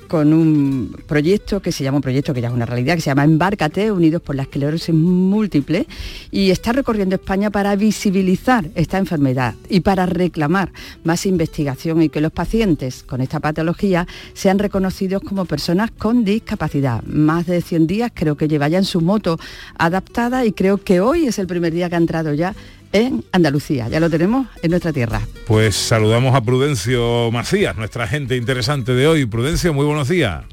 con 0.08 0.34
un 0.34 0.95
proyecto 1.05 1.62
que 1.62 1.72
se 1.72 1.84
llama 1.84 1.97
un 1.97 2.01
proyecto 2.01 2.34
que 2.34 2.41
ya 2.41 2.47
es 2.47 2.53
una 2.53 2.66
realidad, 2.66 2.95
que 2.95 3.01
se 3.01 3.10
llama 3.10 3.24
Embárcate, 3.24 3.91
Unidos 3.91 4.22
por 4.22 4.36
la 4.36 4.43
Esclerosis 4.43 4.93
Múltiple, 4.93 5.86
y 6.32 6.51
está 6.51 6.72
recorriendo 6.72 7.16
España 7.16 7.51
para 7.51 7.76
visibilizar 7.76 8.70
esta 8.76 8.97
enfermedad 8.97 9.55
y 9.70 9.82
para 9.82 10.05
reclamar 10.05 10.72
más 11.03 11.26
investigación 11.26 12.01
y 12.01 12.10
que 12.10 12.22
los 12.22 12.32
pacientes 12.32 13.03
con 13.03 13.22
esta 13.22 13.39
patología 13.39 14.08
sean 14.34 14.60
reconocidos 14.60 15.22
como 15.22 15.45
personas 15.45 15.91
con 15.91 16.24
discapacidad. 16.24 17.03
Más 17.03 17.45
de 17.45 17.62
100 17.62 17.88
días 17.88 18.12
creo 18.14 18.38
que 18.38 18.47
lleva 18.47 18.68
ya 18.68 18.78
en 18.78 18.86
su 18.86 19.01
moto 19.01 19.39
adaptada 19.78 20.45
y 20.45 20.51
creo 20.51 20.78
que 20.78 21.01
hoy 21.01 21.28
es 21.28 21.39
el 21.39 21.47
primer 21.47 21.74
día 21.74 21.89
que 21.89 21.95
ha 21.95 21.99
entrado 21.99 22.34
ya 22.34 22.55
en 22.93 23.23
Andalucía. 23.31 23.88
Ya 23.89 23.99
lo 23.99 24.09
tenemos 24.09 24.47
en 24.61 24.71
nuestra 24.71 24.93
tierra. 24.93 25.21
Pues 25.45 25.75
saludamos 25.75 26.35
a 26.35 26.41
Prudencio 26.41 27.31
Macías, 27.31 27.75
nuestra 27.77 28.07
gente 28.07 28.35
interesante 28.35 28.93
de 28.93 29.07
hoy. 29.07 29.25
Prudencio, 29.25 29.73
muy 29.73 29.85
buenos 29.85 30.07
días. 30.09 30.43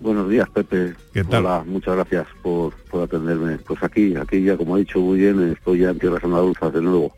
Buenos 0.00 0.28
días, 0.30 0.48
Pepe. 0.50 0.94
¿Qué 1.12 1.24
tal? 1.24 1.44
Hola, 1.44 1.64
muchas 1.66 1.96
gracias 1.96 2.26
por, 2.42 2.72
por 2.90 3.02
atenderme. 3.02 3.58
Pues 3.58 3.82
aquí, 3.82 4.14
aquí 4.16 4.42
ya, 4.42 4.56
como 4.56 4.76
ha 4.76 4.78
dicho 4.78 5.00
muy 5.00 5.18
bien, 5.18 5.52
estoy 5.52 5.80
ya 5.80 5.90
en 5.90 5.98
tierras 5.98 6.22
andaluzas 6.22 6.72
de 6.72 6.80
nuevo. 6.82 7.12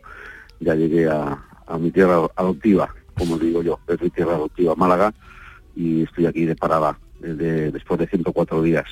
Ya 0.59 0.73
llegué 0.73 1.07
a, 1.07 1.37
a 1.67 1.77
mi 1.77 1.91
tierra 1.91 2.27
adoptiva, 2.35 2.93
como 3.17 3.37
digo 3.37 3.61
yo, 3.61 3.79
es 3.87 4.01
mi 4.01 4.09
tierra 4.09 4.33
adoptiva, 4.33 4.75
Málaga, 4.75 5.13
y 5.75 6.03
estoy 6.03 6.25
aquí 6.25 6.45
de 6.45 6.55
parada 6.55 6.97
de- 7.19 7.71
después 7.71 7.99
de 7.99 8.07
104 8.07 8.61
días 8.63 8.85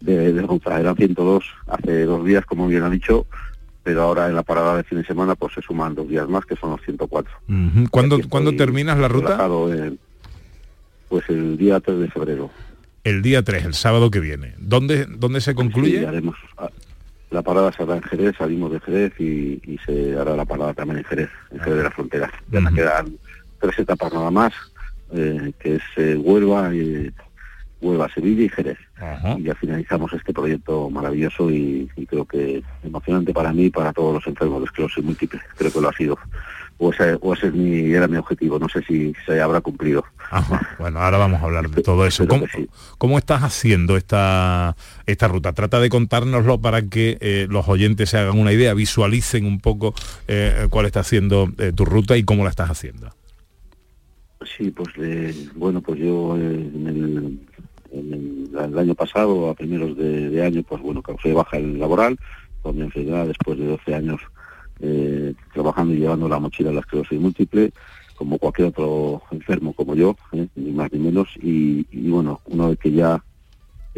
de, 0.00 0.32
de 0.32 0.42
ruta. 0.42 0.80
Eran 0.80 0.96
102 0.96 1.44
hace 1.68 2.04
dos 2.04 2.24
días, 2.24 2.44
como 2.46 2.68
bien 2.68 2.84
ha 2.84 2.90
dicho, 2.90 3.26
pero 3.86 4.02
ahora 4.02 4.26
en 4.26 4.34
la 4.34 4.42
parada 4.42 4.76
de 4.76 4.82
fin 4.82 4.98
de 4.98 5.06
semana 5.06 5.36
pues 5.36 5.54
se 5.54 5.62
suman 5.62 5.94
dos 5.94 6.08
días 6.08 6.28
más, 6.28 6.44
que 6.44 6.56
son 6.56 6.70
los 6.70 6.80
104. 6.82 7.32
Ujú. 7.48 7.88
¿Cuándo, 7.88 8.16
Aquí 8.16 8.28
¿cuándo 8.28 8.50
estoy 8.50 8.66
terminas 8.66 8.98
la 8.98 9.06
ruta? 9.06 9.38
en- 9.72 9.96
pues 11.08 11.24
el 11.28 11.56
día 11.56 11.78
3 11.78 12.00
de 12.00 12.10
febrero. 12.10 12.50
El 13.04 13.22
día 13.22 13.44
3, 13.44 13.64
el 13.64 13.74
sábado 13.74 14.10
que 14.10 14.18
viene. 14.18 14.54
¿Dónde, 14.58 15.06
dónde 15.08 15.40
se 15.40 15.54
concluye? 15.54 16.00
Sí, 16.00 16.04
haremos, 16.04 16.34
ah, 16.58 16.68
la 17.30 17.42
parada 17.42 17.70
se 17.70 17.84
hará 17.84 17.94
en 17.94 18.02
Jerez, 18.02 18.34
salimos 18.36 18.72
de 18.72 18.80
Jerez 18.80 19.12
y, 19.20 19.60
y 19.64 19.78
se 19.86 20.18
hará 20.18 20.34
la 20.34 20.44
parada 20.44 20.74
también 20.74 20.98
en 20.98 21.04
Jerez, 21.04 21.30
en 21.52 21.60
Jerez 21.60 21.76
de 21.76 21.84
la 21.84 21.90
Frontera. 21.92 22.32
Ya 22.50 22.60
nos 22.60 22.74
quedan 22.74 23.16
tres 23.60 23.78
etapas 23.78 24.12
nada 24.12 24.32
más, 24.32 24.52
eh, 25.14 25.52
que 25.60 25.76
es 25.76 25.82
eh, 25.96 26.16
Huelva, 26.16 26.70
eh, 26.74 27.12
Huelva, 27.86 28.08
Sevilla 28.12 28.44
y 28.44 28.48
Jerez. 28.48 28.78
Y 29.38 29.42
ya 29.44 29.54
finalizamos 29.54 30.12
este 30.12 30.32
proyecto 30.32 30.90
maravilloso 30.90 31.50
y, 31.50 31.88
y 31.96 32.06
creo 32.06 32.24
que 32.24 32.62
emocionante 32.82 33.32
para 33.32 33.52
mí 33.52 33.64
y 33.64 33.70
para 33.70 33.92
todos 33.92 34.14
los 34.14 34.26
enfermos 34.26 34.60
de 34.60 34.66
esclerosis 34.66 35.04
múltiple. 35.04 35.40
Creo 35.56 35.72
que 35.72 35.80
lo 35.80 35.88
ha 35.88 35.92
sido 35.92 36.18
o 36.78 36.92
ese, 36.92 37.16
o 37.20 37.32
ese 37.32 37.46
es 37.46 37.54
mi, 37.54 37.92
era 37.92 38.06
mi 38.08 38.16
objetivo. 38.16 38.58
No 38.58 38.68
sé 38.68 38.82
si 38.82 39.14
se 39.24 39.40
habrá 39.40 39.60
cumplido. 39.60 40.04
Ajá. 40.30 40.60
Bueno, 40.78 41.00
ahora 41.00 41.18
vamos 41.18 41.40
a 41.40 41.44
hablar 41.44 41.70
de 41.70 41.82
todo 41.82 42.06
eso. 42.06 42.26
¿Cómo, 42.26 42.44
cómo 42.98 43.18
estás 43.18 43.42
haciendo 43.42 43.96
esta, 43.96 44.76
esta 45.06 45.28
ruta? 45.28 45.52
Trata 45.52 45.80
de 45.80 45.88
contárnoslo 45.88 46.60
para 46.60 46.82
que 46.82 47.18
eh, 47.20 47.46
los 47.48 47.68
oyentes 47.68 48.10
se 48.10 48.18
hagan 48.18 48.38
una 48.38 48.52
idea, 48.52 48.74
visualicen 48.74 49.46
un 49.46 49.60
poco 49.60 49.94
eh, 50.28 50.66
cuál 50.70 50.86
está 50.86 51.00
haciendo 51.00 51.48
eh, 51.58 51.72
tu 51.74 51.84
ruta 51.84 52.16
y 52.16 52.24
cómo 52.24 52.44
la 52.44 52.50
estás 52.50 52.70
haciendo. 52.70 53.10
Sí, 54.56 54.70
pues 54.70 54.88
eh, 54.98 55.34
bueno, 55.54 55.80
pues 55.80 55.98
yo 55.98 56.36
eh, 56.36 56.40
en 56.40 56.86
el, 56.86 57.38
en 57.92 58.48
el- 58.58 58.78
año 58.78 58.94
pasado, 58.94 59.50
a 59.50 59.54
primeros 59.54 59.96
de, 59.96 60.42
año, 60.42 60.62
pues 60.62 60.80
bueno, 60.82 61.02
causé 61.02 61.32
baja 61.32 61.56
el 61.56 61.78
laboral 61.78 62.18
por 62.62 62.74
mi 62.74 62.82
enfermedad 62.82 63.26
después 63.26 63.58
de 63.58 63.66
12 63.66 63.94
años 63.94 64.20
eh, 64.80 65.34
trabajando 65.52 65.94
y 65.94 65.98
llevando 65.98 66.28
la 66.28 66.38
mochila 66.38 66.68
de 66.70 66.74
la 66.76 66.80
esclerosis 66.80 67.20
múltiple, 67.20 67.72
como 68.16 68.38
cualquier 68.38 68.68
otro 68.68 69.22
enfermo 69.30 69.72
como 69.72 69.94
yo, 69.94 70.16
eh, 70.32 70.48
ni 70.56 70.72
más 70.72 70.92
ni 70.92 70.98
menos. 70.98 71.28
Y, 71.42 71.84
bueno, 72.08 72.40
una 72.46 72.68
vez 72.68 72.78
que 72.78 72.92
ya 72.92 73.22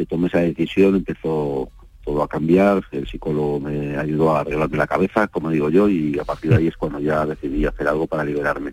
tomé 0.09 0.29
esa 0.29 0.39
decisión, 0.39 0.95
empezó 0.97 1.69
todo 2.05 2.23
a 2.23 2.29
cambiar, 2.29 2.83
el 2.93 3.07
psicólogo 3.07 3.61
me 3.61 3.97
ayudó 3.97 4.35
a 4.35 4.41
arreglarme 4.41 4.79
la 4.79 4.87
cabeza, 4.87 5.27
como 5.29 5.51
digo 5.51 5.69
yo, 5.69 5.89
y 5.89 6.19
a 6.19 6.25
partir 6.25 6.51
de 6.51 6.57
ahí 6.57 6.67
es 6.69 6.77
cuando 6.77 7.01
ya 7.01 7.27
decidí 7.27 7.67
hacer 7.67 7.87
algo 7.87 8.07
para 8.07 8.25
liberarme. 8.25 8.73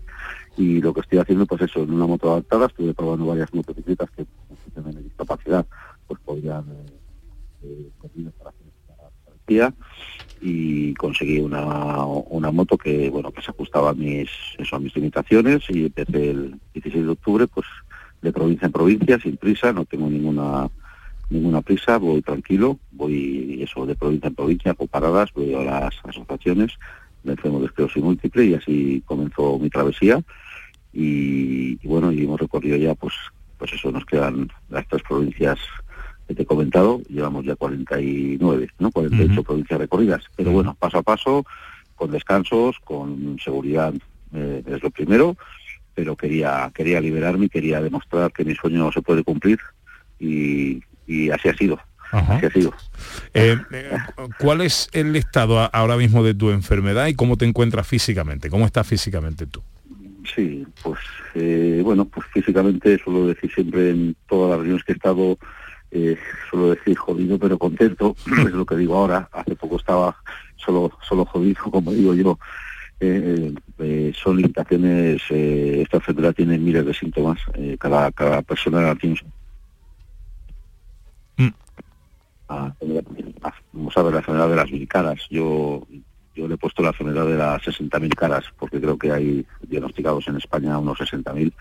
Y 0.57 0.80
lo 0.82 0.93
que 0.93 1.01
estoy 1.01 1.20
haciendo, 1.20 1.45
pues 1.45 1.61
eso, 1.63 1.84
en 1.84 1.93
una 1.93 2.07
moto 2.07 2.32
adaptada, 2.32 2.68
estuve 2.68 2.93
probando 2.93 3.26
varias 3.26 3.53
motocicletas 3.53 4.09
que 4.11 4.26
tienen 4.84 5.03
discapacidad, 5.03 5.65
pues 6.07 6.19
podrían 6.21 6.65
eh, 7.63 7.89
para 8.38 8.49
hacer 8.49 8.65
y 10.41 10.93
conseguí 10.95 11.39
una, 11.39 12.03
una 12.05 12.51
moto 12.51 12.78
que 12.78 13.09
bueno 13.09 13.32
que 13.32 13.41
se 13.41 13.51
ajustaba 13.51 13.91
a 13.91 13.93
mis 13.93 14.30
eso, 14.57 14.76
a 14.76 14.80
mis 14.80 14.95
limitaciones 14.95 15.63
y 15.69 15.86
empecé 15.86 16.32
el 16.32 16.59
16 16.73 17.05
de 17.05 17.11
octubre 17.11 17.47
pues 17.47 17.65
de 18.21 18.32
provincia 18.32 18.65
en 18.65 18.71
provincia 18.71 19.19
sin 19.19 19.38
prisa 19.38 19.71
no 19.71 19.86
tengo 19.86 20.09
ninguna 20.09 20.69
ninguna 21.30 21.61
prisa 21.61 21.97
voy 21.97 22.21
tranquilo 22.21 22.80
voy 22.91 23.61
eso 23.61 23.86
de 23.86 23.95
provincia 23.95 24.28
en 24.28 24.36
provincia 24.36 24.73
con 24.73 24.88
paradas 24.88 25.32
voy 25.34 25.53
a 25.53 25.63
las 25.63 25.95
asociaciones 26.03 26.73
de 27.23 27.32
enfermos 27.32 27.61
de 27.61 27.67
esclerosis 27.67 28.03
múltiple 28.03 28.45
y 28.45 28.53
así 28.55 29.03
comenzó 29.05 29.57
mi 29.57 29.69
travesía 29.69 30.21
y 30.91 31.76
bueno 31.88 32.11
y 32.11 32.23
hemos 32.23 32.39
recorrido 32.39 32.78
ya 32.78 32.93
pues 32.93 33.13
pues 33.58 33.74
eso 33.74 33.91
nos 33.91 34.06
quedan 34.06 34.51
las 34.70 34.88
tres 34.88 35.03
provincias 35.03 35.60
que 36.28 36.34
te 36.34 36.43
he 36.43 36.45
comentado, 36.45 37.01
llevamos 37.08 37.45
ya 37.45 37.56
49, 37.56 38.70
¿no? 38.80 38.91
48 38.91 39.43
provincias 39.43 39.80
recorridas. 39.80 40.24
Pero 40.36 40.51
bueno, 40.51 40.76
paso 40.80 40.97
a 40.97 41.03
paso, 41.03 41.45
con 41.95 42.12
descansos, 42.12 42.78
con 42.84 43.38
seguridad 43.43 43.93
eh, 44.34 44.64
es 44.66 44.84
lo 44.84 44.89
primero, 44.89 45.38
pero 45.93 46.16
quería 46.16 46.72
quería 46.74 46.99
liberarme 46.99 47.45
y 47.45 47.49
quería 47.49 47.82
demostrar 47.82 48.32
que 48.32 48.43
mi 48.43 48.56
sueño 48.56 48.91
se 48.91 49.01
puede 49.01 49.24
cumplir 49.24 49.60
y, 50.20 50.82
y 51.08 51.30
así 51.30 51.49
ha 51.49 51.56
sido. 51.56 51.80
Así 52.12 52.45
ha 52.45 52.51
sido. 52.51 52.74
Eh, 53.34 53.58
eh, 53.72 53.91
¿Cuál 54.39 54.62
es 54.62 54.89
el 54.93 55.16
estado 55.16 55.60
ahora 55.74 55.97
mismo 55.97 56.24
de 56.24 56.34
tu 56.34 56.49
enfermedad 56.51 57.08
y 57.08 57.14
cómo 57.14 57.36
te 57.36 57.45
encuentras 57.45 57.86
físicamente? 57.88 58.49
¿Cómo 58.49 58.66
estás 58.66 58.88
físicamente 58.88 59.45
tú? 59.47 59.62
Sí, 60.34 60.65
pues 60.82 60.99
eh, 61.36 61.82
bueno, 61.84 62.05
pues 62.05 62.26
físicamente 62.34 62.97
suelo 62.97 63.28
decir 63.28 63.51
siempre 63.53 63.91
en 63.91 64.15
todas 64.28 64.49
las 64.51 64.57
reuniones 64.59 64.84
que 64.84 64.93
he 64.93 64.95
estado, 64.95 65.38
eh, 65.91 66.17
suelo 66.49 66.71
decir 66.71 66.97
jodido 66.97 67.38
pero 67.38 67.57
contento, 67.57 68.15
es 68.26 68.51
lo 68.53 68.65
que 68.65 68.76
digo 68.76 68.95
ahora, 68.97 69.30
hace 69.32 69.55
poco 69.55 69.76
estaba 69.78 70.15
solo, 70.55 70.91
solo 71.07 71.26
jodido, 71.26 71.61
como 71.71 71.91
digo 71.91 72.13
yo, 72.13 72.39
eh, 72.99 73.53
eh, 73.80 74.13
son 74.15 74.38
limitaciones, 74.38 75.21
eh, 75.30 75.82
esta 75.84 75.97
enfermedad 75.97 76.34
tiene 76.34 76.57
miles 76.57 76.86
de 76.86 76.93
síntomas, 76.93 77.39
eh, 77.53 77.78
cada, 77.80 78.11
cada 78.11 78.41
persona 78.41 78.95
tiene. 78.95 79.17
Su- 79.17 79.26
Ah, 82.47 82.76
vamos 83.73 83.97
a 83.97 84.03
ver 84.03 84.13
la 84.13 84.19
enfermedad 84.19 84.49
de 84.49 84.55
las 84.55 84.71
mil 84.71 84.88
caras. 84.88 85.19
Yo, 85.30 85.86
yo 86.36 86.48
le 86.48 86.56
he 86.56 86.58
puesto 86.58 86.84
la 86.84 86.90
enfermedad 86.90 87.26
de 87.26 87.38
las 87.38 87.62
60.000 87.64 88.14
caras, 88.16 88.46
porque 88.58 88.80
creo 88.80 88.98
que 88.98 89.12
hay 89.12 89.46
diagnosticados 89.62 90.28
en 90.28 90.38
España 90.38 90.78
unos 90.78 91.00
60.000 91.00 91.52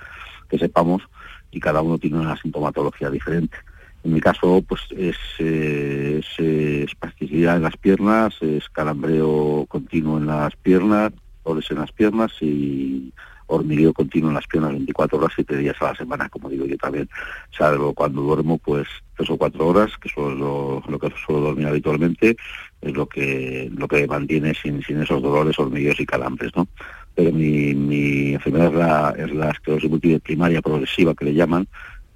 que 0.49 0.59
sepamos, 0.59 1.03
y 1.51 1.61
cada 1.61 1.81
uno 1.81 1.99
tiene 1.99 2.19
una 2.19 2.37
sintomatología 2.37 3.11
diferente. 3.11 3.57
En 4.03 4.13
mi 4.13 4.21
caso, 4.21 4.63
pues 4.69 4.83
es, 4.91 5.17
eh, 5.39 6.21
eh, 6.39 6.85
espasticidad 6.87 7.57
en 7.57 7.63
las 7.63 7.77
piernas, 7.77 8.35
es 8.43 8.69
calambreo 8.69 9.65
continuo 9.67 10.19
en 10.19 10.27
las 10.27 10.55
piernas, 10.57 11.13
dolores 11.43 11.71
en 11.71 11.79
las 11.79 11.93
piernas 11.93 12.33
y 12.41 13.13
hormigueo 13.47 13.93
continuo 13.93 14.31
en 14.31 14.35
las 14.35 14.47
piernas 14.47 14.73
24 14.73 15.19
horas, 15.19 15.33
7 15.35 15.57
días 15.57 15.77
a 15.81 15.87
la 15.87 15.95
semana, 15.95 16.29
como 16.29 16.51
digo 16.51 16.67
yo 16.67 16.77
también. 16.77 17.09
Salvo 17.57 17.95
cuando 17.95 18.23
duermo, 18.23 18.59
pues 18.59 18.87
tres 19.17 19.31
o 19.31 19.37
cuatro 19.37 19.69
horas, 19.69 19.93
que 19.99 20.09
es 20.09 20.17
lo 20.17 20.83
que 21.01 21.13
suelo 21.25 21.41
dormir 21.41 21.67
habitualmente, 21.67 22.37
es 22.85 22.95
lo 22.95 23.07
que 23.07 23.71
lo 23.75 23.89
que 23.89 24.07
mantiene 24.07 24.55
sin, 24.55 24.83
sin 24.83 25.01
esos 25.01 25.23
dolores, 25.23 25.59
hormigueos 25.59 25.99
y 26.01 26.07
calambres, 26.07 26.53
¿no? 26.55 26.69
Pero 27.15 27.33
mi, 27.33 27.75
mi 27.75 28.35
enfermedad 28.35 28.69
es 28.69 28.75
la, 28.75 29.15
es 29.17 29.35
la 29.35 29.51
esclerosis 29.51 30.21
primaria 30.21 30.61
progresiva, 30.61 31.15
que 31.15 31.27
le 31.27 31.35
llaman, 31.35 31.67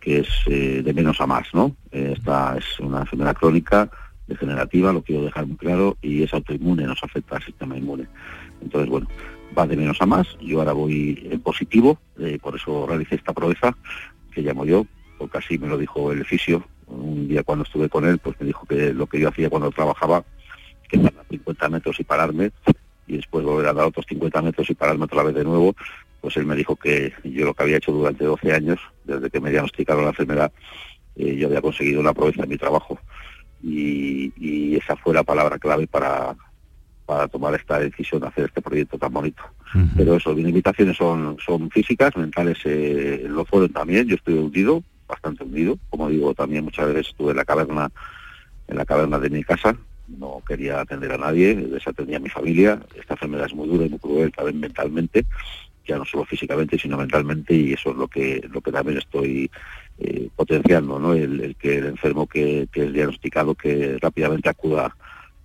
que 0.01 0.21
es 0.21 0.29
eh, 0.47 0.83
de 0.85 0.93
menos 0.93 1.21
a 1.21 1.27
más, 1.27 1.47
¿no? 1.53 1.75
Eh, 1.93 2.14
esta 2.16 2.57
es 2.59 2.81
una 2.81 3.01
enfermedad 3.01 3.35
crónica, 3.35 3.91
degenerativa, 4.27 4.93
lo 4.93 5.03
quiero 5.03 5.25
dejar 5.25 5.47
muy 5.47 5.57
claro, 5.57 5.97
y 6.03 6.23
es 6.23 6.35
autoinmune, 6.35 6.85
nos 6.85 7.03
afecta 7.03 7.37
al 7.37 7.45
sistema 7.45 7.77
inmune. 7.77 8.07
Entonces, 8.61 8.91
bueno, 8.91 9.09
va 9.57 9.66
de 9.66 9.77
menos 9.77 10.01
a 10.01 10.07
más. 10.07 10.27
Yo 10.41 10.59
ahora 10.59 10.73
voy 10.73 11.29
en 11.31 11.41
positivo, 11.41 11.99
eh, 12.19 12.39
por 12.41 12.57
eso 12.57 12.87
realicé 12.87 13.14
esta 13.14 13.33
proeza, 13.33 13.77
que 14.33 14.43
llamo 14.43 14.64
yo, 14.64 14.87
porque 15.16 15.39
así 15.39 15.59
me 15.59 15.69
lo 15.69 15.79
dijo 15.79 16.12
el 16.12 16.25
fisio. 16.25 16.64
Un 16.87 17.29
día 17.29 17.43
cuando 17.43 17.64
estuve 17.64 17.89
con 17.89 18.07
él, 18.07 18.19
pues 18.19 18.37
me 18.41 18.47
dijo 18.47 18.66
que 18.66 18.93
lo 18.95 19.07
que 19.07 19.21
yo 19.21 19.29
hacía 19.29 19.51
cuando 19.51 19.71
trabajaba, 19.71 20.25
que 20.89 20.99
dar 20.99 21.12
50 21.28 21.68
metros 21.68 22.01
y 22.01 22.05
pararme, 22.05 22.51
y 23.07 23.16
después 23.16 23.45
volver 23.45 23.68
a 23.68 23.72
dar 23.72 23.86
otros 23.86 24.07
50 24.09 24.43
metros 24.43 24.68
y 24.70 24.74
pararme 24.74 25.05
otra 25.05 25.22
vez 25.22 25.34
de 25.34 25.45
nuevo, 25.45 25.74
pues 26.20 26.36
él 26.36 26.47
me 26.47 26.57
dijo 26.57 26.76
que 26.76 27.12
yo 27.24 27.47
lo 27.47 27.55
que 27.55 27.62
había 27.62 27.76
hecho 27.76 27.93
durante 27.93 28.24
12 28.24 28.53
años, 28.53 28.80
desde 29.05 29.30
que 29.30 29.41
me 29.41 29.51
diagnosticaron 29.51 30.05
la 30.05 30.11
enfermedad, 30.11 30.53
eh, 31.16 31.36
yo 31.36 31.49
había 31.49 31.62
conseguido 31.62 32.01
una 32.01 32.12
proeza 32.12 32.43
en 32.43 32.49
mi 32.49 32.57
trabajo. 32.57 32.99
Y, 33.62 34.32
y 34.36 34.76
esa 34.76 34.97
fue 34.97 35.14
la 35.14 35.24
palabra 35.24 35.59
clave 35.59 35.86
para, 35.86 36.36
para 37.09 37.26
tomar 37.26 37.55
esta 37.55 37.78
decisión 37.78 38.20
de 38.20 38.28
hacer 38.28 38.45
este 38.45 38.61
proyecto 38.61 38.99
tan 38.99 39.11
bonito. 39.11 39.43
Pero 39.97 40.16
eso, 40.16 40.34
mis 40.34 40.45
limitaciones 40.45 40.95
son, 40.95 41.39
son 41.45 41.70
físicas, 41.70 42.14
mentales 42.18 42.59
eh, 42.66 43.24
lo 43.26 43.47
fueron 43.47 43.70
también, 43.70 44.07
yo 44.07 44.16
estoy 44.16 44.34
hundido, 44.34 44.82
bastante 45.09 45.43
hundido, 45.43 45.78
como 45.89 46.11
digo, 46.11 46.34
también 46.34 46.64
muchas 46.64 46.89
veces 46.89 47.09
estuve 47.09 47.30
en 47.30 47.39
la 47.39 47.47
caverna, 47.47 47.91
en 48.66 48.76
la 48.76 48.84
caverna 48.84 49.18
de 49.18 49.30
mi 49.30 49.43
casa, 49.43 49.74
no 50.09 50.43
quería 50.47 50.81
atender 50.81 51.13
a 51.13 51.19
nadie, 51.19 51.55
desatendía 51.55 52.17
a 52.17 52.21
mi 52.21 52.29
familia, 52.29 52.81
esta 52.99 53.15
enfermedad 53.15 53.47
es 53.47 53.55
muy 53.55 53.69
dura 53.69 53.87
y 53.87 53.91
muy 53.91 53.99
cruel 53.99 54.33
también 54.33 54.61
mentalmente, 54.61 55.27
ya 55.87 55.97
no 55.99 56.05
solo 56.05 56.25
físicamente 56.25 56.79
sino 56.79 56.97
mentalmente 56.97 57.55
y 57.55 57.73
eso 57.73 57.91
es 57.91 57.97
lo 57.97 58.09
que 58.09 58.47
lo 58.51 58.61
que 58.61 58.73
también 58.73 58.99
estoy 58.99 59.51
eh, 59.99 60.29
potenciando, 60.37 60.99
¿no? 60.99 61.15
El, 61.15 61.41
el 61.41 61.57
que 61.57 61.79
el 61.79 61.87
enfermo 61.87 62.27
que, 62.27 62.69
que 62.71 62.85
es 62.85 62.93
diagnosticado 62.93 63.55
que 63.55 63.97
rápidamente 64.01 64.49
acuda 64.49 64.95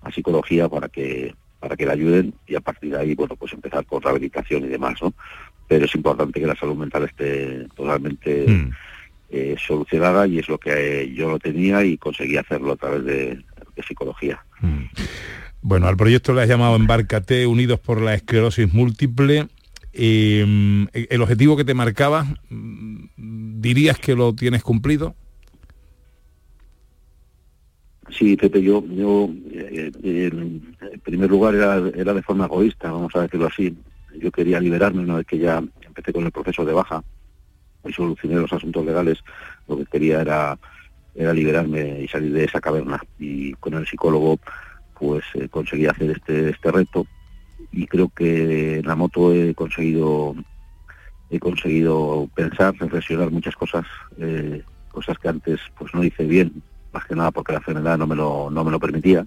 a 0.02 0.12
psicología 0.12 0.68
para 0.70 0.90
que 0.90 1.34
para 1.60 1.78
que 1.78 1.86
le 1.86 1.94
ayuden 1.94 2.34
y 2.46 2.56
a 2.56 2.60
partir 2.60 2.92
de 2.92 3.00
ahí, 3.00 3.16
bueno, 3.16 3.38
pues 3.38 3.54
empezar 3.54 3.86
con 3.86 4.02
rehabilitación 4.02 4.66
y 4.66 4.68
demás, 4.68 5.02
¿no? 5.02 5.14
Pero 5.66 5.86
es 5.86 5.96
importante 5.96 6.42
que 6.42 6.46
la 6.46 6.58
salud 6.58 6.76
mental 6.76 7.04
esté 7.04 7.70
totalmente 7.74 8.46
eh, 9.30 9.56
solucionada 9.58 10.28
y 10.28 10.40
es 10.40 10.50
lo 10.50 10.58
que 10.58 11.10
yo 11.16 11.30
lo 11.30 11.40
tenía 11.40 11.82
y 11.86 11.98
conseguí 11.98 12.36
hacerlo 12.36 12.74
a 12.74 12.76
través 12.76 13.06
de, 13.06 13.44
de 13.76 13.84
psicología. 13.84 14.44
Bueno, 15.62 15.88
al 15.88 15.98
proyecto 15.98 16.34
le 16.34 16.42
has 16.42 16.50
llamado 16.50 16.76
Embarcate 16.76 17.48
Unidos 17.48 17.80
por 17.80 18.02
la 18.02 18.14
Esclerosis 18.14 18.74
Múltiple. 18.74 19.48
Eh, 19.94 20.88
el 20.94 21.22
objetivo 21.22 21.56
que 21.56 21.66
te 21.66 21.74
marcaba, 21.74 22.26
mm, 22.50 23.06
¿dirías 23.62 24.00
que 24.00 24.16
lo 24.16 24.34
tienes 24.34 24.64
cumplido? 24.64 25.16
Sí, 28.10 28.36
Pepe, 28.36 28.62
yo, 28.62 28.84
yo 28.88 29.30
eh, 29.52 29.92
eh, 30.04 30.30
en 30.34 31.00
primer 31.04 31.30
lugar 31.30 31.56
era, 31.56 31.78
era 31.96 32.14
de 32.14 32.22
forma 32.22 32.46
egoísta, 32.46 32.92
vamos 32.92 33.16
a 33.16 33.22
decirlo 33.22 33.48
así. 33.48 33.76
Yo 34.20 34.32
quería 34.32 34.60
liberarme 34.60 35.02
una 35.02 35.16
vez 35.16 35.26
que 35.26 35.40
ya 35.40 35.64
empecé 35.82 36.14
con 36.14 36.26
el 36.26 36.32
proceso 36.32 36.66
de 36.66 36.74
baja 36.74 37.04
y 37.88 37.94
solucioné 37.94 38.36
los 38.36 38.54
asuntos 38.54 38.86
legales. 38.86 39.20
Lo 39.68 39.78
que 39.78 39.86
quería 39.86 40.22
era, 40.22 40.58
era 41.16 41.34
liberarme 41.34 42.02
y 42.02 42.08
salir 42.08 42.34
de 42.34 42.46
esa 42.46 42.62
caverna. 42.62 43.02
Y 43.20 43.54
con 43.54 43.74
el 43.74 43.88
psicólogo, 43.88 44.40
pues 45.00 45.24
eh, 45.36 45.48
conseguí 45.50 45.86
hacer 45.86 46.12
este, 46.12 46.50
este 46.50 46.72
reto. 46.72 47.06
Y 47.72 47.88
creo 47.88 48.10
que 48.10 48.80
en 48.80 48.88
la 48.88 48.96
moto 48.96 49.34
he 49.34 49.54
conseguido 49.54 50.36
he 51.30 51.40
conseguido 51.40 52.30
pensar, 52.36 52.76
reflexionar 52.78 53.32
muchas 53.32 53.56
cosas, 53.56 53.86
eh, 54.20 54.62
cosas 54.92 55.18
que 55.18 55.30
antes 55.30 55.60
pues 55.78 55.92
no 55.94 56.04
hice 56.04 56.26
bien, 56.26 56.62
más 56.92 57.06
que 57.06 57.16
nada 57.16 57.32
porque 57.32 57.54
la 57.54 57.58
enfermedad 57.58 57.98
no 57.98 58.06
me 58.06 58.16
lo, 58.16 58.52
no 58.52 58.64
me 58.64 58.70
lo 58.70 58.80
permitía 58.80 59.26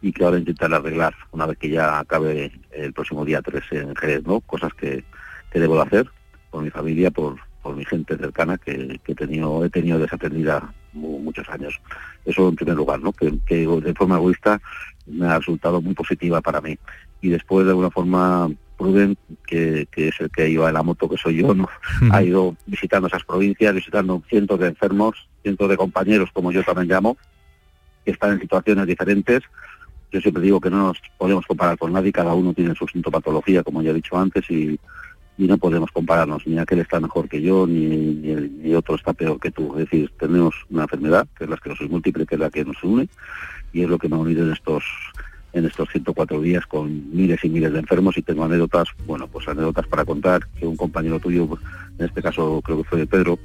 y 0.00 0.12
que 0.12 0.24
ahora 0.24 0.38
intentar 0.38 0.72
arreglar 0.72 1.14
una 1.32 1.46
vez 1.46 1.58
que 1.58 1.68
ya 1.68 1.98
acabe 1.98 2.52
el 2.70 2.92
próximo 2.92 3.24
día 3.24 3.42
3 3.42 3.64
en 3.72 3.96
Jerez, 3.96 4.24
¿no? 4.24 4.40
Cosas 4.40 4.72
que, 4.74 5.04
que 5.50 5.60
debo 5.60 5.74
de 5.74 5.82
hacer 5.82 6.10
por 6.50 6.62
mi 6.62 6.70
familia, 6.70 7.10
por, 7.10 7.36
por 7.62 7.74
mi 7.74 7.84
gente 7.84 8.16
cercana 8.16 8.56
que, 8.56 9.00
que 9.04 9.12
he 9.12 9.14
tenido, 9.16 9.64
he 9.64 9.70
tenido 9.70 9.98
desatendida 9.98 10.72
muchos 10.92 11.48
años. 11.48 11.80
Eso 12.24 12.48
en 12.48 12.56
primer 12.56 12.76
lugar, 12.76 13.00
¿no? 13.00 13.12
Que, 13.12 13.32
que 13.46 13.66
de 13.66 13.94
forma 13.94 14.16
egoísta 14.16 14.60
me 15.06 15.26
ha 15.26 15.38
resultado 15.38 15.80
muy 15.80 15.94
positiva 15.94 16.40
para 16.40 16.60
mí. 16.60 16.78
Y 17.20 17.28
después 17.28 17.64
de 17.64 17.72
alguna 17.72 17.90
forma 17.90 18.50
Pruden, 18.76 19.16
que, 19.46 19.86
que 19.90 20.08
es 20.08 20.20
el 20.20 20.30
que 20.30 20.48
iba 20.48 20.68
en 20.68 20.74
la 20.74 20.82
moto, 20.82 21.08
que 21.08 21.18
soy 21.18 21.36
yo, 21.36 21.54
¿no? 21.54 21.68
ha 22.10 22.22
ido 22.22 22.56
visitando 22.66 23.08
esas 23.08 23.24
provincias, 23.24 23.74
visitando 23.74 24.22
cientos 24.28 24.58
de 24.58 24.68
enfermos, 24.68 25.28
cientos 25.42 25.68
de 25.68 25.76
compañeros, 25.76 26.30
como 26.32 26.50
yo 26.50 26.62
también 26.62 26.88
llamo, 26.88 27.18
que 28.04 28.12
están 28.12 28.32
en 28.32 28.40
situaciones 28.40 28.86
diferentes. 28.86 29.42
Yo 30.10 30.20
siempre 30.20 30.42
digo 30.42 30.60
que 30.60 30.70
no 30.70 30.78
nos 30.88 30.98
podemos 31.18 31.44
comparar 31.46 31.76
con 31.76 31.92
nadie, 31.92 32.10
cada 32.10 32.32
uno 32.32 32.54
tiene 32.54 32.74
su 32.74 32.88
sintomatología, 32.88 33.62
como 33.62 33.82
ya 33.82 33.90
he 33.90 33.94
dicho 33.94 34.18
antes, 34.18 34.50
y, 34.50 34.80
y 35.38 35.46
no 35.46 35.56
podemos 35.58 35.90
compararnos, 35.90 36.46
ni 36.46 36.58
aquel 36.58 36.80
está 36.80 37.00
mejor 37.00 37.28
que 37.28 37.40
yo, 37.40 37.66
ni, 37.66 37.86
ni, 37.86 38.30
el- 38.30 38.62
ni 38.62 38.74
otro 38.74 38.94
está 38.96 39.12
peor 39.14 39.40
que 39.40 39.50
tú. 39.50 39.72
Es 39.78 39.84
decir, 39.90 40.12
tenemos 40.18 40.54
una 40.68 40.82
enfermedad, 40.82 41.26
que 41.36 41.44
es 41.44 41.50
la 41.50 41.56
esclerosis 41.56 41.88
múltiple, 41.90 42.26
que 42.26 42.34
es 42.34 42.40
la 42.40 42.50
que 42.50 42.64
nos 42.64 42.82
une, 42.84 43.08
y 43.72 43.82
es 43.82 43.88
lo 43.88 43.98
que 43.98 44.08
me 44.08 44.16
ha 44.16 44.18
unido 44.18 44.44
en 44.46 44.52
estos 44.52 44.84
en 45.52 45.66
estos 45.66 45.88
104 45.90 46.40
días 46.42 46.64
con 46.66 47.12
miles 47.12 47.42
y 47.44 47.48
miles 47.48 47.72
de 47.72 47.80
enfermos 47.80 48.16
y 48.16 48.22
tengo 48.22 48.44
anécdotas, 48.44 48.86
bueno, 49.04 49.26
pues 49.26 49.48
anécdotas 49.48 49.84
para 49.88 50.04
contar, 50.04 50.46
que 50.56 50.64
un 50.64 50.76
compañero 50.76 51.18
tuyo, 51.18 51.48
en 51.98 52.06
este 52.06 52.22
caso 52.22 52.60
creo 52.64 52.78
que 52.78 52.84
fue 52.88 53.04
Pedro, 53.04 53.36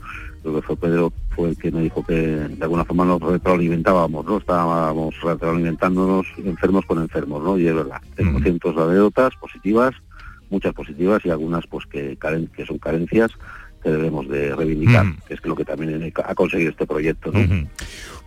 creo 0.44 0.54
que 0.54 0.62
fue 0.62 0.78
Pedro, 0.78 1.12
fue 1.32 1.50
el 1.50 1.58
que 1.58 1.72
me 1.72 1.82
dijo 1.82 2.06
que 2.06 2.14
de 2.14 2.60
alguna 2.64 2.86
forma 2.86 3.06
nos 3.06 3.20
retroalimentábamos, 3.24 4.24
¿no? 4.24 4.38
Estábamos 4.38 5.20
retroalimentándonos 5.20 6.28
enfermos 6.38 6.86
con 6.86 7.00
enfermos, 7.00 7.44
¿no? 7.44 7.58
Y 7.58 7.68
es 7.68 7.74
verdad, 7.74 8.00
tengo 8.16 8.40
cientos 8.40 8.76
de 8.76 8.84
anécdotas 8.84 9.34
positivas, 9.38 9.96
muchas 10.50 10.74
positivas 10.74 11.22
y 11.26 11.30
algunas 11.30 11.66
pues 11.68 11.86
que, 11.86 12.18
caren- 12.18 12.50
que 12.52 12.66
son 12.66 12.78
carencias 12.80 13.32
que 13.84 13.91
debemos 13.91 14.28
de 14.28 14.56
reivindicar, 14.56 15.06
Mm. 15.06 15.18
que 15.28 15.34
es 15.36 15.46
lo 15.46 15.56
que 15.56 15.64
también 15.64 16.12
ha 16.24 16.34
conseguido 16.36 16.72
este 16.72 16.88
proyecto, 16.88 17.32
¿no? 17.32 17.68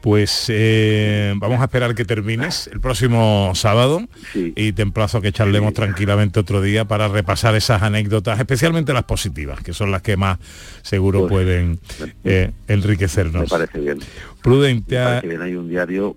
Pues 0.00 0.46
eh, 0.48 1.34
vamos 1.38 1.60
a 1.60 1.64
esperar 1.64 1.96
que 1.96 2.04
termines 2.04 2.68
el 2.72 2.80
próximo 2.80 3.50
sábado 3.56 4.02
y 4.34 4.70
te 4.72 4.82
emplazo 4.82 5.18
a 5.18 5.20
que 5.22 5.32
charlemos 5.32 5.74
tranquilamente 5.74 6.38
otro 6.38 6.62
día 6.62 6.84
para 6.84 7.08
repasar 7.08 7.56
esas 7.56 7.82
anécdotas, 7.82 8.38
especialmente 8.38 8.92
las 8.92 9.02
positivas, 9.02 9.60
que 9.60 9.72
son 9.72 9.90
las 9.90 10.02
que 10.02 10.16
más 10.16 10.38
seguro 10.82 11.26
pueden 11.26 11.80
eh, 12.22 12.52
enriquecernos. 12.68 13.42
Me 13.42 13.48
parece 13.48 13.80
bien. 13.80 13.98
Prudente, 14.40 14.96
Me 14.96 15.04
parece 15.04 15.26
bien, 15.26 15.42
hay 15.42 15.54
un 15.56 15.68
diario, 15.68 16.16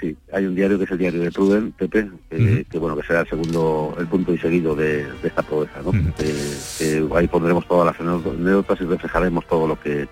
sí, 0.00 0.16
hay 0.32 0.46
un 0.46 0.54
diario 0.54 0.78
que 0.78 0.84
es 0.84 0.90
el 0.90 0.98
diario 0.98 1.20
de 1.20 1.30
Pruden, 1.32 1.72
Pepe, 1.72 2.08
que, 2.30 2.66
que, 2.70 2.78
bueno, 2.78 2.96
que 2.96 3.06
será 3.06 3.20
el 3.20 3.28
segundo, 3.28 3.96
el 3.98 4.06
punto 4.06 4.32
y 4.34 4.38
seguido 4.38 4.74
de, 4.74 5.04
de 5.04 5.28
esta 5.28 5.42
proeza, 5.42 5.80
¿no? 5.84 5.92
Que- 5.92 6.34
que 6.78 7.06
ahí 7.16 7.26
pondremos 7.28 7.66
todas 7.66 7.86
las 7.86 8.00
anécdotas 8.00 8.80
y 8.80 8.84
reflejaremos 8.84 9.46
todo 9.46 9.66
lo 9.68 9.78
que 9.80 10.08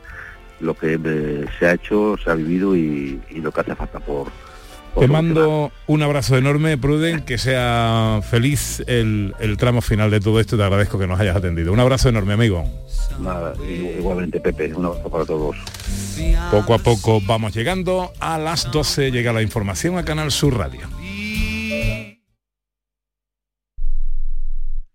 lo 0.61 0.75
que 0.75 0.99
eh, 1.05 1.45
se 1.59 1.67
ha 1.67 1.73
hecho, 1.75 2.17
se 2.23 2.31
ha 2.31 2.35
vivido 2.35 2.75
y, 2.77 3.21
y 3.31 3.41
lo 3.41 3.51
que 3.53 3.61
hace 3.61 3.75
falta 3.75 3.99
por, 3.99 4.29
Te 4.99 5.09
mando 5.09 5.73
un 5.89 6.03
abrazo 6.03 6.37
enorme, 6.39 6.79
Pruden, 6.79 7.23
que 7.25 7.37
sea 7.39 8.21
feliz 8.31 8.83
el, 8.87 9.35
el 9.41 9.57
tramo 9.57 9.83
final 9.83 10.11
de 10.13 10.21
todo 10.21 10.39
esto. 10.41 10.57
Te 10.57 10.63
agradezco 10.63 10.99
que 10.99 11.09
nos 11.09 11.19
hayas 11.19 11.37
atendido. 11.37 11.73
Un 11.73 11.81
abrazo 11.81 12.09
enorme, 12.09 12.35
amigo. 12.35 12.65
Nada, 13.21 13.53
igualmente 13.99 14.41
Pepe, 14.41 14.73
un 14.75 14.87
abrazo 14.87 15.11
para 15.11 15.25
todos. 15.27 15.57
Poco 16.51 16.75
a 16.75 16.79
poco 16.79 17.21
vamos 17.21 17.55
llegando. 17.55 18.13
A 18.21 18.39
las 18.39 18.71
12 18.71 19.11
llega 19.11 19.33
la 19.33 19.43
información 19.43 19.99
a 19.99 20.05
Canal 20.05 20.31
Sur 20.31 20.57
Radio. 20.57 20.89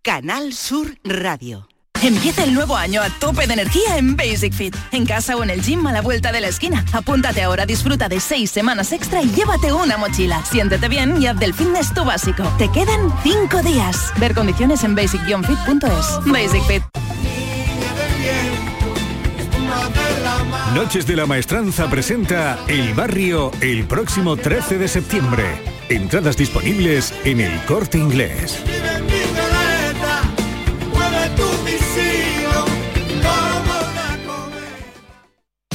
Canal 0.01 0.53
Sur 0.53 0.97
Radio. 1.03 1.67
Empieza 2.01 2.45
el 2.45 2.53
nuevo 2.53 2.77
año 2.77 3.01
a 3.01 3.09
tope 3.19 3.45
de 3.45 3.53
energía 3.53 3.97
en 3.97 4.15
Basic 4.15 4.53
Fit. 4.53 4.75
En 4.91 5.05
casa 5.05 5.35
o 5.35 5.43
en 5.43 5.49
el 5.49 5.61
gym 5.61 5.85
a 5.85 5.91
la 5.91 6.01
vuelta 6.01 6.31
de 6.31 6.39
la 6.39 6.47
esquina. 6.47 6.85
Apúntate 6.93 7.43
ahora, 7.43 7.65
disfruta 7.65 8.07
de 8.07 8.21
seis 8.21 8.51
semanas 8.51 8.93
extra 8.93 9.21
y 9.21 9.29
llévate 9.29 9.73
una 9.73 9.97
mochila. 9.97 10.43
Siéntete 10.45 10.87
bien 10.87 11.21
y 11.21 11.27
haz 11.27 11.37
del 11.37 11.53
fitness 11.53 11.93
tu 11.93 12.05
básico. 12.05 12.43
Te 12.57 12.71
quedan 12.71 13.13
cinco 13.21 13.61
días. 13.61 14.13
Ver 14.17 14.33
condiciones 14.33 14.83
en 14.85 14.95
basic-fit.es. 14.95 16.31
Basic 16.31 16.63
Fit. 16.63 16.83
Noches 20.73 21.07
de 21.07 21.15
la 21.15 21.25
Maestranza 21.25 21.89
presenta 21.89 22.59
El 22.67 22.93
Barrio 22.93 23.51
el 23.59 23.85
próximo 23.85 24.37
13 24.37 24.77
de 24.77 24.87
septiembre. 24.87 25.43
Entradas 25.89 26.37
disponibles 26.37 27.11
en 27.25 27.41
el 27.41 27.59
corte 27.65 27.97
inglés. 27.97 28.63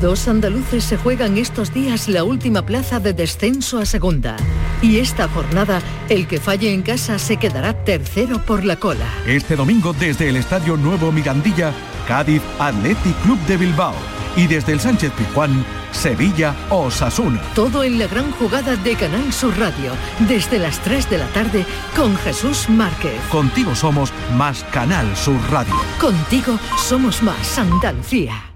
Dos 0.00 0.28
andaluces 0.28 0.84
se 0.84 0.96
juegan 0.96 1.38
estos 1.38 1.74
días 1.74 2.08
la 2.08 2.22
última 2.22 2.64
plaza 2.64 3.00
de 3.00 3.12
descenso 3.12 3.78
a 3.78 3.84
segunda. 3.84 4.36
Y 4.80 4.98
esta 4.98 5.26
jornada, 5.26 5.82
el 6.08 6.28
que 6.28 6.38
falle 6.38 6.72
en 6.72 6.82
casa 6.82 7.18
se 7.18 7.36
quedará 7.36 7.72
tercero 7.82 8.40
por 8.46 8.64
la 8.64 8.76
cola. 8.76 9.06
Este 9.26 9.56
domingo 9.56 9.92
desde 9.92 10.28
el 10.28 10.36
Estadio 10.36 10.76
Nuevo 10.76 11.10
Mirandilla, 11.10 11.72
Cádiz 12.06 12.42
Athletic 12.60 13.16
Club 13.22 13.40
de 13.48 13.56
Bilbao. 13.56 13.94
Y 14.36 14.46
desde 14.46 14.72
el 14.72 14.78
Sánchez 14.78 15.10
Pizjuán, 15.18 15.64
Sevilla 15.90 16.54
Osasuna. 16.70 17.42
Todo 17.56 17.82
en 17.82 17.98
la 17.98 18.06
gran 18.06 18.30
jugada 18.30 18.76
de 18.76 18.94
Canal 18.94 19.32
Sur 19.32 19.58
Radio, 19.58 19.94
desde 20.28 20.60
las 20.60 20.78
3 20.82 21.10
de 21.10 21.18
la 21.18 21.26
tarde 21.32 21.66
con 21.96 22.16
Jesús 22.18 22.70
Márquez. 22.70 23.20
Contigo 23.32 23.74
somos 23.74 24.12
más 24.36 24.62
Canal 24.70 25.16
Sur 25.16 25.40
Radio. 25.50 25.74
Contigo 26.00 26.56
somos 26.76 27.20
más 27.20 27.58
Andalucía. 27.58 28.51